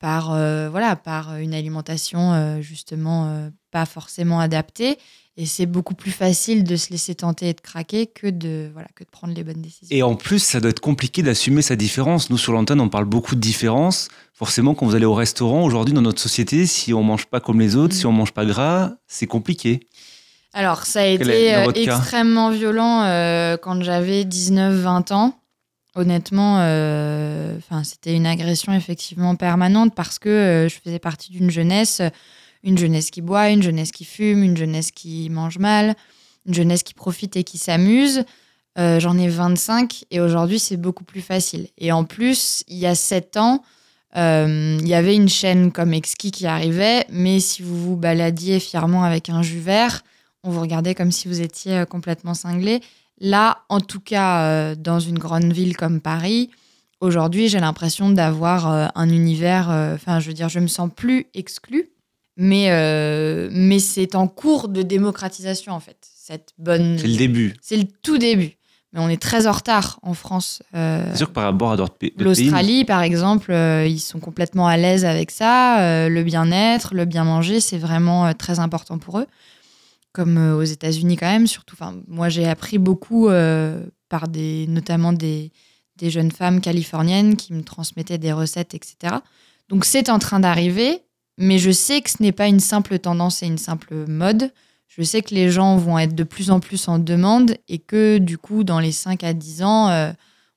par, 0.00 0.34
euh, 0.34 0.68
voilà, 0.68 0.96
par 0.96 1.36
une 1.36 1.54
alimentation 1.54 2.34
euh, 2.34 2.60
justement 2.60 3.30
euh, 3.30 3.48
pas 3.70 3.86
forcément 3.86 4.38
adaptée. 4.38 4.98
Et 5.36 5.46
c'est 5.46 5.66
beaucoup 5.66 5.94
plus 5.94 6.12
facile 6.12 6.62
de 6.62 6.76
se 6.76 6.90
laisser 6.90 7.16
tenter 7.16 7.48
et 7.48 7.54
de 7.54 7.60
craquer 7.60 8.06
que 8.06 8.28
de, 8.28 8.70
voilà, 8.72 8.86
que 8.94 9.02
de 9.02 9.08
prendre 9.10 9.34
les 9.34 9.42
bonnes 9.42 9.60
décisions. 9.60 9.88
Et 9.90 10.02
en 10.04 10.14
plus, 10.14 10.38
ça 10.38 10.60
doit 10.60 10.70
être 10.70 10.80
compliqué 10.80 11.22
d'assumer 11.22 11.60
sa 11.60 11.74
différence. 11.74 12.30
Nous, 12.30 12.38
sur 12.38 12.52
l'antenne, 12.52 12.80
on 12.80 12.88
parle 12.88 13.06
beaucoup 13.06 13.34
de 13.34 13.40
différence. 13.40 14.08
Forcément, 14.32 14.74
quand 14.74 14.86
vous 14.86 14.94
allez 14.94 15.06
au 15.06 15.14
restaurant, 15.14 15.64
aujourd'hui, 15.64 15.92
dans 15.92 16.02
notre 16.02 16.20
société, 16.20 16.66
si 16.66 16.94
on 16.94 17.02
mange 17.02 17.26
pas 17.26 17.40
comme 17.40 17.58
les 17.58 17.74
autres, 17.74 17.94
si 17.94 18.06
on 18.06 18.12
mange 18.12 18.32
pas 18.32 18.44
gras, 18.44 18.92
c'est 19.08 19.26
compliqué. 19.26 19.80
Alors, 20.52 20.86
ça 20.86 21.00
a 21.00 21.06
été 21.06 21.54
euh, 21.56 21.72
extrêmement 21.72 22.50
violent 22.50 23.02
euh, 23.02 23.56
quand 23.56 23.82
j'avais 23.82 24.22
19-20 24.22 25.12
ans. 25.12 25.34
Honnêtement, 25.96 26.58
euh, 26.58 27.56
c'était 27.84 28.16
une 28.16 28.26
agression 28.26 28.72
effectivement 28.72 29.36
permanente 29.36 29.94
parce 29.94 30.18
que 30.18 30.28
euh, 30.28 30.68
je 30.68 30.74
faisais 30.82 30.98
partie 30.98 31.30
d'une 31.30 31.50
jeunesse, 31.50 32.02
une 32.64 32.76
jeunesse 32.78 33.10
qui 33.10 33.20
boit, 33.20 33.50
une 33.50 33.62
jeunesse 33.62 33.92
qui 33.92 34.04
fume, 34.04 34.42
une 34.42 34.56
jeunesse 34.56 34.90
qui 34.90 35.28
mange 35.30 35.58
mal, 35.58 35.94
une 36.46 36.54
jeunesse 36.54 36.82
qui 36.82 36.94
profite 36.94 37.36
et 37.36 37.44
qui 37.44 37.58
s'amuse. 37.58 38.24
Euh, 38.78 38.98
J'en 38.98 39.16
ai 39.18 39.28
25 39.28 40.04
et 40.10 40.20
aujourd'hui, 40.20 40.58
c'est 40.58 40.76
beaucoup 40.76 41.04
plus 41.04 41.20
facile. 41.20 41.68
Et 41.78 41.92
en 41.92 42.02
plus, 42.04 42.64
il 42.66 42.78
y 42.78 42.86
a 42.86 42.94
7 42.96 43.36
ans, 43.36 43.62
Euh, 44.16 44.78
Il 44.80 44.86
y 44.86 44.94
avait 44.94 45.16
une 45.16 45.28
chaîne 45.28 45.72
comme 45.72 45.92
Exki 45.92 46.30
qui 46.30 46.46
arrivait, 46.46 47.04
mais 47.10 47.40
si 47.40 47.62
vous 47.62 47.76
vous 47.76 47.96
baladiez 47.96 48.60
fièrement 48.60 49.02
avec 49.02 49.28
un 49.28 49.42
jus 49.42 49.58
vert, 49.58 50.02
on 50.44 50.50
vous 50.50 50.60
regardait 50.60 50.94
comme 50.94 51.10
si 51.10 51.26
vous 51.26 51.40
étiez 51.40 51.78
euh, 51.78 51.84
complètement 51.84 52.34
cinglé. 52.34 52.80
Là, 53.18 53.64
en 53.68 53.80
tout 53.80 53.98
cas, 53.98 54.74
dans 54.76 55.00
une 55.00 55.18
grande 55.18 55.52
ville 55.52 55.76
comme 55.76 56.00
Paris, 56.00 56.50
aujourd'hui, 57.00 57.48
j'ai 57.48 57.58
l'impression 57.58 58.10
d'avoir 58.10 58.66
un 58.94 59.08
univers. 59.08 59.68
Enfin, 59.94 60.20
je 60.20 60.28
veux 60.28 60.32
dire, 60.34 60.48
je 60.48 60.60
me 60.60 60.66
sens 60.68 60.90
plus 60.94 61.26
exclue, 61.34 61.90
mais, 62.36 62.66
euh, 62.70 63.48
mais 63.52 63.78
c'est 63.78 64.14
en 64.14 64.26
cours 64.28 64.68
de 64.68 64.82
démocratisation, 64.82 65.72
en 65.72 65.80
fait. 65.80 65.96
Cette 66.16 66.50
bonne. 66.58 66.98
C'est 66.98 67.06
le 67.08 67.16
début. 67.16 67.54
C'est 67.62 67.76
le 67.76 67.84
tout 68.02 68.18
début. 68.18 68.52
Mais 68.92 69.00
on 69.00 69.08
est 69.08 69.20
très 69.20 69.46
en 69.48 69.52
retard 69.52 69.98
en 70.02 70.14
France. 70.14 70.62
Euh, 70.74 71.04
C'est 71.10 71.18
sûr 71.18 71.28
que 71.28 71.32
par 71.32 71.44
rapport 71.44 71.72
à 71.72 71.76
d'autres 71.76 71.94
pa- 71.94 72.06
d'autres 72.06 72.16
pays. 72.36 72.44
L'Australie, 72.44 72.84
par 72.84 73.02
exemple, 73.02 73.50
euh, 73.52 73.86
ils 73.86 73.98
sont 73.98 74.20
complètement 74.20 74.68
à 74.68 74.76
l'aise 74.76 75.04
avec 75.04 75.30
ça. 75.32 76.08
Le 76.08 76.22
bien-être, 76.22 76.94
le 76.94 77.04
bien 77.04 77.24
manger, 77.24 77.58
c'est 77.60 77.76
vraiment 77.78 78.32
très 78.34 78.60
important 78.60 78.98
pour 78.98 79.18
eux. 79.18 79.26
Comme 80.12 80.36
aux 80.54 80.62
États-Unis 80.62 81.16
quand 81.16 81.26
même, 81.30 81.48
surtout. 81.48 81.74
Enfin, 81.78 81.96
moi, 82.06 82.28
j'ai 82.28 82.46
appris 82.46 82.78
beaucoup 82.78 83.28
par 84.08 84.28
des, 84.28 84.66
notamment 84.68 85.12
des, 85.12 85.50
des 85.96 86.08
jeunes 86.10 86.30
femmes 86.30 86.60
californiennes 86.60 87.34
qui 87.36 87.52
me 87.52 87.64
transmettaient 87.64 88.18
des 88.18 88.32
recettes, 88.32 88.74
etc. 88.74 89.16
Donc, 89.68 89.84
c'est 89.84 90.08
en 90.10 90.20
train 90.20 90.38
d'arriver, 90.38 91.00
mais 91.38 91.58
je 91.58 91.70
sais 91.70 92.00
que 92.00 92.10
ce 92.10 92.22
n'est 92.22 92.32
pas 92.32 92.46
une 92.48 92.60
simple 92.60 92.98
tendance 92.98 93.42
et 93.42 93.46
une 93.46 93.58
simple 93.58 93.94
mode. 94.08 94.50
Je 94.88 95.02
sais 95.02 95.22
que 95.22 95.34
les 95.34 95.50
gens 95.50 95.76
vont 95.76 95.98
être 95.98 96.14
de 96.14 96.22
plus 96.22 96.50
en 96.50 96.60
plus 96.60 96.86
en 96.88 96.98
demande 96.98 97.56
et 97.68 97.78
que 97.78 98.18
du 98.18 98.38
coup, 98.38 98.62
dans 98.62 98.78
les 98.78 98.92
5 98.92 99.24
à 99.24 99.32
10 99.32 99.62
ans, 99.64 99.88
euh, 99.88 100.12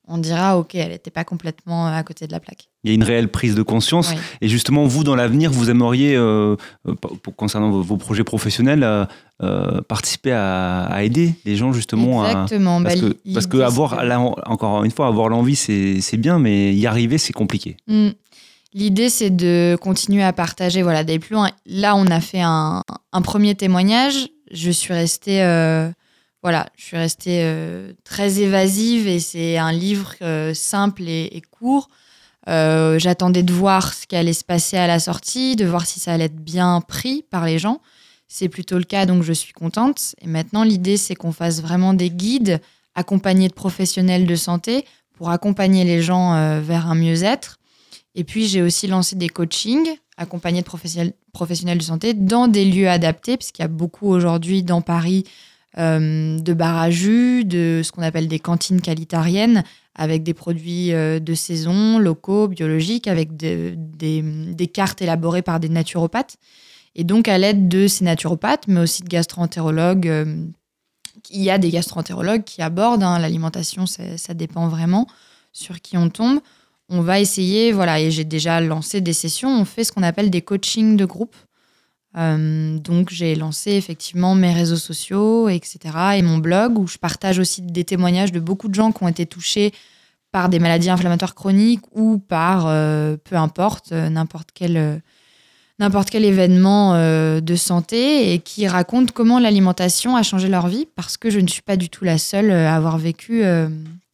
on 0.06 0.16
dira, 0.18 0.56
OK, 0.58 0.74
elle 0.76 0.90
n'était 0.92 1.10
pas 1.10 1.24
complètement 1.24 1.86
à 1.88 2.02
côté 2.04 2.26
de 2.26 2.32
la 2.32 2.40
plaque. 2.40 2.68
Il 2.84 2.88
y 2.88 2.92
a 2.92 2.94
une 2.94 3.02
réelle 3.02 3.28
prise 3.28 3.54
de 3.56 3.62
conscience. 3.62 4.10
Oui. 4.12 4.16
Et 4.40 4.48
justement, 4.48 4.86
vous, 4.86 5.02
dans 5.04 5.16
l'avenir, 5.16 5.50
vous 5.50 5.68
aimeriez, 5.68 6.14
euh, 6.14 6.54
euh, 6.86 6.94
pour- 6.94 7.34
concernant 7.36 7.68
vos, 7.70 7.82
vos 7.82 7.96
projets 7.96 8.24
professionnels, 8.24 8.84
euh, 8.84 9.04
euh, 9.42 9.82
participer 9.82 10.32
à, 10.32 10.84
à 10.84 11.02
aider 11.02 11.34
les 11.44 11.56
gens 11.56 11.72
justement 11.72 12.22
à. 12.22 12.30
Exactement. 12.30 12.82
Parce 12.82 13.00
Bah, 13.00 13.08
que, 13.10 13.32
parce 13.34 13.54
avoir, 13.60 14.04
là, 14.04 14.20
encore 14.46 14.84
une 14.84 14.90
fois, 14.92 15.08
avoir 15.08 15.28
l'envie, 15.28 15.56
c'est 15.56 16.00
c'est 16.00 16.16
bien, 16.16 16.38
mais 16.38 16.72
y 16.74 16.86
arriver, 16.86 17.18
c'est 17.18 17.32
compliqué. 17.34 17.76
Mm. 17.88 18.08
L'idée, 18.74 19.08
c'est 19.08 19.30
de 19.30 19.78
continuer 19.80 20.22
à 20.22 20.32
partager, 20.32 20.82
voilà, 20.82 21.02
d'aller 21.02 21.18
plus 21.18 21.34
loin. 21.34 21.50
Là, 21.64 21.96
on 21.96 22.06
a 22.06 22.20
fait 22.20 22.42
un, 22.42 22.82
premier 23.24 23.54
témoignage. 23.54 24.28
Je 24.50 24.70
suis 24.70 24.92
restée, 24.92 25.42
euh, 25.42 25.90
voilà, 26.42 26.68
je 26.76 26.84
suis 26.84 26.96
restée 26.96 27.40
euh, 27.44 27.92
très 28.04 28.40
évasive 28.40 29.08
et 29.08 29.20
c'est 29.20 29.56
un 29.56 29.72
livre 29.72 30.14
euh, 30.20 30.52
simple 30.52 31.02
et, 31.02 31.30
et 31.32 31.40
court. 31.40 31.88
J'attendais 32.46 33.42
de 33.42 33.52
voir 33.52 33.92
ce 33.92 34.06
qui 34.06 34.16
allait 34.16 34.32
se 34.32 34.44
passer 34.44 34.78
à 34.78 34.86
la 34.86 34.98
sortie, 34.98 35.54
de 35.54 35.66
voir 35.66 35.84
si 35.84 36.00
ça 36.00 36.12
allait 36.12 36.26
être 36.26 36.42
bien 36.42 36.80
pris 36.80 37.22
par 37.30 37.44
les 37.44 37.58
gens. 37.58 37.82
C'est 38.26 38.48
plutôt 38.48 38.78
le 38.78 38.84
cas, 38.84 39.04
donc 39.04 39.22
je 39.22 39.34
suis 39.34 39.52
contente. 39.52 40.14
Et 40.22 40.26
maintenant, 40.26 40.62
l'idée, 40.62 40.96
c'est 40.96 41.14
qu'on 41.14 41.32
fasse 41.32 41.60
vraiment 41.60 41.92
des 41.92 42.08
guides 42.10 42.60
accompagnés 42.94 43.48
de 43.48 43.54
professionnels 43.54 44.26
de 44.26 44.34
santé 44.34 44.86
pour 45.12 45.28
accompagner 45.28 45.84
les 45.84 46.00
gens 46.00 46.60
vers 46.60 46.86
un 46.86 46.94
mieux-être. 46.94 47.57
Et 48.14 48.24
puis, 48.24 48.46
j'ai 48.46 48.62
aussi 48.62 48.86
lancé 48.86 49.16
des 49.16 49.28
coachings 49.28 49.88
accompagnés 50.16 50.60
de 50.60 50.66
professionnels, 50.66 51.12
professionnels 51.32 51.78
de 51.78 51.82
santé 51.82 52.14
dans 52.14 52.48
des 52.48 52.64
lieux 52.64 52.88
adaptés, 52.88 53.36
puisqu'il 53.36 53.62
y 53.62 53.64
a 53.64 53.68
beaucoup 53.68 54.08
aujourd'hui 54.08 54.62
dans 54.62 54.82
Paris 54.82 55.24
euh, 55.78 56.38
de 56.38 56.52
bars 56.52 56.76
à 56.76 56.90
jus, 56.90 57.44
de 57.44 57.82
ce 57.84 57.92
qu'on 57.92 58.02
appelle 58.02 58.26
des 58.26 58.40
cantines 58.40 58.80
qualitariennes, 58.80 59.62
avec 59.94 60.22
des 60.22 60.34
produits 60.34 60.92
euh, 60.92 61.20
de 61.20 61.34
saison, 61.34 61.98
locaux, 61.98 62.48
biologiques, 62.48 63.06
avec 63.06 63.36
de- 63.36 63.74
des, 63.76 64.66
cartes 64.66 65.02
élaborées 65.02 65.42
par 65.42 65.60
des 65.60 65.68
naturopathes. 65.68 66.36
Et 66.96 67.04
donc, 67.04 67.28
à 67.28 67.38
l'aide 67.38 67.68
de 67.68 67.86
ces 67.86 68.04
naturopathes, 68.04 68.66
mais 68.66 68.80
aussi 68.80 69.02
de 69.02 69.08
gastroentérologues, 69.08 70.08
euh, 70.08 70.46
il 71.30 71.42
y 71.42 71.50
a 71.50 71.58
des 71.58 71.70
gastroentérologues 71.70 72.44
qui 72.44 72.62
abordent 72.62 73.02
hein, 73.02 73.18
l'alimentation, 73.18 73.86
ça 73.86 74.34
dépend 74.34 74.68
vraiment 74.68 75.06
sur 75.52 75.80
qui 75.80 75.96
on 75.96 76.08
tombe. 76.08 76.40
On 76.90 77.02
va 77.02 77.20
essayer, 77.20 77.72
voilà, 77.72 78.00
et 78.00 78.10
j'ai 78.10 78.24
déjà 78.24 78.60
lancé 78.60 79.00
des 79.00 79.12
sessions, 79.12 79.50
on 79.50 79.64
fait 79.64 79.84
ce 79.84 79.92
qu'on 79.92 80.02
appelle 80.02 80.30
des 80.30 80.40
coachings 80.40 80.96
de 80.96 81.04
groupe. 81.04 81.36
Euh, 82.16 82.78
donc 82.78 83.10
j'ai 83.10 83.34
lancé 83.34 83.72
effectivement 83.72 84.34
mes 84.34 84.52
réseaux 84.54 84.76
sociaux, 84.76 85.48
etc. 85.50 85.78
et 86.16 86.22
mon 86.22 86.38
blog 86.38 86.78
où 86.78 86.86
je 86.86 86.96
partage 86.96 87.38
aussi 87.38 87.60
des 87.60 87.84
témoignages 87.84 88.32
de 88.32 88.40
beaucoup 88.40 88.68
de 88.68 88.74
gens 88.74 88.92
qui 88.92 89.02
ont 89.02 89.08
été 89.08 89.26
touchés 89.26 89.72
par 90.32 90.48
des 90.48 90.58
maladies 90.58 90.88
inflammatoires 90.88 91.34
chroniques 91.34 91.84
ou 91.94 92.18
par, 92.18 92.66
euh, 92.66 93.16
peu 93.22 93.36
importe, 93.36 93.92
euh, 93.92 94.08
n'importe 94.08 94.50
quel, 94.54 95.02
n'importe 95.78 96.08
quel 96.08 96.24
événement 96.24 96.94
de 97.40 97.54
santé 97.54 98.32
et 98.32 98.38
qui 98.38 98.66
racontent 98.66 99.12
comment 99.14 99.38
l'alimentation 99.38 100.16
a 100.16 100.22
changé 100.22 100.48
leur 100.48 100.68
vie 100.68 100.88
parce 100.96 101.18
que 101.18 101.28
je 101.28 101.38
ne 101.38 101.46
suis 101.46 101.62
pas 101.62 101.76
du 101.76 101.90
tout 101.90 102.04
la 102.04 102.18
seule 102.18 102.50
à 102.50 102.74
avoir 102.74 102.98
vécu 102.98 103.44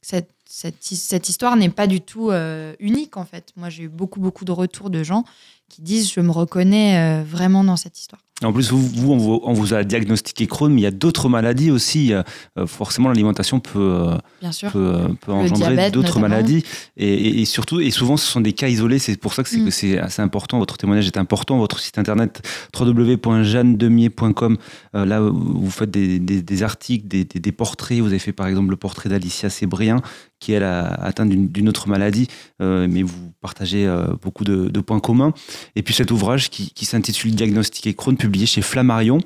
cette, 0.02 0.33
cette, 0.56 0.90
hi- 0.92 0.96
cette 0.96 1.28
histoire 1.28 1.56
n'est 1.56 1.68
pas 1.68 1.86
du 1.88 2.00
tout 2.00 2.30
euh, 2.30 2.74
unique 2.78 3.16
en 3.16 3.24
fait. 3.24 3.46
Moi 3.56 3.70
j'ai 3.70 3.84
eu 3.84 3.88
beaucoup 3.88 4.20
beaucoup 4.20 4.44
de 4.44 4.52
retours 4.52 4.88
de 4.88 5.02
gens 5.02 5.24
qui 5.68 5.82
disent 5.82 6.12
je 6.12 6.20
me 6.20 6.30
reconnais 6.30 6.96
euh, 6.96 7.24
vraiment 7.24 7.64
dans 7.64 7.76
cette 7.76 7.98
histoire. 7.98 8.22
En 8.42 8.52
plus, 8.52 8.72
vous, 8.72 8.80
vous, 8.82 9.12
on, 9.12 9.16
vous, 9.16 9.40
on 9.44 9.52
vous 9.52 9.74
a 9.74 9.84
diagnostiqué 9.84 10.48
Crohn, 10.48 10.72
mais 10.74 10.80
il 10.80 10.84
y 10.84 10.88
a 10.88 10.90
d'autres 10.90 11.28
maladies 11.28 11.70
aussi. 11.70 12.12
Euh, 12.12 12.22
forcément, 12.66 13.08
l'alimentation 13.08 13.60
peut, 13.60 13.78
euh, 13.78 14.16
Bien 14.40 14.50
sûr. 14.50 14.72
peut, 14.72 14.78
euh, 14.96 15.08
peut 15.20 15.30
engendrer 15.32 15.90
d'autres 15.92 16.18
maladies. 16.18 16.64
Et, 16.96 17.06
et- 17.14 17.40
et 17.42 17.44
surtout, 17.44 17.78
et 17.80 17.92
souvent, 17.92 18.16
ce 18.16 18.26
sont 18.26 18.40
des 18.40 18.52
cas 18.52 18.66
isolés. 18.68 18.98
C'est 18.98 19.16
pour 19.18 19.34
ça 19.34 19.44
que 19.44 19.48
c'est 19.48 19.60
Mm. 19.60 19.70
c'est 19.70 19.98
assez 19.98 20.20
important. 20.20 20.58
Votre 20.58 20.76
témoignage 20.76 21.06
est 21.06 21.16
important. 21.16 21.58
Votre 21.58 21.78
site 21.78 21.96
internet 21.96 22.42
www.jeannedemier.com. 22.78 24.56
euh, 24.96 25.04
là, 25.06 25.20
vous 25.20 25.70
faites 25.70 25.90
des, 25.92 26.18
des- 26.18 26.42
des 26.42 26.62
articles, 26.64 27.06
des, 27.06 27.52
portraits. 27.52 28.00
Vous 28.00 28.08
avez 28.08 28.18
fait 28.18 28.32
par 28.32 28.48
exemple 28.48 28.70
le 28.70 28.76
portrait 28.76 29.08
d'Alicia 29.08 29.48
Sébrien, 29.48 30.02
qui 30.40 30.52
elle 30.52 30.64
a 30.64 30.86
atteint 30.86 31.24
d'une 31.26 31.68
autre 31.68 31.88
maladie, 31.88 32.26
euh, 32.60 32.86
mais 32.90 33.02
vous 33.02 33.32
partagez 33.40 33.88
beaucoup 34.22 34.44
de, 34.44 34.68
de 34.68 34.80
points 34.80 35.00
communs. 35.00 35.32
Et 35.76 35.82
puis 35.82 35.94
cet 35.94 36.10
ouvrage 36.10 36.50
qui, 36.50 36.70
qui 36.72 36.84
s'intitule 36.84 37.34
Diagnostic 37.34 37.86
et 37.86 37.94
Crohn, 37.94 38.16
publié 38.24 38.46
chez 38.46 38.62
Flammarion. 38.62 39.18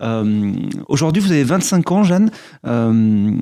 Euh, 0.00 0.52
Aujourd'hui, 0.88 1.20
vous 1.22 1.30
avez 1.30 1.44
25 1.44 1.92
ans, 1.92 2.02
Jeanne. 2.04 2.30
Euh, 2.66 3.32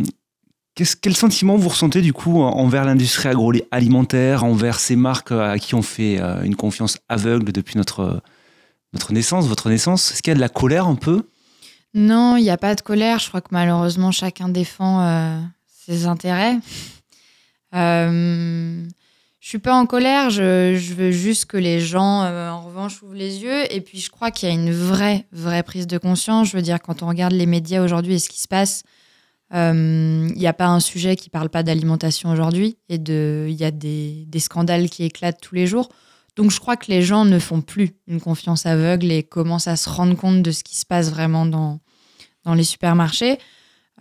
Qu'est-ce- 0.76 0.96
quel 1.00 1.14
sentiment 1.14 1.56
vous 1.56 1.68
ressentez 1.68 2.00
du 2.02 2.12
coup 2.12 2.42
en- 2.42 2.50
envers 2.50 2.84
l'industrie 2.84 3.28
agroalimentaire, 3.28 4.42
envers 4.42 4.80
ces 4.80 4.96
marques 4.96 5.30
euh, 5.30 5.52
à 5.52 5.58
qui 5.60 5.76
on 5.76 5.82
fait 5.82 6.18
une 6.44 6.56
confiance 6.56 6.98
aveugle 7.08 7.52
depuis 7.52 7.76
notre, 7.76 8.20
notre 8.92 9.12
naissance, 9.12 9.46
votre 9.46 9.68
naissance? 9.70 10.10
Est-ce 10.10 10.20
qu'il 10.22 10.32
y 10.32 10.32
a 10.32 10.34
de 10.34 10.40
la 10.40 10.48
colère 10.48 10.88
un 10.88 10.96
peu? 10.96 11.22
Non, 11.94 12.36
il 12.36 12.42
n'y 12.42 12.50
a 12.50 12.56
pas 12.58 12.74
de 12.74 12.80
colère. 12.80 13.20
Je 13.20 13.28
crois 13.28 13.40
que 13.40 13.50
malheureusement, 13.52 14.10
chacun 14.10 14.48
défend 14.48 15.40
ses 15.86 16.06
intérêts. 16.06 16.56
Je 19.44 19.50
suis 19.50 19.58
pas 19.58 19.74
en 19.74 19.84
colère. 19.84 20.30
Je, 20.30 20.94
veux 20.94 21.10
juste 21.10 21.44
que 21.44 21.58
les 21.58 21.78
gens, 21.78 22.22
euh, 22.22 22.48
en 22.48 22.62
revanche, 22.62 23.02
ouvrent 23.02 23.12
les 23.12 23.42
yeux. 23.42 23.70
Et 23.70 23.82
puis, 23.82 24.00
je 24.00 24.08
crois 24.08 24.30
qu'il 24.30 24.48
y 24.48 24.50
a 24.50 24.54
une 24.54 24.72
vraie, 24.72 25.26
vraie 25.32 25.62
prise 25.62 25.86
de 25.86 25.98
conscience. 25.98 26.48
Je 26.48 26.56
veux 26.56 26.62
dire, 26.62 26.80
quand 26.80 27.02
on 27.02 27.08
regarde 27.08 27.34
les 27.34 27.44
médias 27.44 27.84
aujourd'hui 27.84 28.14
et 28.14 28.18
ce 28.18 28.30
qui 28.30 28.40
se 28.40 28.48
passe, 28.48 28.84
euh, 29.52 30.30
il 30.34 30.38
n'y 30.38 30.46
a 30.46 30.54
pas 30.54 30.68
un 30.68 30.80
sujet 30.80 31.14
qui 31.14 31.28
parle 31.28 31.50
pas 31.50 31.62
d'alimentation 31.62 32.30
aujourd'hui. 32.30 32.78
Et 32.88 32.94
il 32.94 33.52
y 33.52 33.64
a 33.64 33.70
des, 33.70 34.24
des 34.26 34.38
scandales 34.38 34.88
qui 34.88 35.04
éclatent 35.04 35.42
tous 35.42 35.54
les 35.54 35.66
jours. 35.66 35.90
Donc, 36.36 36.50
je 36.50 36.58
crois 36.58 36.78
que 36.78 36.86
les 36.90 37.02
gens 37.02 37.26
ne 37.26 37.38
font 37.38 37.60
plus 37.60 37.90
une 38.06 38.22
confiance 38.22 38.64
aveugle 38.64 39.12
et 39.12 39.24
commencent 39.24 39.68
à 39.68 39.76
se 39.76 39.90
rendre 39.90 40.16
compte 40.16 40.40
de 40.40 40.52
ce 40.52 40.64
qui 40.64 40.78
se 40.78 40.86
passe 40.86 41.10
vraiment 41.10 41.44
dans, 41.44 41.80
dans 42.44 42.54
les 42.54 42.64
supermarchés. 42.64 43.38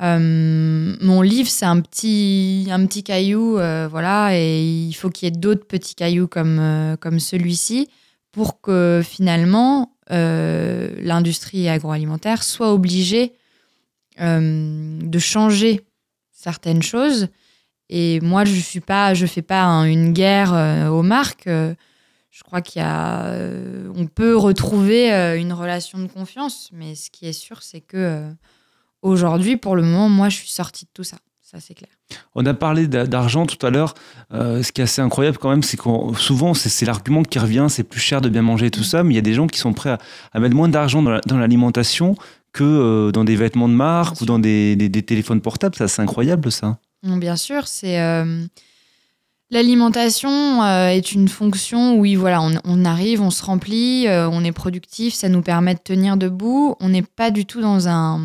Euh, 0.01 0.95
mon 1.01 1.21
livre, 1.21 1.49
c'est 1.49 1.65
un 1.65 1.79
petit, 1.79 2.67
un 2.71 2.86
petit 2.86 3.03
caillou, 3.03 3.60
euh, 3.60 3.88
voilà, 3.89 4.36
et 4.38 4.63
il 4.63 4.93
faut 4.93 5.10
qu'il 5.10 5.27
y 5.27 5.32
ait 5.32 5.38
d'autres 5.38 5.67
petits 5.67 5.93
cailloux 5.95 6.27
comme, 6.27 6.58
euh, 6.60 6.95
comme 6.97 7.19
celui-ci 7.19 7.89
pour 8.32 8.62
que 8.62 9.01
finalement 9.03 9.89
l'industrie 10.10 11.69
agroalimentaire 11.69 12.43
soit 12.43 12.71
obligée 12.73 13.34
de 14.19 15.19
changer 15.19 15.82
certaines 16.32 16.84
choses. 16.84 17.30
Et 17.89 18.20
moi, 18.20 18.43
je 18.45 18.53
suis 18.59 18.82
pas, 18.82 19.13
je 19.15 19.26
fais 19.26 19.41
pas 19.41 19.63
un- 19.63 19.86
une 19.86 20.11
guerre 20.13 20.51
aux 20.91 21.01
marques. 21.03 21.47
je 21.47 22.43
crois 22.43 22.61
qu'il 22.61 22.84
peut 24.13 24.36
retrouver 24.36 25.09
une 25.39 25.53
relation 25.53 25.99
de 25.99 26.07
confiance, 26.07 26.70
mais 26.74 26.93
ce 26.95 27.09
qui 27.09 27.26
est 27.26 27.34
sûr, 27.34 27.63
c'est 27.63 27.82
que 27.82 28.30
aujourd'hui, 29.04 29.58
pour 29.58 29.76
le 29.76 29.84
moment, 29.84 30.10
moi, 30.10 30.30
je 30.30 30.38
suis 30.38 30.49
sortie 30.49 30.86
de 30.86 30.89
tout 30.93 31.04
ça. 31.04 31.18
Ça, 31.41 31.60
c'est 31.60 31.76
clair. 31.76 31.91
On 32.34 32.43
a 32.47 32.54
parlé 32.56 32.88
d'a- 32.88 33.06
d'argent 33.06 33.45
tout 33.45 33.64
à 33.64 33.70
l'heure. 33.70 33.93
Euh, 34.34 34.64
ce 34.64 34.72
qui 34.72 34.82
est 34.82 34.86
assez 34.86 35.01
incroyable 35.01 35.38
quand 35.38 35.51
même, 35.51 35.62
c'est 35.62 35.78
qu'on 35.78 36.12
souvent 36.16 36.56
c'est 36.56 36.86
l'argument 36.88 37.22
qui 37.22 37.38
revient, 37.38 37.68
c'est 37.70 37.84
plus 37.84 37.99
cher 37.99 38.22
de 38.22 38.30
bien 38.30 38.41
manger 38.41 38.66
et 38.68 38.72
tout 38.72 38.84
ça, 38.84 39.04
mais 39.04 39.14
il 39.14 39.16
y 39.16 39.20
a 39.20 39.22
des 39.22 39.36
gens 39.36 39.45
qui 39.45 39.60
sont 39.60 39.72
prêts 39.74 39.91
à, 39.91 39.99
à 40.32 40.39
mettre 40.39 40.56
moins 40.56 40.68
d'argent 40.68 41.04
dans 41.04 41.12
la- 41.12 41.22
dans 41.28 41.38
l'alimentation 41.38 42.16
que 42.54 42.64
euh, 42.64 43.12
dans 43.12 43.24
des 43.24 43.36
vêtements 43.36 43.70
de 43.70 43.74
marque 43.76 44.20
ou 44.22 44.26
dans 44.26 44.39
des, 44.39 44.76
des- 44.76 44.89
des 44.89 45.04
téléphones 45.04 45.41
portables. 45.41 45.76
Ça, 45.76 45.88
c'est 45.88 46.01
incroyable 46.01 46.51
ça. 46.51 46.80
Non, 47.04 47.18
bien 47.18 47.36
sûr, 47.36 47.68
c'est 47.68 47.99
euh, 48.01 48.45
L'alimentation 49.51 50.64
est 50.66 51.12
une 51.12 51.28
fonction 51.28 51.95
où 51.95 51.99
oui, 52.01 52.16
voilà, 52.16 52.41
on, 52.41 52.54
on 52.66 52.86
arrive, 52.86 53.22
on 53.22 53.30
se 53.30 53.43
remplit, 53.43 54.08
on 54.10 54.43
est 54.43 54.51
productif, 54.51 55.14
ça 55.14 55.30
nous 55.30 55.43
permet 55.43 55.76
de 55.76 55.80
tenir 55.84 56.18
debout. 56.18 56.76
On 56.80 56.89
n'est 56.89 57.04
pas 57.04 57.30
du 57.30 57.45
tout 57.45 57.62
dans 57.62 57.88
un 57.88 58.20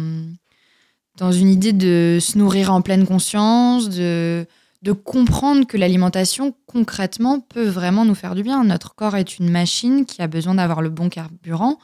dans 1.18 1.32
une 1.32 1.50
idée 1.50 1.72
de 1.72 2.18
se 2.20 2.38
nourrir 2.38 2.72
en 2.72 2.80
pleine 2.80 3.06
conscience, 3.06 3.90
de 3.90 4.46
comprendre 4.92 5.66
que 5.66 5.76
l'alimentation 5.76 6.54
concrètement 6.66 7.40
peut 7.40 7.66
vraiment 7.66 8.04
nous 8.04 8.14
faire 8.14 8.34
du 8.34 8.42
bien. 8.42 8.64
Notre 8.64 8.94
corps 8.94 9.16
est 9.16 9.38
une 9.38 9.50
machine 9.50 10.06
qui 10.06 10.22
a 10.22 10.28
besoin 10.28 10.54
d'avoir 10.54 10.80
le 10.80 10.88
bon 10.88 11.08
carburant 11.08 11.78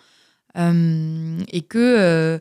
euh, 0.57 1.41
et 1.49 1.63
que 1.63 1.79
euh, 1.79 2.39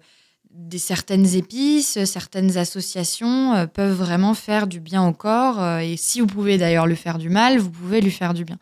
des 0.51 0.77
certaines 0.77 1.35
épices, 1.35 2.03
certaines 2.05 2.57
associations 2.57 3.55
euh, 3.55 3.65
peuvent 3.65 3.97
vraiment 3.97 4.35
faire 4.35 4.67
du 4.67 4.79
bien 4.79 5.05
au 5.07 5.13
corps. 5.13 5.79
et 5.79 5.97
si 5.97 6.21
vous 6.21 6.27
pouvez 6.27 6.59
d'ailleurs 6.59 6.85
lui 6.85 6.95
faire 6.95 7.17
du 7.17 7.29
mal, 7.29 7.57
vous 7.57 7.71
pouvez 7.71 8.01
lui 8.01 8.11
faire 8.11 8.35
du 8.35 8.45
bien. 8.45 8.59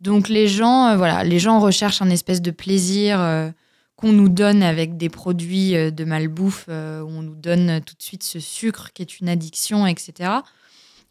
Donc 0.00 0.28
les 0.28 0.48
gens, 0.48 0.96
voilà, 0.96 1.22
les 1.22 1.38
gens 1.38 1.60
recherchent 1.60 2.02
un 2.02 2.10
espèce 2.10 2.42
de 2.42 2.50
plaisir 2.50 3.52
qu'on 4.00 4.12
nous 4.12 4.28
donne 4.28 4.62
avec 4.62 4.96
des 4.96 5.08
produits 5.08 5.76
euh, 5.76 5.90
de 5.90 6.04
malbouffe, 6.04 6.66
euh, 6.68 7.02
où 7.02 7.08
on 7.08 7.22
nous 7.22 7.34
donne 7.34 7.80
tout 7.84 7.94
de 7.94 8.02
suite 8.02 8.22
ce 8.22 8.40
sucre 8.40 8.92
qui 8.92 9.02
est 9.02 9.20
une 9.20 9.28
addiction, 9.28 9.86
etc. 9.86 10.30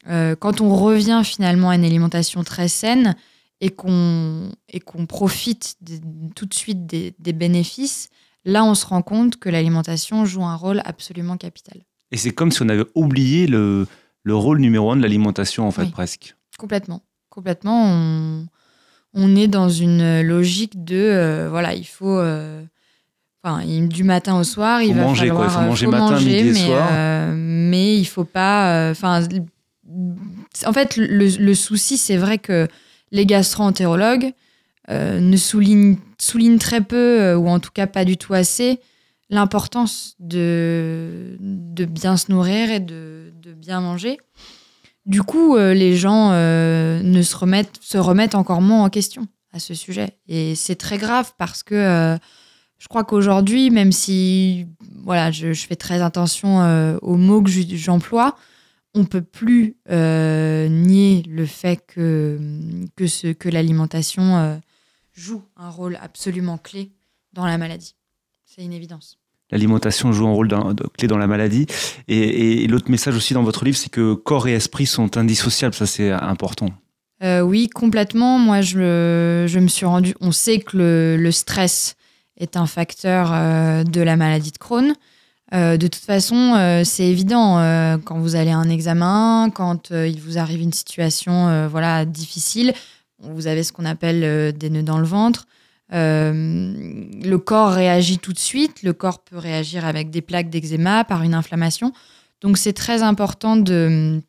Euh, 0.08 0.36
quand 0.36 0.62
on 0.62 0.74
revient 0.76 1.22
finalement 1.24 1.70
à 1.70 1.76
une 1.76 1.86
alimentation 1.86 2.44
très 2.44 2.68
saine 2.68 3.16
et 3.62 3.70
qu'on 3.70 4.50
et 4.70 4.80
qu'on 4.80 5.06
profite 5.06 5.76
de- 5.82 6.00
tout 6.36 6.46
de 6.46 6.54
suite 6.54 6.86
des, 6.86 7.14
des 7.20 7.34
bénéfices, 7.34 8.10
là 8.46 8.64
on 8.64 8.74
se 8.76 8.86
rend 8.86 9.02
compte 9.02 9.38
que 9.38 9.50
l'alimentation 9.50 10.26
joue 10.26 10.44
un 10.46 10.56
rôle 10.56 10.82
absolument 10.86 11.36
capital. 11.38 11.82
Et 12.12 12.18
c'est 12.18 12.32
comme 12.32 12.52
si 12.52 12.62
on 12.62 12.70
avait 12.70 12.86
oublié 12.96 13.46
le, 13.46 13.86
le 14.24 14.36
rôle 14.36 14.60
numéro 14.60 14.92
un 14.92 14.96
de 14.98 15.02
l'alimentation, 15.04 15.68
en 15.68 15.72
fait, 15.72 15.84
Oui. 15.84 15.90
presque. 15.92 16.36
Complètement. 16.58 17.02
Complètement. 17.30 17.86
On, 17.86 18.48
on 19.14 19.36
est 19.36 19.48
dans 19.48 19.70
une 19.70 20.22
logique 20.22 20.84
de 20.84 20.96
euh, 20.96 21.50
voilà, 21.50 21.76
il 21.76 21.86
faut. 21.86 22.18
euh, 22.18 22.64
Enfin, 23.44 23.64
du 23.66 24.04
matin 24.04 24.38
au 24.38 24.44
soir, 24.44 24.82
il 24.82 24.90
Faut 24.90 24.96
va 24.96 25.02
manger, 25.04 25.30
quoi. 25.30 25.50
falloir. 25.50 25.52
Il 25.52 25.54
faut 25.54 25.60
euh, 25.60 25.68
manger 25.70 25.88
matin, 25.88 26.20
midi 26.20 26.36
et 26.36 26.44
mais, 26.52 26.66
soir. 26.66 26.90
euh, 26.92 27.34
mais 27.36 27.98
il 27.98 28.06
faut 28.06 28.26
pas. 28.26 28.74
euh, 28.74 28.92
Enfin, 28.92 29.22
en 30.66 30.74
fait, 30.74 30.98
le, 30.98 31.26
le 31.38 31.54
souci, 31.56 31.98
c'est 31.98 32.18
vrai 32.18 32.38
que 32.38 32.68
les 33.12 33.26
gastro-entérologues 33.26 34.34
euh, 34.90 35.20
ne 35.20 35.38
soulignent, 35.38 35.98
soulignent 36.18 36.58
très 36.60 36.82
peu, 36.82 37.34
ou 37.36 37.48
en 37.48 37.60
tout 37.60 37.72
cas 37.74 37.88
pas 37.88 38.04
du 38.06 38.18
tout 38.18 38.34
assez, 38.34 38.80
l'importance 39.30 40.16
de, 40.20 41.38
de 41.40 41.86
bien 41.86 42.18
se 42.18 42.32
nourrir 42.32 42.70
et 42.72 42.80
de, 42.82 43.32
de 43.42 43.54
bien 43.54 43.80
manger. 43.80 44.18
Du 45.06 45.24
coup, 45.24 45.56
les 45.58 45.96
gens 45.96 46.32
ne 46.34 47.22
se 47.24 47.36
remettent, 47.36 47.78
se 47.82 47.98
remettent 47.98 48.36
encore 48.36 48.62
moins 48.62 48.84
en 48.84 48.90
question 48.90 49.28
à 49.54 49.60
ce 49.60 49.74
sujet. 49.74 50.18
Et 50.28 50.54
c'est 50.56 50.76
très 50.76 50.98
grave 50.98 51.32
parce 51.38 51.64
que 51.64 52.18
je 52.80 52.88
crois 52.88 53.04
qu'aujourd'hui, 53.04 53.70
même 53.70 53.92
si 53.92 54.66
voilà, 55.04 55.32
je, 55.32 55.54
je 55.54 55.68
fais 55.68 55.76
très 55.76 56.02
attention 56.02 56.62
euh, 56.62 56.98
aux 57.02 57.18
mots 57.18 57.42
que 57.42 57.52
j'emploie, 57.52 58.36
on 58.96 59.06
peut 59.06 59.22
plus 59.22 59.76
euh, 59.92 60.68
nier 60.68 61.24
le 61.30 61.46
fait 61.46 61.84
que, 61.86 62.40
que, 62.96 63.06
ce, 63.06 63.28
que 63.28 63.50
l'alimentation 63.50 64.38
euh, 64.38 64.56
joue 65.14 65.44
un 65.58 65.70
rôle 65.70 65.98
absolument 66.02 66.58
clé 66.58 66.92
dans 67.34 67.46
la 67.46 67.58
maladie. 67.58 67.96
C'est 68.46 68.64
une 68.64 68.74
évidence. 68.74 69.18
L'alimentation 69.52 70.12
joue 70.12 70.28
un 70.28 70.32
rôle 70.32 70.48
de- 70.48 70.88
clé 70.98 71.08
dans 71.08 71.18
la 71.18 71.28
maladie. 71.28 71.66
Et, 72.08 72.64
et 72.64 72.68
l'autre 72.68 72.90
message 72.90 73.16
aussi 73.16 73.34
dans 73.34 73.44
votre 73.44 73.66
livre, 73.66 73.78
c'est 73.78 73.90
que 73.92 74.14
corps 74.14 74.48
et 74.48 74.54
esprit 74.54 74.86
sont 74.86 75.18
indissociables. 75.18 75.76
Ça, 75.76 75.86
c'est 75.86 76.12
important. 76.12 76.70
Oui, 77.22 77.68
complètement. 77.68 78.40
Moi, 78.40 78.62
je, 78.62 79.46
je 79.48 79.60
me 79.60 79.68
suis 79.68 79.86
rendu. 79.86 80.14
On 80.22 80.32
sait 80.32 80.60
que 80.60 80.78
le, 80.78 81.18
le 81.18 81.32
stress 81.32 81.96
est 82.40 82.58
un 82.58 82.66
facteur 82.66 83.32
euh, 83.34 83.84
de 83.84 84.02
la 84.02 84.16
maladie 84.16 84.52
de 84.52 84.58
Crohn. 84.58 84.94
Euh, 85.54 85.78
de 85.78 85.88
toute 85.88 86.04
façon, 86.04 86.54
euh, 86.56 86.84
c'est 86.84 87.08
évident 87.08 87.56
quand 88.06 88.20
vous 88.20 88.36
allez 88.36 88.52
à 88.52 88.58
un 88.58 88.70
examen, 88.70 89.50
quand 89.54 89.92
il 89.92 90.20
vous 90.22 90.38
arrive 90.38 90.62
une 90.62 90.74
situation 90.74 91.68
voilà 91.68 92.06
difficile, 92.06 92.74
vous 93.20 93.48
avez 93.48 93.64
ce 93.64 93.74
qu'on 93.74 93.86
appelle 93.86 94.54
des 94.54 94.70
nœuds 94.70 94.84
dans 94.84 95.00
le 95.00 95.06
ventre. 95.06 95.48
Le 95.92 97.38
corps 97.38 97.72
réagit 97.72 98.20
tout 98.20 98.34
de 98.34 98.40
suite. 98.40 98.84
Le 98.84 98.94
corps 98.94 99.20
peut 99.20 99.38
réagir 99.38 99.86
avec 99.86 100.10
des 100.10 100.22
plaques 100.22 100.50
d'eczéma, 100.50 101.04
par 101.04 101.24
une 101.24 101.34
inflammation. 101.34 101.92
Donc, 102.42 102.58
c'est 102.58 102.74
très 102.74 103.04
important 103.04 103.58
de 103.58 104.22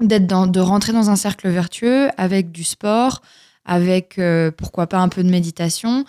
d'être 0.00 0.26
de 0.26 0.60
rentrer 0.60 0.92
dans 0.92 1.08
un 1.08 1.16
cercle 1.16 1.48
vertueux 1.48 2.08
avec 2.16 2.50
du 2.50 2.64
sport, 2.64 3.22
avec 3.64 4.20
pourquoi 4.58 4.88
pas 4.88 4.98
un 4.98 5.08
peu 5.08 5.22
de 5.22 5.30
méditation, 5.30 6.04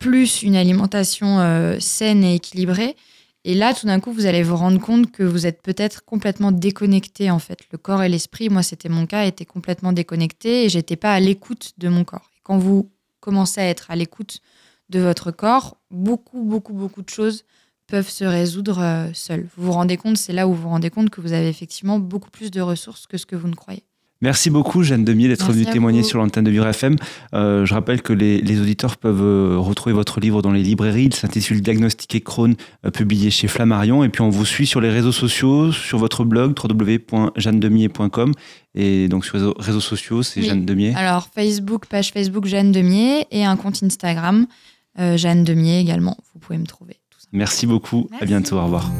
plus 0.00 0.42
une 0.42 0.56
alimentation 0.56 1.38
euh, 1.38 1.78
saine 1.78 2.24
et 2.24 2.34
équilibrée. 2.34 2.96
Et 3.44 3.54
là, 3.54 3.72
tout 3.72 3.86
d'un 3.86 4.00
coup, 4.00 4.12
vous 4.12 4.26
allez 4.26 4.42
vous 4.42 4.56
rendre 4.56 4.80
compte 4.80 5.12
que 5.12 5.22
vous 5.22 5.46
êtes 5.46 5.62
peut-être 5.62 6.04
complètement 6.04 6.50
déconnecté 6.52 7.30
en 7.30 7.38
fait. 7.38 7.60
Le 7.70 7.78
corps 7.78 8.02
et 8.02 8.08
l'esprit, 8.08 8.48
moi 8.48 8.62
c'était 8.62 8.88
mon 8.88 9.06
cas, 9.06 9.24
étaient 9.24 9.46
complètement 9.46 9.92
déconnectés 9.92 10.64
et 10.64 10.68
j'étais 10.68 10.96
pas 10.96 11.14
à 11.14 11.20
l'écoute 11.20 11.72
de 11.78 11.88
mon 11.88 12.04
corps. 12.04 12.28
Et 12.36 12.40
quand 12.42 12.58
vous 12.58 12.90
commencez 13.20 13.60
à 13.60 13.68
être 13.68 13.90
à 13.90 13.96
l'écoute 13.96 14.40
de 14.88 14.98
votre 15.00 15.30
corps, 15.30 15.76
beaucoup, 15.90 16.42
beaucoup, 16.42 16.72
beaucoup 16.72 17.02
de 17.02 17.08
choses 17.08 17.44
peuvent 17.86 18.08
se 18.08 18.24
résoudre 18.24 18.78
euh, 18.80 19.10
seules. 19.14 19.48
Vous 19.56 19.66
vous 19.66 19.72
rendez 19.72 19.96
compte, 19.96 20.16
c'est 20.16 20.32
là 20.32 20.48
où 20.48 20.54
vous 20.54 20.62
vous 20.62 20.68
rendez 20.68 20.90
compte 20.90 21.10
que 21.10 21.20
vous 21.20 21.32
avez 21.32 21.48
effectivement 21.48 21.98
beaucoup 21.98 22.30
plus 22.30 22.50
de 22.50 22.60
ressources 22.60 23.06
que 23.06 23.16
ce 23.16 23.26
que 23.26 23.36
vous 23.36 23.48
ne 23.48 23.54
croyez. 23.54 23.84
Merci 24.22 24.50
beaucoup, 24.50 24.82
Jeanne 24.82 25.02
Demier, 25.02 25.28
d'être 25.28 25.50
venue 25.50 25.64
témoigner 25.64 26.02
sur 26.02 26.18
l'antenne 26.18 26.44
de 26.44 26.50
Vivre 26.50 26.66
FM. 26.66 26.96
Euh, 27.32 27.64
je 27.64 27.72
rappelle 27.72 28.02
que 28.02 28.12
les, 28.12 28.60
auditeurs 28.60 28.98
peuvent 28.98 29.22
euh, 29.22 29.56
retrouver 29.58 29.94
votre 29.94 30.20
livre 30.20 30.42
dans 30.42 30.52
les 30.52 30.62
librairies. 30.62 31.06
Il 31.06 31.14
s'intitule 31.14 31.62
Diagnostic 31.62 32.14
et 32.14 32.20
Crohn, 32.20 32.54
euh, 32.84 32.90
publié 32.90 33.30
chez 33.30 33.48
Flammarion. 33.48 34.04
Et 34.04 34.10
puis, 34.10 34.20
on 34.20 34.28
vous 34.28 34.44
suit 34.44 34.66
sur 34.66 34.82
les 34.82 34.90
réseaux 34.90 35.12
sociaux, 35.12 35.72
sur 35.72 35.98
votre 35.98 36.24
blog 36.24 36.54
www.jeannedemier.com. 36.62 38.34
Et 38.74 39.08
donc, 39.08 39.24
sur 39.24 39.38
les 39.38 39.52
réseaux, 39.58 39.80
sociaux, 39.80 40.22
c'est. 40.22 40.42
Jeanne 40.42 40.66
Demier. 40.66 40.94
Alors, 40.96 41.28
Facebook, 41.34 41.86
page 41.86 42.10
Facebook 42.12 42.44
Jeanne 42.44 42.72
Demier 42.72 43.26
et 43.30 43.44
un 43.46 43.56
compte 43.56 43.82
Instagram, 43.82 44.46
Jeanne 44.98 45.44
Demier 45.44 45.80
également. 45.80 46.18
Vous 46.34 46.40
pouvez 46.40 46.58
me 46.58 46.66
trouver. 46.66 47.00
Tout 47.10 47.20
ça. 47.20 47.28
Merci 47.32 47.66
beaucoup. 47.66 48.10
À 48.20 48.26
bientôt. 48.26 48.58
Au 48.58 48.64
revoir. 48.64 48.90